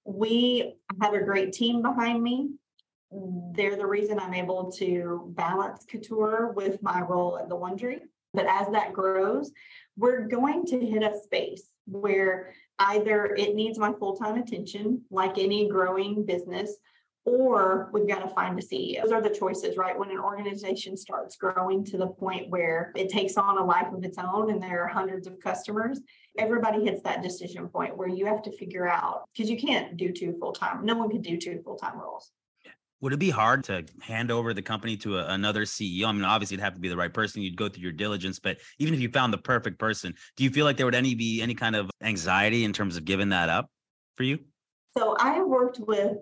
We 0.05 0.75
have 1.01 1.15
a 1.15 1.23
great 1.23 1.53
team 1.53 1.81
behind 1.81 2.23
me. 2.23 2.51
They're 3.11 3.77
the 3.77 3.87
reason 3.87 4.19
I'm 4.19 4.35
able 4.35 4.71
to 4.73 5.33
balance 5.35 5.87
couture 5.87 6.53
with 6.55 6.83
my 6.83 7.01
role 7.01 7.39
at 7.39 7.49
the 7.49 7.57
Wond'ry. 7.57 8.01
But 8.35 8.47
as 8.47 8.69
that 8.73 8.93
grows, 8.93 9.51
we're 9.97 10.29
going 10.29 10.65
to 10.67 10.79
hit 10.79 11.03
a 11.03 11.19
space 11.25 11.69
where 11.87 12.55
either 12.79 13.35
it 13.35 13.55
needs 13.55 13.79
my 13.79 13.93
full 13.93 14.17
time 14.17 14.37
attention, 14.37 15.03
like 15.11 15.39
any 15.39 15.69
growing 15.69 16.25
business, 16.25 16.77
or 17.25 17.91
we've 17.93 18.09
got 18.09 18.21
to 18.21 18.35
find 18.35 18.59
a 18.59 18.63
CEO. 18.63 19.03
Those 19.03 19.13
are 19.13 19.21
the 19.21 19.29
choices, 19.29 19.77
right? 19.77 19.99
When 19.99 20.11
an 20.11 20.19
organization 20.19 20.97
starts 20.97 21.37
growing 21.37 21.85
to 21.87 21.99
the 21.99 22.07
point 22.07 22.49
where 22.49 22.93
it 22.97 23.11
takes 23.11 23.37
on 23.37 23.59
a 23.59 23.65
life 23.65 23.93
of 23.93 24.03
its 24.03 24.17
own 24.19 24.51
and 24.51 24.63
there 24.63 24.85
are 24.85 24.89
hundreds 24.89 25.27
of 25.27 25.39
customers, 25.41 26.01
everybody 26.39 26.85
hits 26.85 27.03
that 27.03 27.23
decision 27.23 27.69
point 27.69 27.97
where 27.97 28.09
you 28.09 28.25
have 28.25 28.43
to 28.43 28.53
figure 28.53 28.89
out 28.89 29.29
because 29.33 29.51
you 29.51 29.59
can't 29.59 29.97
do 29.97 30.11
two 30.11 30.37
full 30.41 30.53
time. 30.53 30.85
No 30.87 30.97
one 30.97 31.11
could 31.11 31.23
do 31.23 31.37
two 31.37 31.61
full 31.65 31.77
time 31.77 31.99
roles. 31.99 32.31
Would 33.01 33.13
it 33.13 33.19
be 33.19 33.31
hard 33.31 33.65
to 33.65 33.85
hand 34.01 34.31
over 34.31 34.53
the 34.53 34.63
company 34.63 34.97
to 34.99 35.19
a, 35.19 35.27
another 35.33 35.63
CEO? 35.63 36.07
I 36.07 36.13
mean, 36.13 36.25
obviously, 36.25 36.57
it'd 36.57 36.65
have 36.65 36.75
to 36.75 36.81
be 36.81 36.89
the 36.89 36.97
right 36.97 37.13
person. 37.13 37.43
You'd 37.43 37.57
go 37.57 37.69
through 37.69 37.83
your 37.83 37.93
diligence, 37.93 38.39
but 38.39 38.59
even 38.79 38.93
if 38.93 39.01
you 39.01 39.09
found 39.11 39.33
the 39.33 39.39
perfect 39.39 39.79
person, 39.79 40.15
do 40.37 40.45
you 40.45 40.51
feel 40.51 40.65
like 40.65 40.77
there 40.77 40.87
would 40.87 40.95
any 40.95 41.15
be 41.15 41.41
any 41.41 41.55
kind 41.55 41.77
of 41.77 41.91
anxiety 42.03 42.65
in 42.65 42.73
terms 42.73 42.97
of 42.97 43.05
giving 43.05 43.29
that 43.29 43.49
up 43.49 43.71
for 44.17 44.25
you? 44.25 44.41
So 44.97 45.17
I 45.21 45.35
have 45.35 45.47
worked 45.47 45.79
with 45.79 46.17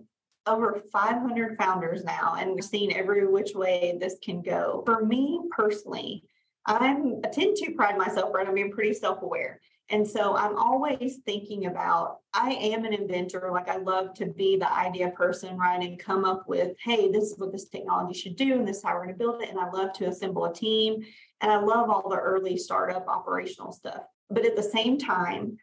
over 0.46 0.82
500 0.92 1.56
founders 1.58 2.04
now 2.04 2.36
and 2.38 2.62
seen 2.62 2.92
every 2.92 3.26
which 3.26 3.54
way 3.54 3.96
this 4.00 4.16
can 4.22 4.42
go. 4.42 4.82
For 4.84 5.04
me 5.04 5.40
personally, 5.50 6.24
I'm 6.66 7.20
I 7.24 7.28
tend 7.28 7.56
to 7.56 7.72
pride 7.72 7.96
myself 7.96 8.34
on 8.34 8.54
being 8.54 8.72
pretty 8.72 8.92
self-aware. 8.92 9.60
And 9.88 10.06
so 10.06 10.36
I'm 10.36 10.56
always 10.56 11.20
thinking 11.24 11.66
about, 11.66 12.18
I 12.32 12.50
am 12.50 12.84
an 12.84 12.92
inventor. 12.92 13.50
Like 13.52 13.68
I 13.68 13.76
love 13.76 14.14
to 14.14 14.26
be 14.26 14.56
the 14.56 14.72
idea 14.72 15.10
person, 15.10 15.56
right? 15.56 15.80
And 15.80 15.98
come 15.98 16.24
up 16.24 16.48
with, 16.48 16.76
hey, 16.82 17.10
this 17.12 17.24
is 17.24 17.38
what 17.38 17.52
this 17.52 17.68
technology 17.68 18.18
should 18.18 18.36
do, 18.36 18.54
and 18.54 18.66
this 18.66 18.78
is 18.78 18.82
how 18.82 18.94
we're 18.94 19.04
going 19.04 19.14
to 19.14 19.18
build 19.18 19.42
it. 19.42 19.50
And 19.50 19.60
I 19.60 19.70
love 19.70 19.92
to 19.94 20.08
assemble 20.08 20.46
a 20.46 20.52
team. 20.52 21.04
And 21.40 21.52
I 21.52 21.60
love 21.60 21.88
all 21.88 22.08
the 22.08 22.16
early 22.16 22.56
startup 22.56 23.06
operational 23.06 23.70
stuff. 23.70 24.02
But 24.28 24.44
at 24.44 24.56
the 24.56 24.62
same 24.62 24.98
time, 24.98 25.58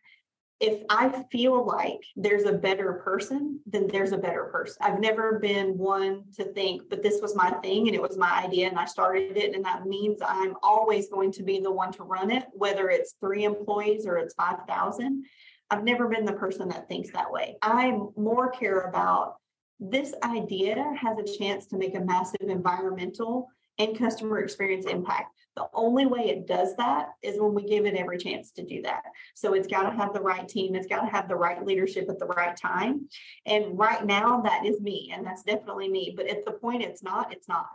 if 0.64 0.82
I 0.90 1.26
feel 1.30 1.66
like 1.66 2.00
there's 2.16 2.46
a 2.46 2.54
better 2.54 2.94
person, 3.04 3.60
then 3.66 3.86
there's 3.86 4.14
a 4.14 4.18
better 4.18 4.46
person. 4.46 4.78
I've 4.80 5.02
never 5.02 5.38
been 5.38 5.78
one 5.78 6.24
to 6.38 6.46
think, 6.54 6.84
but 6.90 7.04
this 7.04 7.20
was 7.22 7.36
my 7.36 7.52
thing 7.62 7.90
and 7.90 7.96
it 7.96 8.02
was 8.02 8.18
my 8.18 8.46
idea 8.46 8.70
and 8.70 8.80
I 8.80 8.86
started 8.86 9.36
it. 9.36 9.54
And 9.54 9.66
that 9.66 9.86
means 9.86 10.20
I'm 10.26 10.56
always 10.64 11.10
going 11.10 11.34
to 11.34 11.44
be 11.44 11.60
the 11.60 11.70
one 11.70 11.92
to 11.94 12.04
run 12.04 12.32
it, 12.32 12.46
whether 12.54 12.90
it's 12.90 13.16
three 13.20 13.44
employees 13.44 14.06
or 14.08 14.16
it's 14.16 14.36
5,000. 14.36 15.26
I've 15.70 15.84
never 15.84 16.08
been 16.08 16.24
the 16.24 16.32
person 16.32 16.70
that 16.70 16.88
thinks 16.88 17.12
that 17.12 17.30
way. 17.30 17.58
I 17.62 18.00
more 18.16 18.50
care 18.50 18.84
about 18.84 19.36
this 19.82 20.14
idea 20.24 20.82
has 20.98 21.18
a 21.18 21.38
chance 21.38 21.66
to 21.68 21.78
make 21.78 21.96
a 21.96 22.00
massive 22.00 22.48
environmental 22.48 23.50
and 23.80 24.00
customer 24.00 24.40
experience 24.40 24.86
impact. 24.86 25.43
The 25.56 25.68
only 25.74 26.06
way 26.08 26.30
it 26.30 26.48
does 26.48 26.76
that 26.78 27.10
is 27.22 27.40
when 27.40 27.54
we 27.54 27.64
give 27.64 27.86
it 27.86 27.96
every 27.96 28.18
chance 28.18 28.52
to 28.54 28.66
do 28.66 28.82
that. 28.84 29.04
So 29.36 29.54
it's 29.54 29.68
got 29.68 29.84
to 29.84 29.96
have 29.96 30.14
the 30.14 30.22
right 30.22 30.48
team, 30.48 30.76
it's 30.76 30.88
got 30.88 31.02
to 31.02 31.12
have 31.12 31.28
the 31.28 31.36
right 31.36 31.64
leadership 31.64 32.10
at 32.10 32.18
the 32.18 32.26
right 32.26 32.58
time. 32.58 33.08
And 33.46 33.78
right 33.78 34.04
now, 34.04 34.42
that 34.42 34.66
is 34.66 34.82
me, 34.82 35.12
and 35.14 35.26
that's 35.26 35.44
definitely 35.44 35.90
me. 35.90 36.14
But 36.16 36.28
at 36.28 36.44
the 36.46 36.54
point 36.54 36.82
it's 36.82 37.04
not, 37.04 37.32
it's 37.32 37.48
not. 37.48 37.68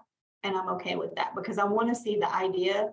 And 0.42 0.56
I'm 0.56 0.68
okay 0.70 0.96
with 0.96 1.14
that 1.16 1.34
because 1.36 1.58
I 1.58 1.64
want 1.64 1.88
to 1.88 1.94
see 1.94 2.18
the 2.18 2.34
idea 2.34 2.90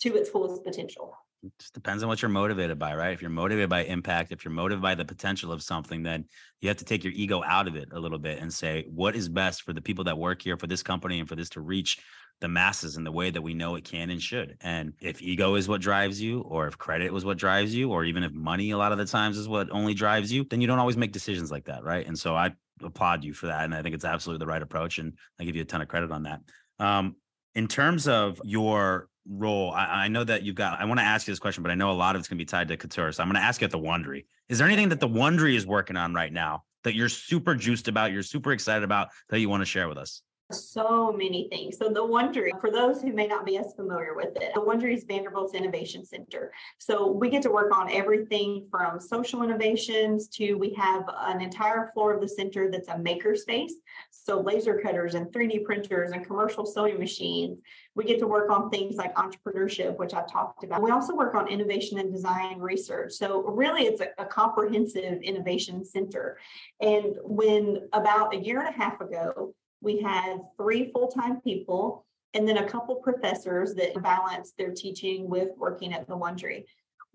to 0.00 0.16
its 0.16 0.28
fullest 0.28 0.64
potential. 0.64 1.16
It 1.44 1.52
just 1.58 1.74
depends 1.74 2.02
on 2.02 2.08
what 2.08 2.22
you're 2.22 2.28
motivated 2.28 2.78
by, 2.78 2.94
right? 2.94 3.12
If 3.12 3.20
you're 3.20 3.30
motivated 3.30 3.68
by 3.68 3.84
impact, 3.84 4.30
if 4.30 4.44
you're 4.44 4.52
motivated 4.52 4.82
by 4.82 4.94
the 4.94 5.04
potential 5.04 5.50
of 5.50 5.60
something, 5.60 6.02
then 6.02 6.26
you 6.60 6.68
have 6.68 6.76
to 6.76 6.84
take 6.84 7.02
your 7.02 7.12
ego 7.14 7.42
out 7.44 7.66
of 7.66 7.74
it 7.74 7.88
a 7.92 7.98
little 7.98 8.18
bit 8.18 8.38
and 8.40 8.52
say, 8.52 8.86
what 8.88 9.16
is 9.16 9.28
best 9.28 9.62
for 9.62 9.72
the 9.72 9.82
people 9.82 10.04
that 10.04 10.16
work 10.16 10.40
here, 10.40 10.56
for 10.56 10.68
this 10.68 10.84
company, 10.84 11.18
and 11.18 11.28
for 11.28 11.34
this 11.34 11.48
to 11.50 11.60
reach 11.60 11.98
the 12.42 12.48
masses 12.48 12.96
in 12.98 13.04
the 13.04 13.12
way 13.12 13.30
that 13.30 13.40
we 13.40 13.54
know 13.54 13.76
it 13.76 13.84
can 13.84 14.10
and 14.10 14.20
should. 14.20 14.58
And 14.60 14.92
if 15.00 15.22
ego 15.22 15.54
is 15.54 15.68
what 15.68 15.80
drives 15.80 16.20
you, 16.20 16.40
or 16.40 16.66
if 16.66 16.76
credit 16.76 17.10
was 17.12 17.24
what 17.24 17.38
drives 17.38 17.74
you, 17.74 17.90
or 17.90 18.04
even 18.04 18.24
if 18.24 18.32
money 18.32 18.72
a 18.72 18.76
lot 18.76 18.92
of 18.92 18.98
the 18.98 19.06
times 19.06 19.38
is 19.38 19.48
what 19.48 19.70
only 19.70 19.94
drives 19.94 20.30
you, 20.30 20.44
then 20.44 20.60
you 20.60 20.66
don't 20.66 20.80
always 20.80 20.96
make 20.96 21.12
decisions 21.12 21.50
like 21.50 21.64
that. 21.66 21.84
Right. 21.84 22.06
And 22.06 22.18
so 22.18 22.34
I 22.34 22.50
applaud 22.82 23.24
you 23.24 23.32
for 23.32 23.46
that. 23.46 23.64
And 23.64 23.74
I 23.74 23.80
think 23.80 23.94
it's 23.94 24.04
absolutely 24.04 24.44
the 24.44 24.50
right 24.50 24.60
approach. 24.60 24.98
And 24.98 25.14
I 25.40 25.44
give 25.44 25.56
you 25.56 25.62
a 25.62 25.64
ton 25.64 25.80
of 25.80 25.88
credit 25.88 26.10
on 26.10 26.24
that. 26.24 26.40
Um, 26.78 27.16
in 27.54 27.68
terms 27.68 28.08
of 28.08 28.40
your 28.44 29.08
role, 29.28 29.70
I, 29.70 30.04
I 30.04 30.08
know 30.08 30.24
that 30.24 30.42
you've 30.42 30.56
got, 30.56 30.80
I 30.80 30.84
want 30.84 30.98
to 30.98 31.04
ask 31.04 31.28
you 31.28 31.32
this 31.32 31.38
question, 31.38 31.62
but 31.62 31.70
I 31.70 31.76
know 31.76 31.92
a 31.92 31.92
lot 31.92 32.16
of 32.16 32.20
it's 32.20 32.28
going 32.28 32.38
to 32.38 32.44
be 32.44 32.46
tied 32.46 32.66
to 32.68 32.76
couture. 32.76 33.12
So 33.12 33.22
I'm 33.22 33.28
going 33.28 33.40
to 33.40 33.46
ask 33.46 33.60
you 33.60 33.66
at 33.66 33.70
the 33.70 33.78
Wond'ry. 33.78 34.26
Is 34.48 34.58
there 34.58 34.66
anything 34.66 34.88
that 34.88 34.98
the 34.98 35.08
Wond'ry 35.08 35.54
is 35.54 35.64
working 35.64 35.96
on 35.96 36.12
right 36.12 36.32
now 36.32 36.64
that 36.82 36.96
you're 36.96 37.08
super 37.08 37.54
juiced 37.54 37.86
about, 37.86 38.10
you're 38.10 38.24
super 38.24 38.50
excited 38.50 38.82
about 38.82 39.08
that 39.28 39.38
you 39.38 39.48
want 39.48 39.60
to 39.60 39.66
share 39.66 39.88
with 39.88 39.98
us? 39.98 40.22
So 40.52 41.12
many 41.12 41.48
things. 41.48 41.78
So 41.78 41.88
the 41.88 42.00
Wond'ry, 42.00 42.60
for 42.60 42.70
those 42.70 43.02
who 43.02 43.12
may 43.12 43.26
not 43.26 43.44
be 43.44 43.58
as 43.58 43.74
familiar 43.74 44.14
with 44.14 44.36
it, 44.36 44.52
the 44.54 44.60
Wond'ry 44.60 44.94
is 44.94 45.04
Vanderbilt's 45.04 45.54
Innovation 45.54 46.04
Center. 46.04 46.52
So 46.78 47.10
we 47.10 47.30
get 47.30 47.42
to 47.42 47.50
work 47.50 47.76
on 47.76 47.90
everything 47.90 48.66
from 48.70 49.00
social 49.00 49.42
innovations 49.42 50.28
to 50.28 50.54
we 50.54 50.74
have 50.74 51.04
an 51.20 51.40
entire 51.40 51.90
floor 51.92 52.12
of 52.12 52.20
the 52.20 52.28
center 52.28 52.70
that's 52.70 52.88
a 52.88 52.98
maker 52.98 53.34
space. 53.34 53.74
So 54.10 54.40
laser 54.40 54.80
cutters 54.80 55.14
and 55.14 55.26
3D 55.26 55.64
printers 55.64 56.12
and 56.12 56.26
commercial 56.26 56.66
sewing 56.66 56.98
machines. 56.98 57.60
We 57.94 58.04
get 58.04 58.18
to 58.20 58.26
work 58.26 58.50
on 58.50 58.70
things 58.70 58.96
like 58.96 59.14
entrepreneurship, 59.16 59.98
which 59.98 60.14
I've 60.14 60.30
talked 60.30 60.64
about. 60.64 60.82
We 60.82 60.90
also 60.90 61.14
work 61.14 61.34
on 61.34 61.48
innovation 61.48 61.98
and 61.98 62.12
design 62.12 62.58
research. 62.58 63.12
So 63.12 63.42
really 63.42 63.82
it's 63.82 64.00
a, 64.00 64.08
a 64.18 64.24
comprehensive 64.24 65.20
innovation 65.22 65.84
center. 65.84 66.38
And 66.80 67.16
when 67.22 67.88
about 67.92 68.34
a 68.34 68.38
year 68.38 68.60
and 68.60 68.68
a 68.68 68.78
half 68.78 69.00
ago, 69.00 69.54
we 69.82 70.00
had 70.00 70.38
three 70.56 70.90
full-time 70.92 71.40
people 71.40 72.06
and 72.34 72.48
then 72.48 72.58
a 72.58 72.68
couple 72.68 72.96
professors 72.96 73.74
that 73.74 74.00
balance 74.02 74.52
their 74.56 74.72
teaching 74.72 75.28
with 75.28 75.50
working 75.56 75.92
at 75.92 76.06
the 76.06 76.16
Wond'ry. 76.16 76.64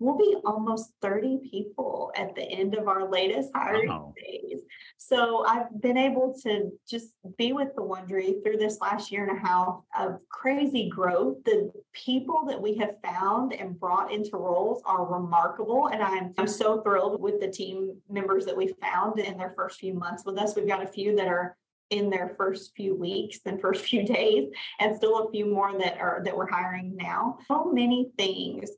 We'll 0.00 0.16
be 0.16 0.36
almost 0.44 0.92
30 1.02 1.40
people 1.50 2.12
at 2.14 2.36
the 2.36 2.42
end 2.42 2.76
of 2.76 2.86
our 2.86 3.10
latest 3.10 3.50
hiring 3.52 3.88
wow. 3.88 4.14
phase. 4.16 4.60
So 4.96 5.44
I've 5.44 5.80
been 5.80 5.96
able 5.96 6.36
to 6.44 6.70
just 6.88 7.16
be 7.36 7.52
with 7.52 7.74
the 7.74 7.82
Wond'ry 7.82 8.40
through 8.44 8.58
this 8.58 8.78
last 8.80 9.10
year 9.10 9.26
and 9.26 9.36
a 9.36 9.40
half 9.40 9.80
of 9.98 10.20
crazy 10.28 10.88
growth. 10.88 11.38
The 11.44 11.72
people 11.92 12.44
that 12.46 12.62
we 12.62 12.76
have 12.76 12.94
found 13.02 13.52
and 13.52 13.78
brought 13.78 14.12
into 14.12 14.36
roles 14.36 14.82
are 14.86 15.04
remarkable. 15.04 15.88
And 15.88 16.00
I'm, 16.00 16.32
I'm 16.38 16.46
so 16.46 16.80
thrilled 16.82 17.20
with 17.20 17.40
the 17.40 17.48
team 17.48 17.96
members 18.08 18.44
that 18.46 18.56
we 18.56 18.72
found 18.80 19.18
in 19.18 19.36
their 19.36 19.52
first 19.56 19.80
few 19.80 19.94
months 19.94 20.24
with 20.24 20.38
us. 20.38 20.54
We've 20.54 20.68
got 20.68 20.84
a 20.84 20.86
few 20.86 21.16
that 21.16 21.26
are 21.26 21.56
in 21.90 22.10
their 22.10 22.34
first 22.36 22.72
few 22.76 22.94
weeks 22.94 23.38
and 23.46 23.60
first 23.60 23.84
few 23.84 24.02
days 24.06 24.50
and 24.80 24.96
still 24.96 25.26
a 25.26 25.30
few 25.30 25.46
more 25.46 25.78
that 25.78 25.98
are 25.98 26.22
that 26.24 26.36
we're 26.36 26.50
hiring 26.50 26.96
now 26.96 27.38
so 27.46 27.70
many 27.72 28.10
things 28.16 28.70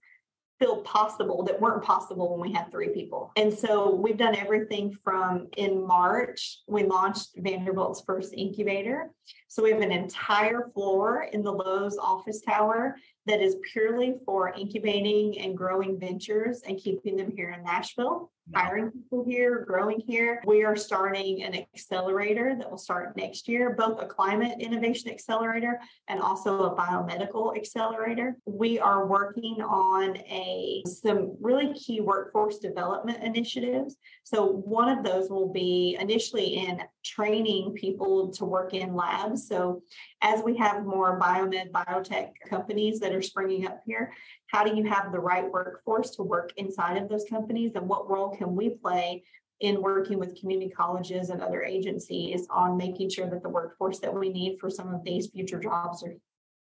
feel 0.61 0.83
possible 0.83 1.43
that 1.43 1.59
weren't 1.59 1.83
possible 1.83 2.31
when 2.31 2.49
we 2.49 2.55
had 2.55 2.71
three 2.71 2.91
people. 2.91 3.33
And 3.37 3.53
so 3.53 3.95
we've 3.95 4.19
done 4.19 4.37
everything 4.37 4.97
from 5.03 5.49
in 5.57 5.85
March, 5.85 6.59
we 6.69 6.85
launched 6.85 7.31
Vanderbilt's 7.39 8.03
first 8.03 8.35
incubator. 8.35 9.11
So 9.49 9.63
we 9.63 9.71
have 9.71 9.81
an 9.81 9.91
entire 9.91 10.69
floor 10.75 11.29
in 11.33 11.43
the 11.43 11.53
Loews 11.53 11.95
office 11.99 12.43
tower 12.43 12.95
that 13.27 13.41
is 13.41 13.57
purely 13.73 14.17
for 14.27 14.53
incubating 14.53 15.41
and 15.41 15.57
growing 15.57 15.99
ventures 15.99 16.61
and 16.67 16.79
keeping 16.79 17.17
them 17.17 17.33
here 17.35 17.51
in 17.51 17.65
Nashville 17.65 18.31
hiring 18.55 18.91
people 18.91 19.25
here, 19.25 19.65
growing 19.67 20.01
here. 20.07 20.43
We 20.47 20.65
are 20.65 20.77
starting 20.77 21.43
an 21.43 21.55
accelerator 21.55 22.57
that 22.59 22.71
will 22.71 22.79
start 22.79 23.17
next 23.17 23.49
year, 23.49 23.75
both 23.77 24.03
a 24.03 24.07
climate 24.07 24.57
innovation 24.61 25.11
accelerator 25.11 25.81
and 26.09 26.21
also 26.21 26.65
a 26.65 26.77
biomedical 26.77 27.57
accelerator. 27.57 28.37
We 28.47 28.79
are 28.79 29.07
working 29.07 29.63
on 29.63 30.17
a 30.17 30.83
some 30.87 31.37
really 31.41 31.73
key 31.75 32.01
workforce 32.01 32.59
development 32.59 33.23
initiatives. 33.23 33.97
So 34.25 34.47
one 34.47 34.89
of 34.89 35.05
those 35.05 35.31
will 35.31 35.53
be 35.53 35.97
initially 36.01 36.57
in 36.57 36.83
training 37.05 37.73
people 37.75 38.31
to 38.33 38.45
work 38.45 38.75
in 38.75 38.95
labs. 38.95 39.49
So 39.49 39.83
as 40.23 40.43
we 40.43 40.57
have 40.59 40.85
more 40.85 41.19
biomed 41.19 41.71
biotech 41.71 42.33
companies 42.49 43.01
that 43.01 43.15
are 43.15 43.23
springing 43.23 43.67
up 43.67 43.81
here, 43.87 44.13
how 44.51 44.65
do 44.65 44.77
you 44.77 44.85
have 44.85 45.13
the 45.13 45.21
right 45.21 45.51
workforce 45.51 46.11
to 46.11 46.23
work 46.23 46.53
inside 46.57 46.97
of 46.97 47.09
those 47.09 47.25
companies 47.29 47.73
and 47.75 47.89
what 47.89 48.11
role 48.11 48.31
can 48.31 48.57
we 48.57 48.71
play 48.71 49.23
in 49.61 49.81
working 49.83 50.19
with 50.19 50.39
community 50.39 50.71
colleges 50.71 51.31
and 51.31 51.43
other 51.43 51.63
agencies 51.63 52.47
on 52.51 52.77
making 52.77 53.11
sure 53.11 53.29
that 53.29 53.43
the 53.43 53.49
workforce 53.49 53.99
that 54.01 54.13
we 54.13 54.31
need 54.31 54.59
for 54.59 54.71
some 54.71 54.95
of 54.95 55.05
these 55.05 55.29
future 55.29 55.61
jobs 55.61 56.03
are, 56.03 56.15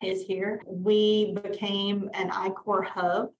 is 0.02 0.22
here. 0.22 0.62
We 0.66 1.36
became 1.42 2.10
an 2.14 2.30
I-Corps 2.30 2.82
hub. 2.82 3.30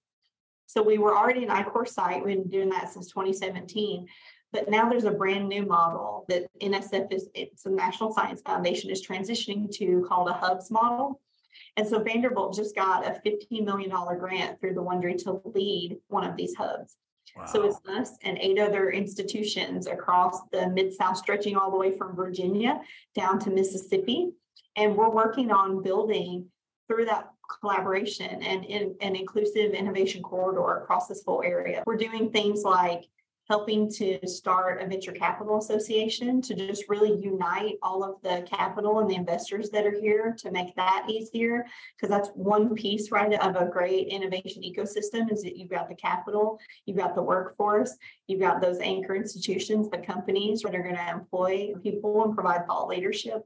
So 0.65 0.81
we 0.81 0.97
were 0.97 1.15
already 1.15 1.43
an 1.43 1.51
I-Corps 1.51 1.85
site. 1.85 2.25
We've 2.25 2.37
been 2.37 2.49
doing 2.49 2.69
that 2.69 2.91
since 2.91 3.09
2017. 3.09 4.07
But 4.51 4.69
now 4.69 4.89
there's 4.89 5.05
a 5.05 5.11
brand 5.11 5.47
new 5.47 5.65
model 5.65 6.25
that 6.29 6.47
NSF 6.61 7.13
is, 7.13 7.29
it's 7.33 7.65
a 7.65 7.69
National 7.69 8.11
Science 8.11 8.41
Foundation 8.41 8.89
is 8.89 9.05
transitioning 9.05 9.71
to 9.77 10.05
called 10.07 10.29
a 10.29 10.33
hubs 10.33 10.71
model. 10.71 11.21
And 11.77 11.87
so 11.87 12.01
Vanderbilt 12.01 12.55
just 12.55 12.75
got 12.75 13.05
a 13.05 13.21
$15 13.25 13.65
million 13.65 13.89
grant 14.19 14.59
through 14.59 14.73
the 14.73 14.83
Wond'ry 14.83 15.17
to 15.23 15.41
lead 15.45 15.97
one 16.07 16.23
of 16.23 16.35
these 16.35 16.55
hubs. 16.55 16.95
Wow. 17.35 17.45
So 17.45 17.63
it's 17.63 17.79
us 17.87 18.17
and 18.23 18.37
eight 18.37 18.59
other 18.59 18.91
institutions 18.91 19.87
across 19.87 20.41
the 20.51 20.69
Mid 20.69 20.93
South, 20.93 21.17
stretching 21.17 21.55
all 21.55 21.71
the 21.71 21.77
way 21.77 21.97
from 21.97 22.15
Virginia 22.15 22.81
down 23.15 23.39
to 23.39 23.49
Mississippi. 23.49 24.31
And 24.75 24.95
we're 24.95 25.09
working 25.09 25.51
on 25.51 25.81
building 25.81 26.47
through 26.87 27.05
that 27.05 27.29
collaboration 27.59 28.41
and 28.43 28.65
in 28.65 28.95
an 29.01 29.15
inclusive 29.15 29.73
innovation 29.73 30.21
corridor 30.21 30.83
across 30.83 31.07
this 31.07 31.23
whole 31.25 31.41
area. 31.43 31.83
We're 31.85 31.97
doing 31.97 32.29
things 32.31 32.63
like 32.63 33.05
helping 33.49 33.89
to 33.89 34.19
start 34.25 34.81
a 34.81 34.87
venture 34.87 35.11
capital 35.11 35.57
association 35.57 36.41
to 36.41 36.55
just 36.55 36.85
really 36.87 37.19
unite 37.21 37.75
all 37.81 38.03
of 38.03 38.21
the 38.21 38.45
capital 38.49 38.99
and 38.99 39.09
the 39.09 39.15
investors 39.15 39.69
that 39.69 39.85
are 39.85 39.99
here 39.99 40.35
to 40.37 40.51
make 40.51 40.75
that 40.75 41.05
easier 41.09 41.65
because 41.95 42.09
that's 42.09 42.29
one 42.35 42.73
piece 42.73 43.11
right 43.11 43.33
of 43.33 43.55
a 43.55 43.65
great 43.65 44.07
innovation 44.07 44.63
ecosystem 44.63 45.31
is 45.31 45.43
that 45.43 45.57
you've 45.57 45.69
got 45.69 45.89
the 45.89 45.95
capital 45.95 46.59
you've 46.85 46.97
got 46.97 47.15
the 47.15 47.21
workforce 47.21 47.95
you've 48.27 48.39
got 48.39 48.61
those 48.61 48.79
anchor 48.79 49.15
institutions 49.15 49.89
the 49.89 49.97
companies 49.97 50.61
that 50.61 50.75
are 50.75 50.83
going 50.83 50.95
to 50.95 51.11
employ 51.11 51.73
people 51.83 52.23
and 52.23 52.33
provide 52.33 52.65
thought 52.65 52.87
leadership 52.87 53.43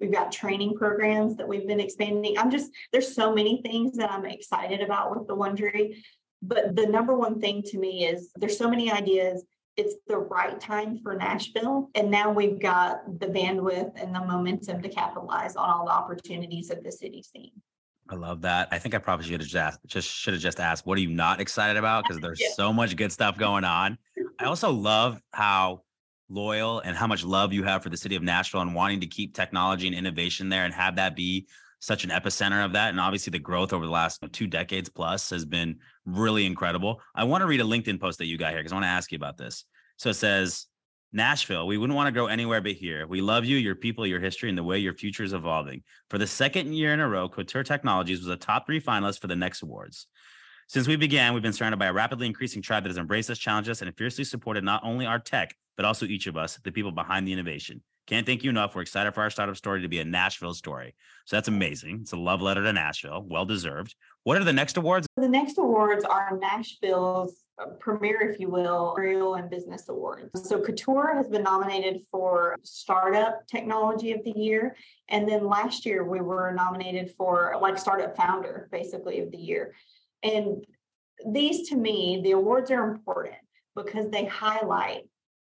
We've 0.00 0.12
got 0.12 0.30
training 0.30 0.74
programs 0.74 1.36
that 1.36 1.48
we've 1.48 1.66
been 1.66 1.80
expanding. 1.80 2.38
I'm 2.38 2.50
just, 2.50 2.70
there's 2.92 3.14
so 3.14 3.34
many 3.34 3.60
things 3.62 3.96
that 3.96 4.12
I'm 4.12 4.26
excited 4.26 4.80
about 4.80 5.16
with 5.16 5.26
the 5.26 5.34
Wond'ry. 5.34 5.96
But 6.42 6.76
the 6.76 6.86
number 6.86 7.16
one 7.16 7.40
thing 7.40 7.62
to 7.64 7.78
me 7.78 8.06
is 8.06 8.30
there's 8.36 8.56
so 8.56 8.70
many 8.70 8.90
ideas. 8.90 9.44
It's 9.76 9.94
the 10.06 10.18
right 10.18 10.60
time 10.60 10.98
for 10.98 11.14
Nashville. 11.14 11.90
And 11.94 12.10
now 12.10 12.30
we've 12.30 12.60
got 12.60 13.20
the 13.20 13.26
bandwidth 13.26 13.92
and 14.00 14.14
the 14.14 14.20
momentum 14.20 14.82
to 14.82 14.88
capitalize 14.88 15.56
on 15.56 15.70
all 15.70 15.84
the 15.84 15.92
opportunities 15.92 16.68
that 16.68 16.82
the 16.82 16.92
city's 16.92 17.30
seeing. 17.32 17.52
I 18.10 18.14
love 18.14 18.40
that. 18.42 18.68
I 18.70 18.78
think 18.78 18.94
I 18.94 18.98
probably 18.98 19.26
should 19.26 19.40
have 19.40 19.48
just 19.48 19.56
asked, 19.56 19.80
just 19.86 20.08
should 20.08 20.32
have 20.32 20.42
just 20.42 20.60
asked, 20.60 20.86
what 20.86 20.96
are 20.96 21.00
you 21.00 21.10
not 21.10 21.40
excited 21.40 21.76
about? 21.76 22.04
Because 22.04 22.20
there's 22.20 22.40
yeah. 22.40 22.48
so 22.54 22.72
much 22.72 22.96
good 22.96 23.12
stuff 23.12 23.36
going 23.36 23.64
on. 23.64 23.98
I 24.38 24.44
also 24.44 24.70
love 24.70 25.20
how 25.32 25.82
loyal 26.30 26.80
and 26.80 26.96
how 26.96 27.06
much 27.06 27.24
love 27.24 27.52
you 27.52 27.64
have 27.64 27.82
for 27.82 27.90
the 27.90 27.96
city 27.96 28.16
of 28.16 28.22
Nashville 28.22 28.60
and 28.60 28.74
wanting 28.74 29.00
to 29.00 29.06
keep 29.06 29.34
technology 29.34 29.86
and 29.86 29.96
innovation 29.96 30.48
there 30.48 30.64
and 30.64 30.74
have 30.74 30.96
that 30.96 31.16
be 31.16 31.46
such 31.80 32.04
an 32.04 32.10
epicenter 32.10 32.64
of 32.64 32.72
that. 32.72 32.90
And 32.90 33.00
obviously, 33.00 33.30
the 33.30 33.38
growth 33.38 33.72
over 33.72 33.84
the 33.84 33.92
last 33.92 34.22
two 34.32 34.46
decades 34.46 34.88
plus 34.88 35.30
has 35.30 35.44
been 35.44 35.78
really 36.04 36.46
incredible. 36.46 37.00
I 37.14 37.24
want 37.24 37.42
to 37.42 37.46
read 37.46 37.60
a 37.60 37.64
LinkedIn 37.64 38.00
post 38.00 38.18
that 38.18 38.26
you 38.26 38.38
got 38.38 38.50
here 38.52 38.60
because 38.60 38.72
I 38.72 38.76
want 38.76 38.84
to 38.84 38.88
ask 38.88 39.12
you 39.12 39.16
about 39.16 39.36
this. 39.36 39.64
So 39.96 40.10
it 40.10 40.14
says, 40.14 40.66
Nashville, 41.12 41.66
we 41.66 41.78
wouldn't 41.78 41.96
want 41.96 42.08
to 42.08 42.20
go 42.20 42.26
anywhere 42.26 42.60
but 42.60 42.72
here. 42.72 43.06
We 43.06 43.20
love 43.22 43.44
you, 43.44 43.56
your 43.56 43.74
people, 43.74 44.06
your 44.06 44.20
history, 44.20 44.48
and 44.48 44.58
the 44.58 44.62
way 44.62 44.78
your 44.78 44.92
future 44.92 45.22
is 45.22 45.32
evolving. 45.32 45.82
For 46.10 46.18
the 46.18 46.26
second 46.26 46.74
year 46.74 46.92
in 46.92 47.00
a 47.00 47.08
row, 47.08 47.28
Couture 47.28 47.64
Technologies 47.64 48.18
was 48.18 48.28
a 48.28 48.36
top 48.36 48.66
three 48.66 48.80
finalist 48.80 49.20
for 49.20 49.26
the 49.26 49.36
next 49.36 49.62
awards. 49.62 50.06
Since 50.68 50.86
we 50.86 50.96
began, 50.96 51.32
we've 51.32 51.42
been 51.42 51.54
surrounded 51.54 51.78
by 51.78 51.86
a 51.86 51.92
rapidly 51.94 52.26
increasing 52.26 52.60
tribe 52.60 52.82
that 52.82 52.90
has 52.90 52.98
embraced 52.98 53.30
us, 53.30 53.38
challenged 53.38 53.70
us, 53.70 53.80
and 53.80 53.96
fiercely 53.96 54.24
supported 54.24 54.64
not 54.64 54.82
only 54.84 55.06
our 55.06 55.18
tech, 55.18 55.56
but 55.78 55.86
also 55.86 56.04
each 56.04 56.26
of 56.26 56.36
us, 56.36 56.58
the 56.62 56.72
people 56.72 56.92
behind 56.92 57.26
the 57.26 57.32
innovation. 57.32 57.82
Can't 58.08 58.24
thank 58.24 58.42
you 58.42 58.48
enough. 58.48 58.74
We're 58.74 58.80
excited 58.80 59.12
for 59.12 59.20
our 59.20 59.28
startup 59.28 59.58
story 59.58 59.82
to 59.82 59.88
be 59.88 60.00
a 60.00 60.04
Nashville 60.04 60.54
story. 60.54 60.94
So 61.26 61.36
that's 61.36 61.48
amazing. 61.48 61.98
It's 62.00 62.12
a 62.12 62.16
love 62.16 62.40
letter 62.40 62.62
to 62.62 62.72
Nashville. 62.72 63.22
Well 63.28 63.44
deserved. 63.44 63.94
What 64.24 64.38
are 64.38 64.44
the 64.44 64.52
next 64.52 64.78
awards? 64.78 65.06
The 65.18 65.28
next 65.28 65.58
awards 65.58 66.06
are 66.06 66.38
Nashville's 66.40 67.44
uh, 67.60 67.66
premier, 67.78 68.30
if 68.30 68.40
you 68.40 68.48
will, 68.48 68.94
Real 68.96 69.34
and 69.34 69.50
Business 69.50 69.90
Awards. 69.90 70.48
So 70.48 70.58
Couture 70.58 71.14
has 71.14 71.28
been 71.28 71.42
nominated 71.42 72.00
for 72.10 72.56
Startup 72.62 73.46
Technology 73.46 74.12
of 74.12 74.24
the 74.24 74.32
Year. 74.34 74.74
And 75.10 75.28
then 75.28 75.46
last 75.46 75.84
year 75.84 76.02
we 76.02 76.22
were 76.22 76.50
nominated 76.52 77.12
for 77.14 77.58
like 77.60 77.76
Startup 77.76 78.16
Founder, 78.16 78.70
basically, 78.72 79.20
of 79.20 79.30
the 79.30 79.36
year. 79.36 79.74
And 80.22 80.64
these 81.30 81.68
to 81.68 81.76
me, 81.76 82.22
the 82.24 82.30
awards 82.30 82.70
are 82.70 82.90
important 82.90 83.36
because 83.76 84.08
they 84.08 84.24
highlight 84.24 85.02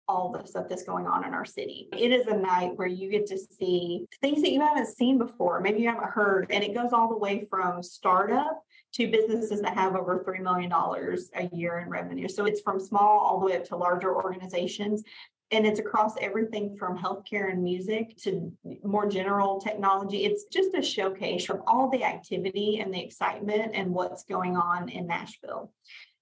all 0.08 0.30
the 0.30 0.46
stuff 0.46 0.66
that's 0.68 0.84
going 0.84 1.06
on 1.06 1.24
in 1.24 1.34
our 1.34 1.44
city. 1.44 1.88
It 1.92 2.12
is 2.12 2.26
a 2.26 2.36
night 2.36 2.76
where 2.76 2.86
you 2.86 3.10
get 3.10 3.26
to 3.26 3.38
see 3.38 4.06
things 4.20 4.42
that 4.42 4.52
you 4.52 4.60
haven't 4.60 4.86
seen 4.86 5.18
before, 5.18 5.60
maybe 5.60 5.80
you 5.80 5.88
haven't 5.88 6.10
heard, 6.10 6.46
and 6.50 6.62
it 6.62 6.74
goes 6.74 6.92
all 6.92 7.08
the 7.08 7.18
way 7.18 7.46
from 7.50 7.82
startup 7.82 8.62
to 8.94 9.10
businesses 9.10 9.60
that 9.60 9.74
have 9.74 9.94
over 9.94 10.24
$3 10.24 10.40
million 10.40 10.72
a 10.72 11.56
year 11.56 11.80
in 11.80 11.88
revenue. 11.88 12.28
So 12.28 12.46
it's 12.46 12.60
from 12.60 12.80
small 12.80 13.18
all 13.18 13.40
the 13.40 13.46
way 13.46 13.56
up 13.56 13.64
to 13.64 13.76
larger 13.76 14.14
organizations. 14.14 15.02
And 15.52 15.64
it's 15.64 15.78
across 15.78 16.14
everything 16.20 16.76
from 16.76 16.98
healthcare 16.98 17.52
and 17.52 17.62
music 17.62 18.16
to 18.22 18.52
more 18.82 19.08
general 19.08 19.60
technology. 19.60 20.24
It's 20.24 20.44
just 20.52 20.74
a 20.74 20.82
showcase 20.82 21.48
of 21.48 21.60
all 21.68 21.88
the 21.88 22.02
activity 22.02 22.80
and 22.80 22.92
the 22.92 23.00
excitement 23.00 23.72
and 23.74 23.92
what's 23.92 24.24
going 24.24 24.56
on 24.56 24.88
in 24.88 25.06
Nashville 25.06 25.72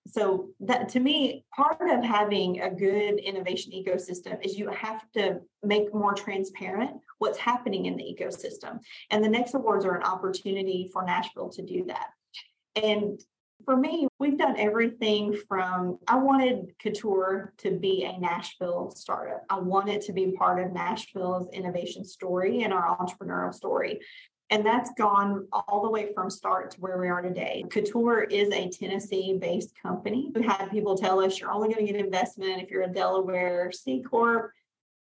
so 0.06 0.50
that 0.60 0.88
to 0.90 1.00
me 1.00 1.44
part 1.54 1.78
of 1.80 2.04
having 2.04 2.60
a 2.60 2.70
good 2.70 3.18
innovation 3.18 3.72
ecosystem 3.72 4.44
is 4.44 4.58
you 4.58 4.68
have 4.68 5.10
to 5.12 5.40
make 5.62 5.94
more 5.94 6.14
transparent 6.14 6.92
what's 7.18 7.38
happening 7.38 7.86
in 7.86 7.96
the 7.96 8.02
ecosystem. 8.02 8.80
And 9.10 9.24
the 9.24 9.28
next 9.28 9.54
awards 9.54 9.84
are 9.84 9.96
an 9.96 10.02
opportunity 10.02 10.90
for 10.92 11.04
nashville 11.04 11.48
to 11.50 11.62
do 11.62 11.84
that. 11.86 12.08
And 12.76 13.20
for 13.64 13.76
me 13.76 14.08
we've 14.18 14.36
done 14.36 14.56
everything 14.58 15.38
from 15.48 15.98
i 16.08 16.16
wanted 16.16 16.74
couture 16.78 17.54
to 17.56 17.70
be 17.70 18.04
a 18.04 18.18
nashville 18.18 18.92
startup. 18.94 19.42
I 19.48 19.58
wanted 19.58 20.02
to 20.02 20.12
be 20.12 20.32
part 20.32 20.62
of 20.62 20.72
nashville's 20.72 21.48
innovation 21.52 22.04
story 22.04 22.62
and 22.62 22.72
our 22.74 22.96
entrepreneurial 22.98 23.54
story 23.54 24.00
and 24.50 24.64
that's 24.64 24.90
gone 24.96 25.46
all 25.52 25.82
the 25.82 25.90
way 25.90 26.12
from 26.12 26.30
start 26.30 26.70
to 26.72 26.80
where 26.80 26.98
we 26.98 27.08
are 27.08 27.22
today. 27.22 27.64
Couture 27.70 28.22
is 28.24 28.52
a 28.52 28.68
Tennessee 28.68 29.38
based 29.40 29.72
company. 29.80 30.30
We 30.34 30.42
had 30.42 30.70
people 30.70 30.96
tell 30.96 31.20
us 31.20 31.40
you're 31.40 31.50
only 31.50 31.72
going 31.72 31.86
to 31.86 31.92
get 31.92 32.04
investment 32.04 32.62
if 32.62 32.70
you're 32.70 32.82
a 32.82 32.88
Delaware 32.88 33.72
C 33.72 34.02
Corp. 34.02 34.52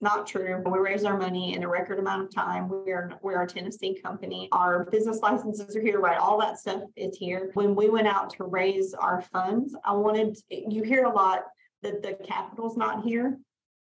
Not 0.03 0.27
true. 0.27 0.63
We 0.65 0.79
raise 0.79 1.05
our 1.05 1.19
money 1.19 1.55
in 1.55 1.63
a 1.63 1.69
record 1.69 1.99
amount 1.99 2.23
of 2.25 2.35
time. 2.35 2.69
We 2.69 2.91
are 2.91 3.13
we're 3.23 3.43
a 3.43 3.47
Tennessee 3.47 4.01
company. 4.03 4.49
Our 4.51 4.85
business 4.87 5.21
licenses 5.21 5.77
are 5.77 5.83
here, 5.83 6.01
right? 6.01 6.19
All 6.19 6.41
that 6.41 6.59
stuff 6.59 6.83
is 6.97 7.17
here. 7.17 7.51
When 7.55 7.75
we 7.75 7.91
went 7.91 8.09
out 8.09 8.31
to 8.37 8.45
raise 8.45 8.95
our 8.95 9.21
funds, 9.21 9.77
I 9.85 9.93
wanted 9.93 10.39
you 10.49 10.83
hear 10.83 11.05
a 11.05 11.15
lot 11.15 11.45
that 11.83 12.03
the 12.03 12.15
capital's 12.27 12.77
not 12.77 13.05
here 13.05 13.39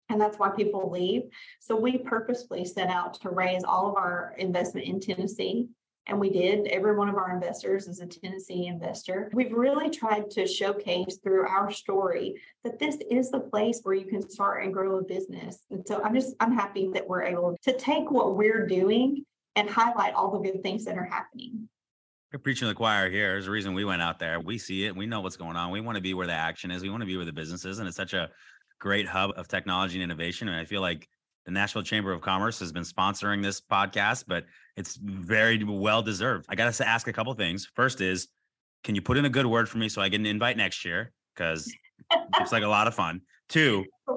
and 0.10 0.20
that's 0.20 0.38
why 0.38 0.50
people 0.50 0.90
leave. 0.92 1.24
So 1.60 1.76
we 1.76 1.98
purposefully 1.98 2.66
set 2.66 2.90
out 2.90 3.20
to 3.22 3.30
raise 3.30 3.64
all 3.64 3.90
of 3.90 3.96
our 3.96 4.36
investment 4.38 4.88
in 4.88 5.00
Tennessee. 5.00 5.68
And 6.06 6.20
we 6.20 6.30
did. 6.30 6.68
Every 6.68 6.98
one 6.98 7.08
of 7.08 7.16
our 7.16 7.34
investors 7.34 7.88
is 7.88 8.02
a 8.02 8.06
Tennessee 8.06 8.68
investor. 8.68 9.32
We've 9.34 9.54
really 9.54 9.90
tried 9.90 10.30
to 10.32 10.46
showcase 10.46 11.20
through 11.24 11.48
our 11.48 11.72
story 11.72 12.42
that 12.66 12.78
this 12.78 12.98
is 13.10 13.32
the 13.32 13.40
place 13.40 13.80
where 13.84 13.96
you 13.96 14.06
can 14.06 14.30
start 14.30 14.66
and 14.66 14.74
grow 14.74 14.98
a 14.98 15.04
business. 15.04 15.60
And 15.72 15.82
so 15.88 16.04
I'm 16.04 16.14
just, 16.14 16.36
I'm 16.42 16.54
happy 16.54 16.90
that 16.94 17.08
we're 17.08 17.24
able 17.24 17.56
to 17.64 17.78
take 17.78 18.12
what 18.12 18.36
we're 18.36 18.68
doing 18.68 19.24
and 19.56 19.70
highlight 19.70 20.14
all 20.14 20.32
the 20.32 20.40
good 20.40 20.62
things 20.62 20.84
that 20.86 20.98
are 20.98 21.06
happening. 21.06 21.70
You're 22.34 22.40
preaching 22.40 22.68
the 22.68 22.74
choir 22.74 23.10
here. 23.12 23.34
There's 23.34 23.48
a 23.48 23.52
reason 23.52 23.76
we 23.76 23.86
went 23.86 24.02
out 24.02 24.18
there. 24.18 24.40
We 24.40 24.58
see 24.58 24.86
it. 24.86 24.96
We 24.96 25.06
know 25.06 25.22
what's 25.22 25.38
going 25.38 25.56
on. 25.56 25.70
We 25.72 25.82
want 25.82 25.98
to 25.98 26.02
be 26.02 26.16
where 26.16 26.26
the 26.26 26.34
action 26.34 26.72
is. 26.72 26.82
We 26.82 26.90
want 26.90 27.02
to 27.02 27.08
be 27.08 27.16
where 27.16 27.26
the 27.26 27.32
business 27.32 27.64
is. 27.64 27.78
And 27.78 27.88
it's 27.88 27.96
such 27.96 28.14
a 28.14 28.30
great 28.80 29.08
hub 29.08 29.32
of 29.38 29.48
technology 29.48 29.96
and 29.96 30.04
innovation. 30.04 30.48
And 30.48 30.58
I 30.58 30.66
feel 30.66 30.82
like 30.82 31.08
the 31.46 31.52
Nashville 31.52 31.84
Chamber 31.84 32.12
of 32.12 32.22
Commerce 32.22 32.60
has 32.60 32.72
been 32.72 32.84
sponsoring 32.84 33.44
this 33.44 33.60
podcast, 33.60 34.26
but 34.28 34.46
it's 34.78 34.96
very 34.96 35.64
well 35.64 36.02
deserved. 36.02 36.46
I 36.50 36.56
got 36.56 36.74
to 36.74 36.88
ask 36.88 37.08
a 37.08 37.14
couple 37.14 37.34
things. 37.34 37.70
First 37.76 38.02
is, 38.02 38.28
can 38.84 38.96
you 38.96 39.02
put 39.02 39.18
in 39.18 39.26
a 39.26 39.30
good 39.30 39.46
word 39.46 39.70
for 39.70 39.78
me 39.78 39.90
so 39.90 40.02
I 40.02 40.10
get 40.10 40.20
an 40.20 40.26
invite 40.26 40.58
next 40.58 40.84
year? 40.86 41.12
Because 41.36 41.72
it's 42.40 42.52
like 42.52 42.64
a 42.64 42.68
lot 42.68 42.88
of 42.88 42.96
fun. 42.96 43.22
Two, 43.50 43.86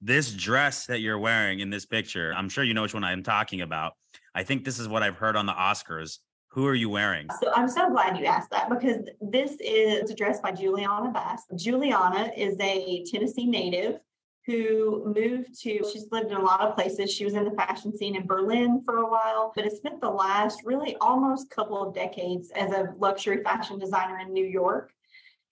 this 0.00 0.32
dress 0.32 0.86
that 0.86 1.00
you're 1.00 1.18
wearing 1.18 1.60
in 1.60 1.70
this 1.70 1.86
picture, 1.86 2.32
I'm 2.36 2.48
sure 2.48 2.64
you 2.64 2.74
know 2.74 2.82
which 2.82 2.94
one 2.94 3.04
I'm 3.04 3.22
talking 3.22 3.60
about. 3.60 3.92
I 4.34 4.42
think 4.42 4.64
this 4.64 4.78
is 4.78 4.88
what 4.88 5.02
I've 5.02 5.16
heard 5.16 5.36
on 5.36 5.46
the 5.46 5.52
Oscars. 5.52 6.18
Who 6.52 6.66
are 6.66 6.74
you 6.74 6.90
wearing? 6.90 7.28
So 7.40 7.52
I'm 7.54 7.68
so 7.68 7.88
glad 7.90 8.18
you 8.18 8.24
asked 8.24 8.50
that 8.50 8.68
because 8.68 8.98
this 9.20 9.56
is 9.60 10.10
addressed 10.10 10.42
by 10.42 10.50
Juliana 10.50 11.10
Bass. 11.10 11.44
Juliana 11.54 12.32
is 12.36 12.56
a 12.60 13.04
Tennessee 13.04 13.46
native 13.46 14.00
who 14.46 15.14
moved 15.14 15.60
to, 15.60 15.78
she's 15.92 16.06
lived 16.10 16.32
in 16.32 16.36
a 16.36 16.42
lot 16.42 16.62
of 16.62 16.74
places. 16.74 17.12
She 17.12 17.24
was 17.24 17.34
in 17.34 17.44
the 17.44 17.52
fashion 17.52 17.96
scene 17.96 18.16
in 18.16 18.26
Berlin 18.26 18.82
for 18.84 18.96
a 18.98 19.08
while, 19.08 19.52
but 19.54 19.62
has 19.62 19.76
spent 19.76 20.00
the 20.00 20.10
last 20.10 20.62
really 20.64 20.96
almost 21.00 21.50
couple 21.50 21.80
of 21.80 21.94
decades 21.94 22.50
as 22.56 22.72
a 22.72 22.94
luxury 22.98 23.44
fashion 23.44 23.78
designer 23.78 24.18
in 24.18 24.32
New 24.32 24.46
York 24.46 24.92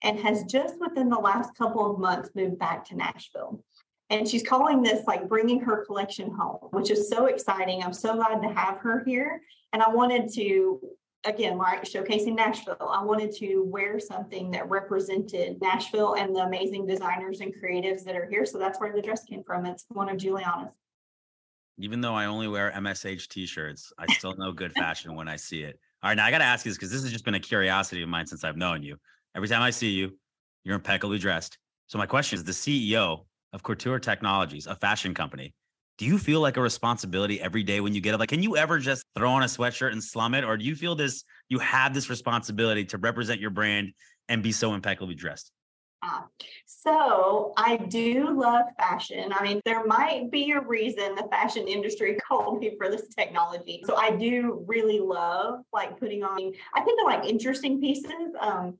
and 0.03 0.19
has 0.19 0.43
just 0.43 0.75
within 0.81 1.07
the 1.07 1.17
last 1.17 1.55
couple 1.55 1.89
of 1.89 1.99
months 1.99 2.31
moved 2.35 2.59
back 2.59 2.83
to 2.85 2.95
Nashville. 2.97 3.63
And 4.09 4.27
she's 4.27 4.43
calling 4.43 4.81
this 4.81 5.05
like 5.05 5.27
bringing 5.27 5.59
her 5.61 5.85
collection 5.85 6.31
home, 6.31 6.57
which 6.71 6.89
is 6.89 7.09
so 7.09 7.25
exciting. 7.25 7.83
I'm 7.83 7.93
so 7.93 8.15
glad 8.15 8.41
to 8.41 8.49
have 8.49 8.77
her 8.77 9.03
here. 9.05 9.41
And 9.71 9.83
I 9.83 9.89
wanted 9.89 10.33
to, 10.33 10.79
again, 11.25 11.57
like 11.59 11.83
showcasing 11.83 12.35
Nashville, 12.35 12.89
I 12.91 13.03
wanted 13.03 13.31
to 13.35 13.63
wear 13.65 13.99
something 13.99 14.49
that 14.51 14.67
represented 14.67 15.61
Nashville 15.61 16.15
and 16.15 16.35
the 16.35 16.39
amazing 16.39 16.87
designers 16.87 17.41
and 17.41 17.53
creatives 17.53 18.03
that 18.05 18.15
are 18.15 18.27
here. 18.27 18.47
So 18.47 18.57
that's 18.57 18.79
where 18.79 18.91
the 18.91 19.01
dress 19.01 19.23
came 19.23 19.43
from. 19.43 19.67
It's 19.67 19.85
one 19.89 20.09
of 20.09 20.17
Juliana's. 20.17 20.73
Even 21.77 22.01
though 22.01 22.15
I 22.15 22.25
only 22.25 22.47
wear 22.47 22.71
MSH 22.71 23.27
t 23.27 23.45
shirts, 23.45 23.93
I 23.97 24.11
still 24.13 24.35
know 24.35 24.51
good 24.51 24.73
fashion 24.73 25.15
when 25.15 25.29
I 25.29 25.35
see 25.35 25.61
it. 25.61 25.79
All 26.01 26.09
right, 26.09 26.15
now 26.15 26.25
I 26.25 26.31
got 26.31 26.39
to 26.39 26.45
ask 26.45 26.65
you 26.65 26.71
this 26.71 26.77
because 26.77 26.91
this 26.91 27.03
has 27.03 27.11
just 27.11 27.25
been 27.25 27.35
a 27.35 27.39
curiosity 27.39 28.01
of 28.01 28.09
mine 28.09 28.25
since 28.25 28.43
I've 28.43 28.57
known 28.57 28.81
you. 28.83 28.97
Every 29.35 29.47
time 29.47 29.61
I 29.61 29.69
see 29.69 29.91
you, 29.91 30.17
you're 30.63 30.75
impeccably 30.75 31.19
dressed. 31.19 31.57
So 31.87 31.97
my 31.97 32.05
question 32.05 32.37
is 32.37 32.43
the 32.43 32.51
CEO 32.51 33.25
of 33.53 33.63
Couture 33.63 33.99
Technologies, 33.99 34.67
a 34.67 34.75
fashion 34.75 35.13
company, 35.13 35.53
do 35.97 36.05
you 36.05 36.17
feel 36.17 36.39
like 36.39 36.55
a 36.55 36.61
responsibility 36.61 37.41
every 37.41 37.61
day 37.61 37.81
when 37.81 37.93
you 37.93 37.99
get 37.99 38.13
up? 38.13 38.21
Like, 38.21 38.29
can 38.29 38.41
you 38.41 38.55
ever 38.55 38.79
just 38.79 39.03
throw 39.17 39.31
on 39.31 39.43
a 39.43 39.47
sweatshirt 39.47 39.91
and 39.91 40.01
slum 40.01 40.33
it? 40.33 40.45
Or 40.45 40.55
do 40.55 40.63
you 40.63 40.75
feel 40.75 40.95
this, 40.95 41.25
you 41.49 41.59
have 41.59 41.93
this 41.93 42.09
responsibility 42.09 42.85
to 42.85 42.97
represent 42.97 43.41
your 43.41 43.49
brand 43.49 43.91
and 44.29 44.41
be 44.41 44.53
so 44.53 44.73
impeccably 44.73 45.15
dressed? 45.15 45.51
Ah, 46.01 46.27
so 46.65 47.51
I 47.57 47.75
do 47.75 48.29
love 48.39 48.67
fashion. 48.77 49.33
I 49.33 49.43
mean, 49.43 49.59
there 49.65 49.85
might 49.85 50.31
be 50.31 50.51
a 50.51 50.61
reason 50.61 51.15
the 51.15 51.27
fashion 51.29 51.67
industry 51.67 52.17
called 52.27 52.59
me 52.59 52.77
for 52.77 52.89
this 52.89 53.09
technology. 53.09 53.83
So 53.85 53.97
I 53.97 54.11
do 54.11 54.63
really 54.65 54.99
love 54.99 55.59
like 55.73 55.99
putting 55.99 56.23
on, 56.23 56.53
I 56.73 56.81
think 56.81 56.97
they're 56.97 57.17
like 57.19 57.29
interesting 57.29 57.81
pieces. 57.81 58.13
Um, 58.39 58.77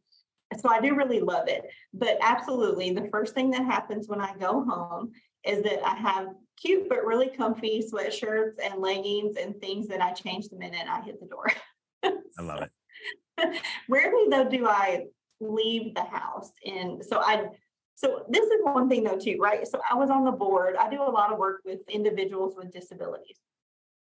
so 0.58 0.70
I 0.70 0.82
do 0.82 0.95
really 0.95 1.20
love 1.20 1.47
it. 1.47 1.66
But 1.93 2.18
absolutely, 2.22 2.91
the 2.91 3.10
first 3.12 3.34
thing 3.34 3.52
that 3.52 3.66
happens 3.66 4.08
when 4.08 4.22
I 4.22 4.34
go 4.38 4.64
home 4.64 5.12
is 5.45 5.64
that 5.64 5.86
I 5.86 5.95
have 5.95 6.28
cute 6.62 6.89
but 6.89 7.06
really 7.06 7.30
comfy 7.30 7.84
sweatshirts 7.84 8.56
and 8.64 8.82
leggings 8.82 9.38
and 9.38 9.60
things 9.62 9.88
that 9.88 10.02
I 10.02 10.12
change 10.12 10.50
the 10.50 10.58
minute 10.58 10.88
I 10.89 11.02
hit 11.02 11.20
the 11.20 11.28
door. 11.28 11.52
I 12.04 12.41
love 12.41 12.64
it. 12.64 13.62
Rarely 13.89 14.30
though 14.30 14.50
do 14.50 14.68
I 14.68 15.06
leave 15.39 15.95
the 15.95 16.04
house. 16.04 16.52
And 16.66 17.04
so 17.04 17.20
I, 17.20 17.47
so 17.95 18.26
this 18.30 18.45
is 18.45 18.60
one 18.64 18.89
thing 18.89 19.04
though 19.04 19.18
too, 19.18 19.38
right? 19.39 19.66
So 19.68 19.80
I 19.89 19.95
was 19.95 20.10
on 20.10 20.26
the 20.26 20.32
board. 20.32 20.76
I 20.78 20.89
do 20.89 21.02
a 21.02 21.10
lot 21.10 21.32
of 21.32 21.39
work 21.39 21.62
with 21.66 21.80
individuals 21.89 22.56
with 22.58 22.72
disabilities. 22.72 23.38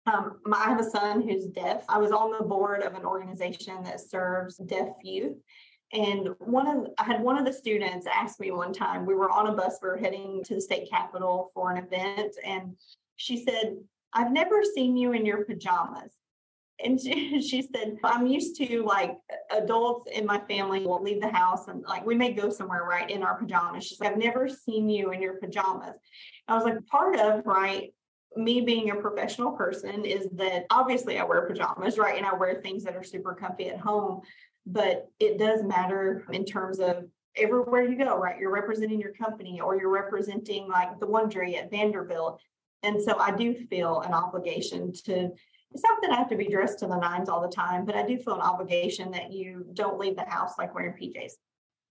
Um, 0.07 0.41
my, 0.45 0.59
I 0.59 0.69
have 0.69 0.81
a 0.81 0.91
son 0.91 1.23
who's 1.23 1.47
deaf. 1.47 1.85
I 1.89 1.99
was 1.99 2.13
on 2.13 2.33
the 2.33 2.45
board 2.45 2.83
of 2.83 2.95
an 2.95 3.07
organization 3.07 3.83
that 3.85 4.01
serves 4.01 4.57
deaf 4.57 4.89
youth. 5.03 5.37
And 5.93 6.31
one 6.39 6.67
of 6.67 6.87
I 6.99 7.05
had 7.05 7.23
one 7.23 7.39
of 7.39 7.45
the 7.45 7.53
students 7.53 8.07
ask 8.13 8.41
me 8.41 8.51
one 8.51 8.73
time, 8.73 9.07
we 9.07 9.15
were 9.15 9.31
on 9.31 9.47
a 9.47 9.53
bus, 9.53 9.79
we 9.83 9.89
were 9.89 9.97
heading 9.97 10.43
to 10.45 10.55
the 10.55 10.61
state 10.61 10.91
capitol 10.91 11.51
for 11.55 11.71
an 11.71 11.77
event, 11.77 12.35
and 12.45 12.77
she 13.17 13.45
said, 13.45 13.77
I've 14.13 14.33
never 14.33 14.63
seen 14.63 14.97
you 14.97 15.13
in 15.13 15.25
your 15.27 15.45
pajamas. 15.45 16.13
And 16.85 17.01
she, 17.01 17.41
she 17.49 17.63
said 17.63 17.99
i'm 18.03 18.27
used 18.27 18.57
to 18.57 18.83
like 18.83 19.17
adults 19.57 20.11
in 20.13 20.27
my 20.27 20.41
family 20.49 20.85
will 20.85 21.03
leave 21.03 21.21
the 21.21 21.29
house 21.29 21.69
and 21.69 21.83
like 21.83 22.05
we 22.05 22.17
may 22.17 22.33
go 22.33 22.51
somewhere 22.51 22.85
right 22.85 23.09
in 23.09 23.23
our 23.23 23.39
pajamas. 23.39 23.85
She's 23.85 24.01
like 24.01 24.13
i've 24.13 24.19
never 24.19 24.49
seen 24.49 24.89
you 24.89 25.13
in 25.13 25.23
your 25.23 25.35
pajamas. 25.35 25.95
I 26.49 26.55
was 26.55 26.65
like 26.65 26.85
part 26.87 27.19
of 27.19 27.47
right 27.47 27.93
me 28.37 28.61
being 28.61 28.91
a 28.91 28.97
professional 28.97 29.53
person 29.53 30.05
is 30.05 30.29
that 30.33 30.67
obviously 30.71 31.19
i 31.19 31.25
wear 31.25 31.47
pajamas 31.47 31.99
right 31.99 32.17
and 32.17 32.27
i 32.27 32.35
wear 32.35 32.61
things 32.61 32.83
that 32.83 32.97
are 32.97 33.05
super 33.05 33.33
comfy 33.33 33.69
at 33.69 33.79
home 33.79 34.21
but 34.67 35.09
it 35.21 35.39
does 35.39 35.63
matter 35.63 36.25
in 36.33 36.45
terms 36.45 36.79
of 36.79 37.05
everywhere 37.37 37.83
you 37.83 37.99
go 37.99 38.17
right 38.17 38.39
you're 38.39 38.53
representing 38.53 39.01
your 39.01 39.13
company 39.13 39.61
or 39.61 39.77
you're 39.77 39.91
representing 39.91 40.69
like 40.69 40.99
the 41.01 41.07
Wond'ry 41.07 41.57
at 41.57 41.71
vanderbilt 41.71 42.41
and 42.83 43.03
so 43.03 43.19
i 43.19 43.35
do 43.35 43.55
feel 43.55 44.01
an 44.03 44.13
obligation 44.13 44.93
to 44.93 45.31
it's 45.75 45.83
not 45.83 46.01
that 46.03 46.13
I 46.13 46.15
have 46.15 46.29
to 46.29 46.37
be 46.37 46.49
dressed 46.49 46.79
to 46.79 46.87
the 46.87 46.97
nines 46.97 47.29
all 47.29 47.41
the 47.41 47.49
time, 47.49 47.85
but 47.85 47.97
I 47.97 48.07
do 48.07 48.17
feel 48.17 48.35
an 48.35 48.41
obligation 48.41 49.11
that 49.11 49.33
you 49.33 49.67
don't 49.75 49.99
leave 49.99 50.15
the 50.15 50.25
house 50.25 50.53
like 50.57 50.73
wearing 50.73 50.93
PJs. 50.93 51.33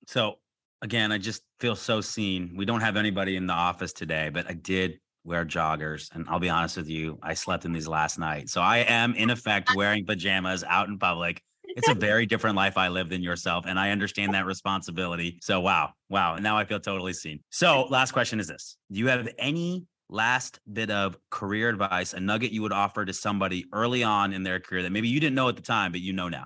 So 0.07 0.35
again, 0.81 1.11
I 1.11 1.17
just 1.17 1.43
feel 1.59 1.75
so 1.75 1.99
seen. 1.99 2.53
We 2.55 2.65
don't 2.65 2.79
have 2.79 2.95
anybody 2.95 3.35
in 3.35 3.45
the 3.45 3.53
office 3.53 3.91
today, 3.91 4.29
but 4.29 4.49
I 4.49 4.53
did 4.53 4.99
wear 5.25 5.45
joggers. 5.45 6.09
And 6.13 6.25
I'll 6.29 6.39
be 6.39 6.49
honest 6.49 6.77
with 6.77 6.89
you, 6.89 7.19
I 7.21 7.33
slept 7.33 7.65
in 7.65 7.73
these 7.73 7.87
last 7.87 8.17
night. 8.17 8.49
So 8.49 8.61
I 8.61 8.79
am 8.79 9.15
in 9.15 9.29
effect 9.29 9.71
wearing 9.75 10.05
pajamas 10.05 10.63
out 10.63 10.87
in 10.87 10.97
public. 10.97 11.41
It's 11.75 11.89
a 11.89 11.93
very 11.93 12.25
different 12.25 12.55
life 12.55 12.77
I 12.77 12.87
live 12.87 13.09
than 13.09 13.21
yourself. 13.21 13.65
And 13.67 13.79
I 13.79 13.91
understand 13.91 14.33
that 14.33 14.45
responsibility. 14.45 15.39
So 15.41 15.59
wow, 15.59 15.93
wow. 16.09 16.35
And 16.35 16.43
now 16.43 16.57
I 16.57 16.65
feel 16.65 16.79
totally 16.79 17.13
seen. 17.13 17.39
So 17.49 17.87
last 17.89 18.11
question 18.11 18.39
is 18.39 18.47
this. 18.47 18.77
Do 18.91 18.99
you 18.99 19.07
have 19.07 19.27
any 19.37 19.85
last 20.09 20.59
bit 20.71 20.91
of 20.91 21.17
career 21.29 21.69
advice, 21.69 22.13
a 22.13 22.19
nugget 22.19 22.51
you 22.51 22.61
would 22.61 22.73
offer 22.73 23.03
to 23.05 23.13
somebody 23.13 23.65
early 23.73 24.03
on 24.03 24.33
in 24.33 24.43
their 24.43 24.59
career 24.59 24.83
that 24.83 24.91
maybe 24.91 25.07
you 25.07 25.19
didn't 25.19 25.35
know 25.35 25.49
at 25.49 25.55
the 25.55 25.61
time, 25.61 25.91
but 25.91 26.01
you 26.01 26.13
know 26.13 26.29
now? 26.29 26.45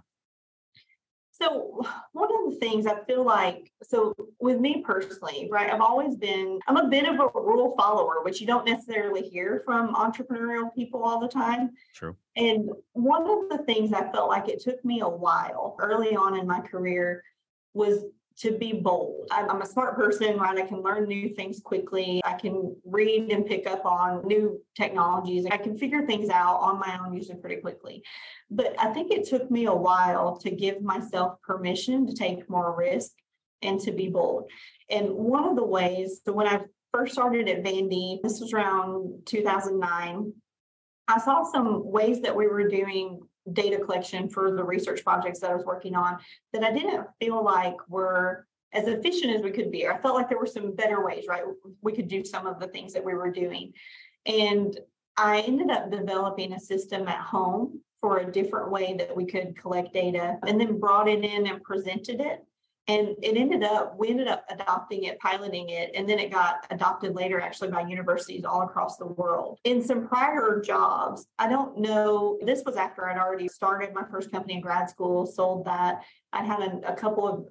So, 1.40 1.86
one 2.14 2.30
of 2.32 2.52
the 2.52 2.58
things 2.60 2.88
I 2.88 3.04
feel 3.04 3.24
like, 3.24 3.72
so 3.84 4.16
with 4.40 4.60
me 4.60 4.82
personally, 4.84 5.48
right, 5.52 5.72
I've 5.72 5.82
always 5.82 6.16
been, 6.16 6.60
I'm 6.68 6.78
a 6.78 6.88
bit 6.88 7.08
of 7.08 7.20
a 7.20 7.30
rule 7.40 7.76
follower, 7.78 8.24
which 8.24 8.42
you 8.42 8.48
don't 8.48 8.66
necessarily 8.66 9.22
hear 9.22 9.62
from 9.64 9.94
entrepreneurial 9.94 10.74
people 10.74 11.04
all 11.04 11.20
the 11.20 11.28
time. 11.28 11.72
True. 11.94 12.16
And 12.36 12.72
one 12.94 13.30
of 13.30 13.50
the 13.50 13.64
things 13.66 13.94
I 13.94 14.12
felt 14.12 14.30
like 14.30 14.50
it 14.50 14.62
took 14.62 14.84
me 14.84 15.02
a 15.02 15.08
while 15.08 15.76
early 15.80 16.16
on 16.16 16.40
in 16.40 16.48
my 16.48 16.60
career 16.60 17.24
was 17.74 18.04
to 18.40 18.52
be 18.52 18.74
bold. 18.74 19.28
I'm 19.32 19.62
a 19.62 19.66
smart 19.66 19.96
person, 19.96 20.38
right? 20.38 20.58
I 20.58 20.68
can 20.68 20.82
learn 20.82 21.08
new 21.08 21.34
things 21.34 21.60
quickly. 21.60 22.22
I 22.24 22.34
can 22.34 22.76
read 22.86 23.32
and 23.32 23.46
pick 23.46 23.66
up 23.66 23.84
on 23.84 24.28
new 24.28 24.62
technologies. 24.76 25.48
I 25.50 25.58
can 25.58 25.76
figure 25.76 26.06
things 26.06 26.30
out 26.30 26.58
on 26.58 26.80
my 26.80 27.00
own 27.04 27.14
usually 27.14 27.40
pretty 27.40 27.62
quickly. 27.62 28.04
But 28.52 28.76
I 28.78 28.94
think 28.94 29.12
it 29.12 29.28
took 29.28 29.50
me 29.50 29.66
a 29.66 29.74
while 29.74 30.38
to 30.38 30.52
give 30.52 30.84
myself 30.84 31.42
permission 31.42 32.06
to 32.06 32.14
take 32.14 32.48
more 32.48 32.78
risk 32.78 33.12
and 33.64 33.80
to 33.82 33.92
be 33.92 34.08
bold. 34.08 34.52
And 34.90 35.10
one 35.10 35.46
of 35.46 35.56
the 35.56 35.66
ways, 35.66 36.22
so 36.24 36.32
when 36.32 36.48
I 36.48 36.62
first 36.94 37.14
started 37.14 37.50
at 37.50 37.64
Vandy, 37.64 38.22
this 38.22 38.40
was 38.40 38.54
around 38.54 39.26
2009, 39.26 40.34
I 41.08 41.20
saw 41.20 41.44
some 41.44 41.90
ways 41.92 42.22
that 42.22 42.36
we 42.36 42.48
were 42.48 42.68
doing 42.68 43.22
data 43.54 43.78
collection 43.78 44.30
for 44.30 44.52
the 44.52 44.64
research 44.64 45.04
projects 45.04 45.40
that 45.40 45.52
I 45.52 45.56
was 45.56 45.66
working 45.66 45.96
on 45.96 46.18
that 46.54 46.64
I 46.64 46.72
didn't 46.72 47.08
feel 47.20 47.44
like 47.44 47.76
were 47.88 48.46
as 48.74 48.88
efficient 48.88 49.36
as 49.36 49.42
we 49.42 49.52
could 49.52 49.72
be. 49.72 49.88
I 49.88 49.98
felt 50.00 50.16
like 50.16 50.30
there 50.30 50.40
were 50.40 50.46
some 50.46 50.76
better 50.76 51.04
ways, 51.06 51.26
right? 51.28 51.44
We 51.82 51.94
could 51.94 52.08
do 52.08 52.24
some 52.26 52.46
of 52.46 52.60
the 52.60 52.68
things 52.68 52.94
that 52.94 53.04
we 53.04 53.14
were 53.14 53.32
doing. 53.32 53.74
And 54.26 54.78
I 55.16 55.42
ended 55.42 55.72
up 55.72 55.90
developing 55.90 56.54
a 56.54 56.60
system 56.60 57.08
at 57.08 57.20
home 57.20 57.82
for 58.00 58.18
a 58.18 58.32
different 58.32 58.72
way 58.72 58.96
that 58.98 59.16
we 59.16 59.26
could 59.26 59.58
collect 59.60 59.94
data 59.94 60.38
and 60.46 60.60
then 60.60 60.80
brought 60.80 61.08
it 61.08 61.24
in 61.24 61.48
and 61.48 61.64
presented 61.64 62.22
it 62.22 62.44
and 62.88 63.16
it 63.22 63.36
ended 63.36 63.64
up 63.64 63.98
we 63.98 64.10
ended 64.10 64.28
up 64.28 64.46
adopting 64.50 65.04
it 65.04 65.20
piloting 65.20 65.70
it 65.70 65.92
and 65.94 66.08
then 66.08 66.20
it 66.20 66.32
got 66.32 66.66
adopted 66.70 67.16
later 67.16 67.40
actually 67.40 67.70
by 67.70 67.82
universities 67.82 68.46
all 68.46 68.62
across 68.62 68.98
the 68.98 69.06
world. 69.06 69.60
In 69.64 69.82
some 69.84 70.08
prior 70.08 70.62
jobs 70.62 71.28
i 71.38 71.48
don't 71.48 71.78
know 71.78 72.40
this 72.46 72.64
was 72.66 72.76
after 72.76 73.08
i'd 73.10 73.18
already 73.18 73.48
started 73.48 73.94
my 73.94 74.04
first 74.10 74.32
company 74.32 74.56
in 74.56 74.62
grad 74.62 74.90
school 74.90 75.26
sold 75.26 75.66
that. 75.66 76.04
I 76.34 76.44
had 76.44 76.60
a, 76.60 76.94
a 76.94 76.96
couple 76.96 77.28
of 77.28 77.48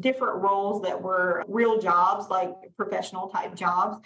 different 0.00 0.42
roles 0.42 0.82
that 0.82 1.00
were 1.00 1.42
real 1.48 1.78
jobs 1.78 2.28
like 2.28 2.50
professional 2.76 3.28
type 3.28 3.54
jobs. 3.54 3.96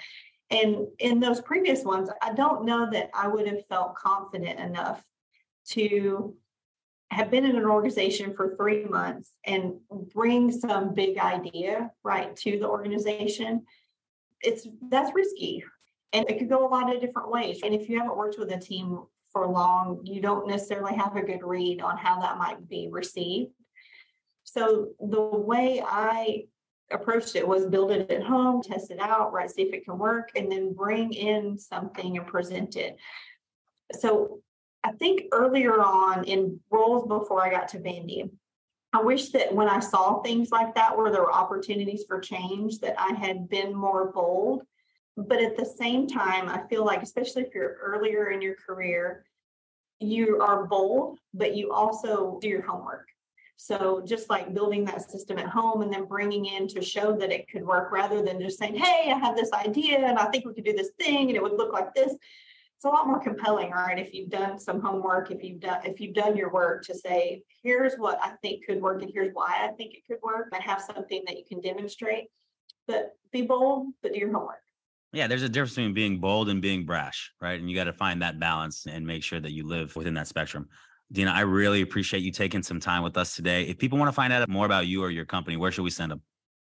And 0.51 0.87
in 0.99 1.21
those 1.21 1.41
previous 1.41 1.85
ones 1.85 2.11
i 2.23 2.33
don't 2.33 2.65
know 2.65 2.89
that 2.91 3.11
i 3.15 3.29
would 3.29 3.47
have 3.47 3.67
felt 3.67 3.95
confident 3.97 4.59
enough 4.59 5.03
to 5.71 6.35
have 7.11 7.31
been 7.31 7.45
in 7.45 7.57
an 7.57 7.65
organization 7.65 8.35
for 8.35 8.55
three 8.57 8.85
months 8.85 9.33
and 9.45 9.75
bring 10.15 10.53
some 10.53 10.95
big 10.95 11.19
idea 11.19 11.91
right 12.05 12.37
to 12.37 12.59
the 12.59 12.69
organization 12.69 13.63
it's 14.43 14.67
that's 14.89 15.15
risky. 15.15 15.65
And 16.13 16.29
it 16.29 16.39
could 16.39 16.49
go 16.49 16.67
a 16.67 16.69
lot 16.69 16.95
of 16.95 17.01
different 17.01 17.31
ways. 17.31 17.61
And 17.63 17.75
if 17.75 17.89
you 17.89 17.99
haven't 17.99 18.17
worked 18.17 18.39
with 18.39 18.51
a 18.53 18.59
team 18.59 19.03
for 19.33 19.47
long 19.47 20.01
you 20.05 20.21
don't 20.21 20.49
necessarily 20.49 20.97
have 20.97 21.15
a 21.17 21.23
good 21.23 21.43
read 21.45 21.81
on 21.81 21.97
how 21.97 22.21
that 22.21 22.37
might 22.37 22.69
be 22.69 22.89
received. 22.91 23.53
So 24.45 24.89
the 24.99 25.21
way 25.21 25.83
i 25.87 26.45
approached 26.91 27.37
it 27.37 27.47
was 27.47 27.67
build 27.67 27.93
it 27.93 28.11
at 28.11 28.25
home 28.25 28.61
test 28.61 28.91
it 28.91 28.99
out 28.99 29.33
right 29.33 29.49
see 29.49 29.63
if 29.63 29.73
it 29.73 29.85
can 29.85 29.97
work 29.97 30.31
and 30.35 30.51
then 30.51 30.73
bring 30.73 31.13
in 31.13 31.57
something 31.57 32.17
and 32.17 32.27
present 32.27 32.75
it. 32.75 32.97
So 33.93 34.41
I 34.83 34.93
think 34.93 35.25
earlier 35.33 35.81
on 35.83 36.25
in 36.25 36.61
roles 36.71 37.07
before 37.07 37.43
I 37.43 37.51
got 37.51 37.69
to 37.69 37.79
Vandy, 37.79 38.31
I 38.93 39.03
wish 39.03 39.29
that 39.31 39.55
when 39.55 39.69
I 39.69 39.79
saw 39.79 40.21
things 40.21 40.51
like 40.51 40.75
that 40.75 40.97
where 40.97 41.13
there 41.13 41.23
were 41.23 41.33
opportunities 41.33 42.05
for 42.09 42.19
change, 42.19 42.81
that 42.81 42.95
I 42.99 43.13
had 43.13 43.49
been 43.49 43.75
more 43.75 44.11
bold. 44.11 44.63
But 45.17 45.41
at 45.41 45.57
the 45.57 45.67
same 45.67 46.07
time, 46.07 46.49
I 46.49 46.67
feel 46.69 46.85
like, 46.85 47.03
especially 47.03 47.43
if 47.43 47.55
you're 47.55 47.77
earlier 47.83 48.31
in 48.31 48.41
your 48.43 48.57
career, 48.57 49.25
you 50.01 50.41
are 50.41 50.65
bold, 50.67 51.19
but 51.35 51.55
you 51.55 51.73
also 51.73 52.39
do 52.41 52.49
your 52.49 52.63
homework. 52.63 53.07
So 53.57 54.03
just 54.07 54.31
like 54.31 54.55
building 54.55 54.87
that 54.87 55.11
system 55.11 55.39
at 55.39 55.47
home 55.47 55.83
and 55.83 55.93
then 55.93 56.07
bringing 56.07 56.47
in 56.47 56.67
to 56.69 56.81
show 56.81 57.15
that 57.17 57.31
it 57.31 57.51
could 57.51 57.67
work 57.67 57.93
rather 57.93 58.23
than 58.23 58.41
just 58.41 58.59
saying, 58.59 58.77
hey, 58.77 59.13
I 59.13 59.19
have 59.19 59.37
this 59.37 59.53
idea 59.53 59.99
and 59.99 60.19
I 60.19 60.25
think 60.31 60.47
we 60.47 60.55
could 60.55 60.65
do 60.65 60.73
this 60.73 60.93
thing 60.99 61.29
and 61.29 61.37
it 61.37 61.43
would 61.43 61.59
look 61.59 61.73
like 61.73 61.93
this 61.95 62.15
it's 62.81 62.87
a 62.87 62.89
lot 62.89 63.07
more 63.07 63.21
compelling, 63.21 63.73
right? 63.73 63.99
If 63.99 64.15
you've 64.15 64.31
done 64.31 64.59
some 64.59 64.81
homework, 64.81 65.31
if 65.31 65.45
you've 65.45 65.61
done 65.61 65.81
if 65.85 66.01
you've 66.01 66.15
done 66.15 66.35
your 66.35 66.51
work 66.51 66.83
to 66.87 66.95
say, 66.95 67.43
here's 67.63 67.97
what 67.97 68.19
I 68.23 68.31
think 68.41 68.65
could 68.65 68.81
work 68.81 69.03
and 69.03 69.11
here's 69.13 69.35
why 69.35 69.69
I 69.69 69.69
think 69.77 69.93
it 69.93 70.01
could 70.09 70.17
work, 70.23 70.49
and 70.55 70.63
have 70.63 70.81
something 70.81 71.23
that 71.27 71.37
you 71.37 71.45
can 71.47 71.61
demonstrate. 71.61 72.29
But 72.89 73.11
be 73.33 73.43
bold, 73.43 73.89
but 74.03 74.15
do 74.15 74.19
your 74.19 74.33
homework. 74.33 74.63
Yeah, 75.13 75.27
there's 75.27 75.43
a 75.43 75.49
difference 75.51 75.75
between 75.75 75.93
being 75.93 76.21
bold 76.21 76.49
and 76.49 76.63
being 76.63 76.87
brash, 76.87 77.31
right? 77.39 77.61
And 77.61 77.69
you 77.69 77.77
got 77.77 77.85
to 77.85 77.93
find 77.93 78.23
that 78.23 78.41
balance 78.41 78.87
and 78.87 79.07
make 79.07 79.25
sure 79.25 79.41
that 79.41 79.53
you 79.53 79.69
live 79.69 79.95
within 79.95 80.15
that 80.15 80.29
spectrum. 80.29 80.67
Deanna, 81.13 81.35
I 81.35 81.43
really 81.43 81.83
appreciate 81.83 82.23
you 82.23 82.33
taking 82.33 82.63
some 82.63 82.81
time 82.81 83.03
with 83.03 83.19
us 83.19 83.37
today. 83.37 83.65
If 83.65 83.77
people 83.77 83.99
want 83.99 84.09
to 84.09 84.15
find 84.15 84.33
out 84.33 84.49
more 84.49 84.65
about 84.65 84.87
you 84.87 85.03
or 85.03 85.11
your 85.11 85.27
company, 85.27 85.59
where 85.59 85.71
should 85.71 85.83
we 85.83 85.91
send 85.91 86.13
them? 86.13 86.23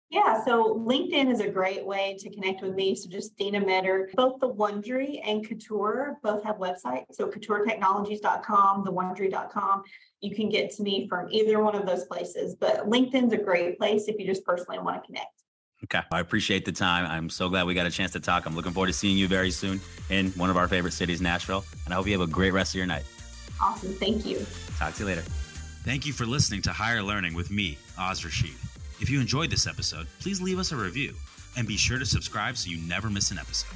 Yeah, 0.10 0.43
so 0.45 0.76
LinkedIn 0.76 1.32
is 1.32 1.39
a 1.39 1.49
great 1.49 1.84
way 1.84 2.16
to 2.20 2.30
connect 2.30 2.62
with 2.62 2.76
me. 2.76 2.95
So 2.95 3.10
just 3.10 3.36
Deanna 3.36 3.66
Meador. 3.66 4.10
Both 4.14 4.39
the 4.39 4.47
Wond'ry 4.47 5.20
and 5.26 5.47
Couture 5.47 6.18
both 6.22 6.43
have 6.43 6.58
websites. 6.58 7.06
So 7.14 7.28
couturetechnologies.com, 7.28 8.84
the 8.84 8.91
Wondery.com. 8.91 9.84
You 10.22 10.36
can 10.36 10.49
get 10.49 10.70
to 10.76 10.84
me 10.84 11.08
from 11.08 11.28
either 11.32 11.64
one 11.64 11.76
of 11.76 11.88
those 11.88 12.06
places. 12.06 12.56
But 12.56 12.88
LinkedIn's 12.88 13.34
a 13.34 13.38
great 13.38 13.80
place 13.80 14.08
if 14.08 14.20
you 14.20 14.28
just 14.28 14.45
personally 14.45 14.78
want 14.78 15.01
to 15.01 15.08
connect. 15.08 15.32
Okay. 15.86 16.01
I 16.12 16.20
appreciate 16.20 16.64
the 16.64 16.72
time. 16.72 17.06
I'm 17.06 17.30
so 17.30 17.49
glad 17.49 17.66
we 17.66 17.74
got 17.74 17.88
a 17.88 17.91
chance 17.91 18.12
to 18.12 18.20
talk. 18.20 18.45
I'm 18.45 18.56
looking 18.56 18.72
forward 18.72 18.88
to 18.88 18.93
seeing 18.93 19.18
you 19.18 19.28
very 19.28 19.51
soon 19.51 19.82
in 20.10 20.30
one 20.32 20.49
of 20.49 20.58
our 20.58 20.68
favorite 20.68 20.93
cities, 20.93 21.22
Nashville. 21.22 21.66
And 21.86 21.93
I 21.93 21.97
hope 21.97 22.06
you 22.06 22.14
have 22.14 22.22
a 22.22 22.32
great 22.32 22.51
rest 22.51 22.74
of 22.74 22.78
your 22.78 22.88
night. 22.88 23.04
Awesome. 23.62 23.93
Thank 23.93 24.26
you. 24.26 24.45
Talk 24.78 24.93
to 24.93 24.99
you 25.01 25.06
later. 25.08 25.24
Thank 25.84 26.06
you 26.06 26.14
for 26.14 26.26
listening 26.26 26.62
to 26.62 26.72
Hire 26.72 27.01
Learning 27.01 27.34
with 27.34 27.51
me, 27.51 27.78
Oz 27.97 28.24
Rashid. 28.24 28.54
If 29.00 29.10
you 29.10 29.20
enjoyed 29.20 29.50
this 29.50 29.68
episode, 29.68 30.08
please 30.20 30.41
leave 30.41 30.60
us 30.60 30.72
a 30.72 30.76
review 30.76 31.14
and 31.58 31.68
be 31.68 31.78
sure 31.78 32.00
to 32.00 32.06
subscribe 32.06 32.58
so 32.58 32.70
you 32.70 32.78
never 32.78 33.10
miss 33.10 33.32
an 33.32 33.38
episode. 33.38 33.76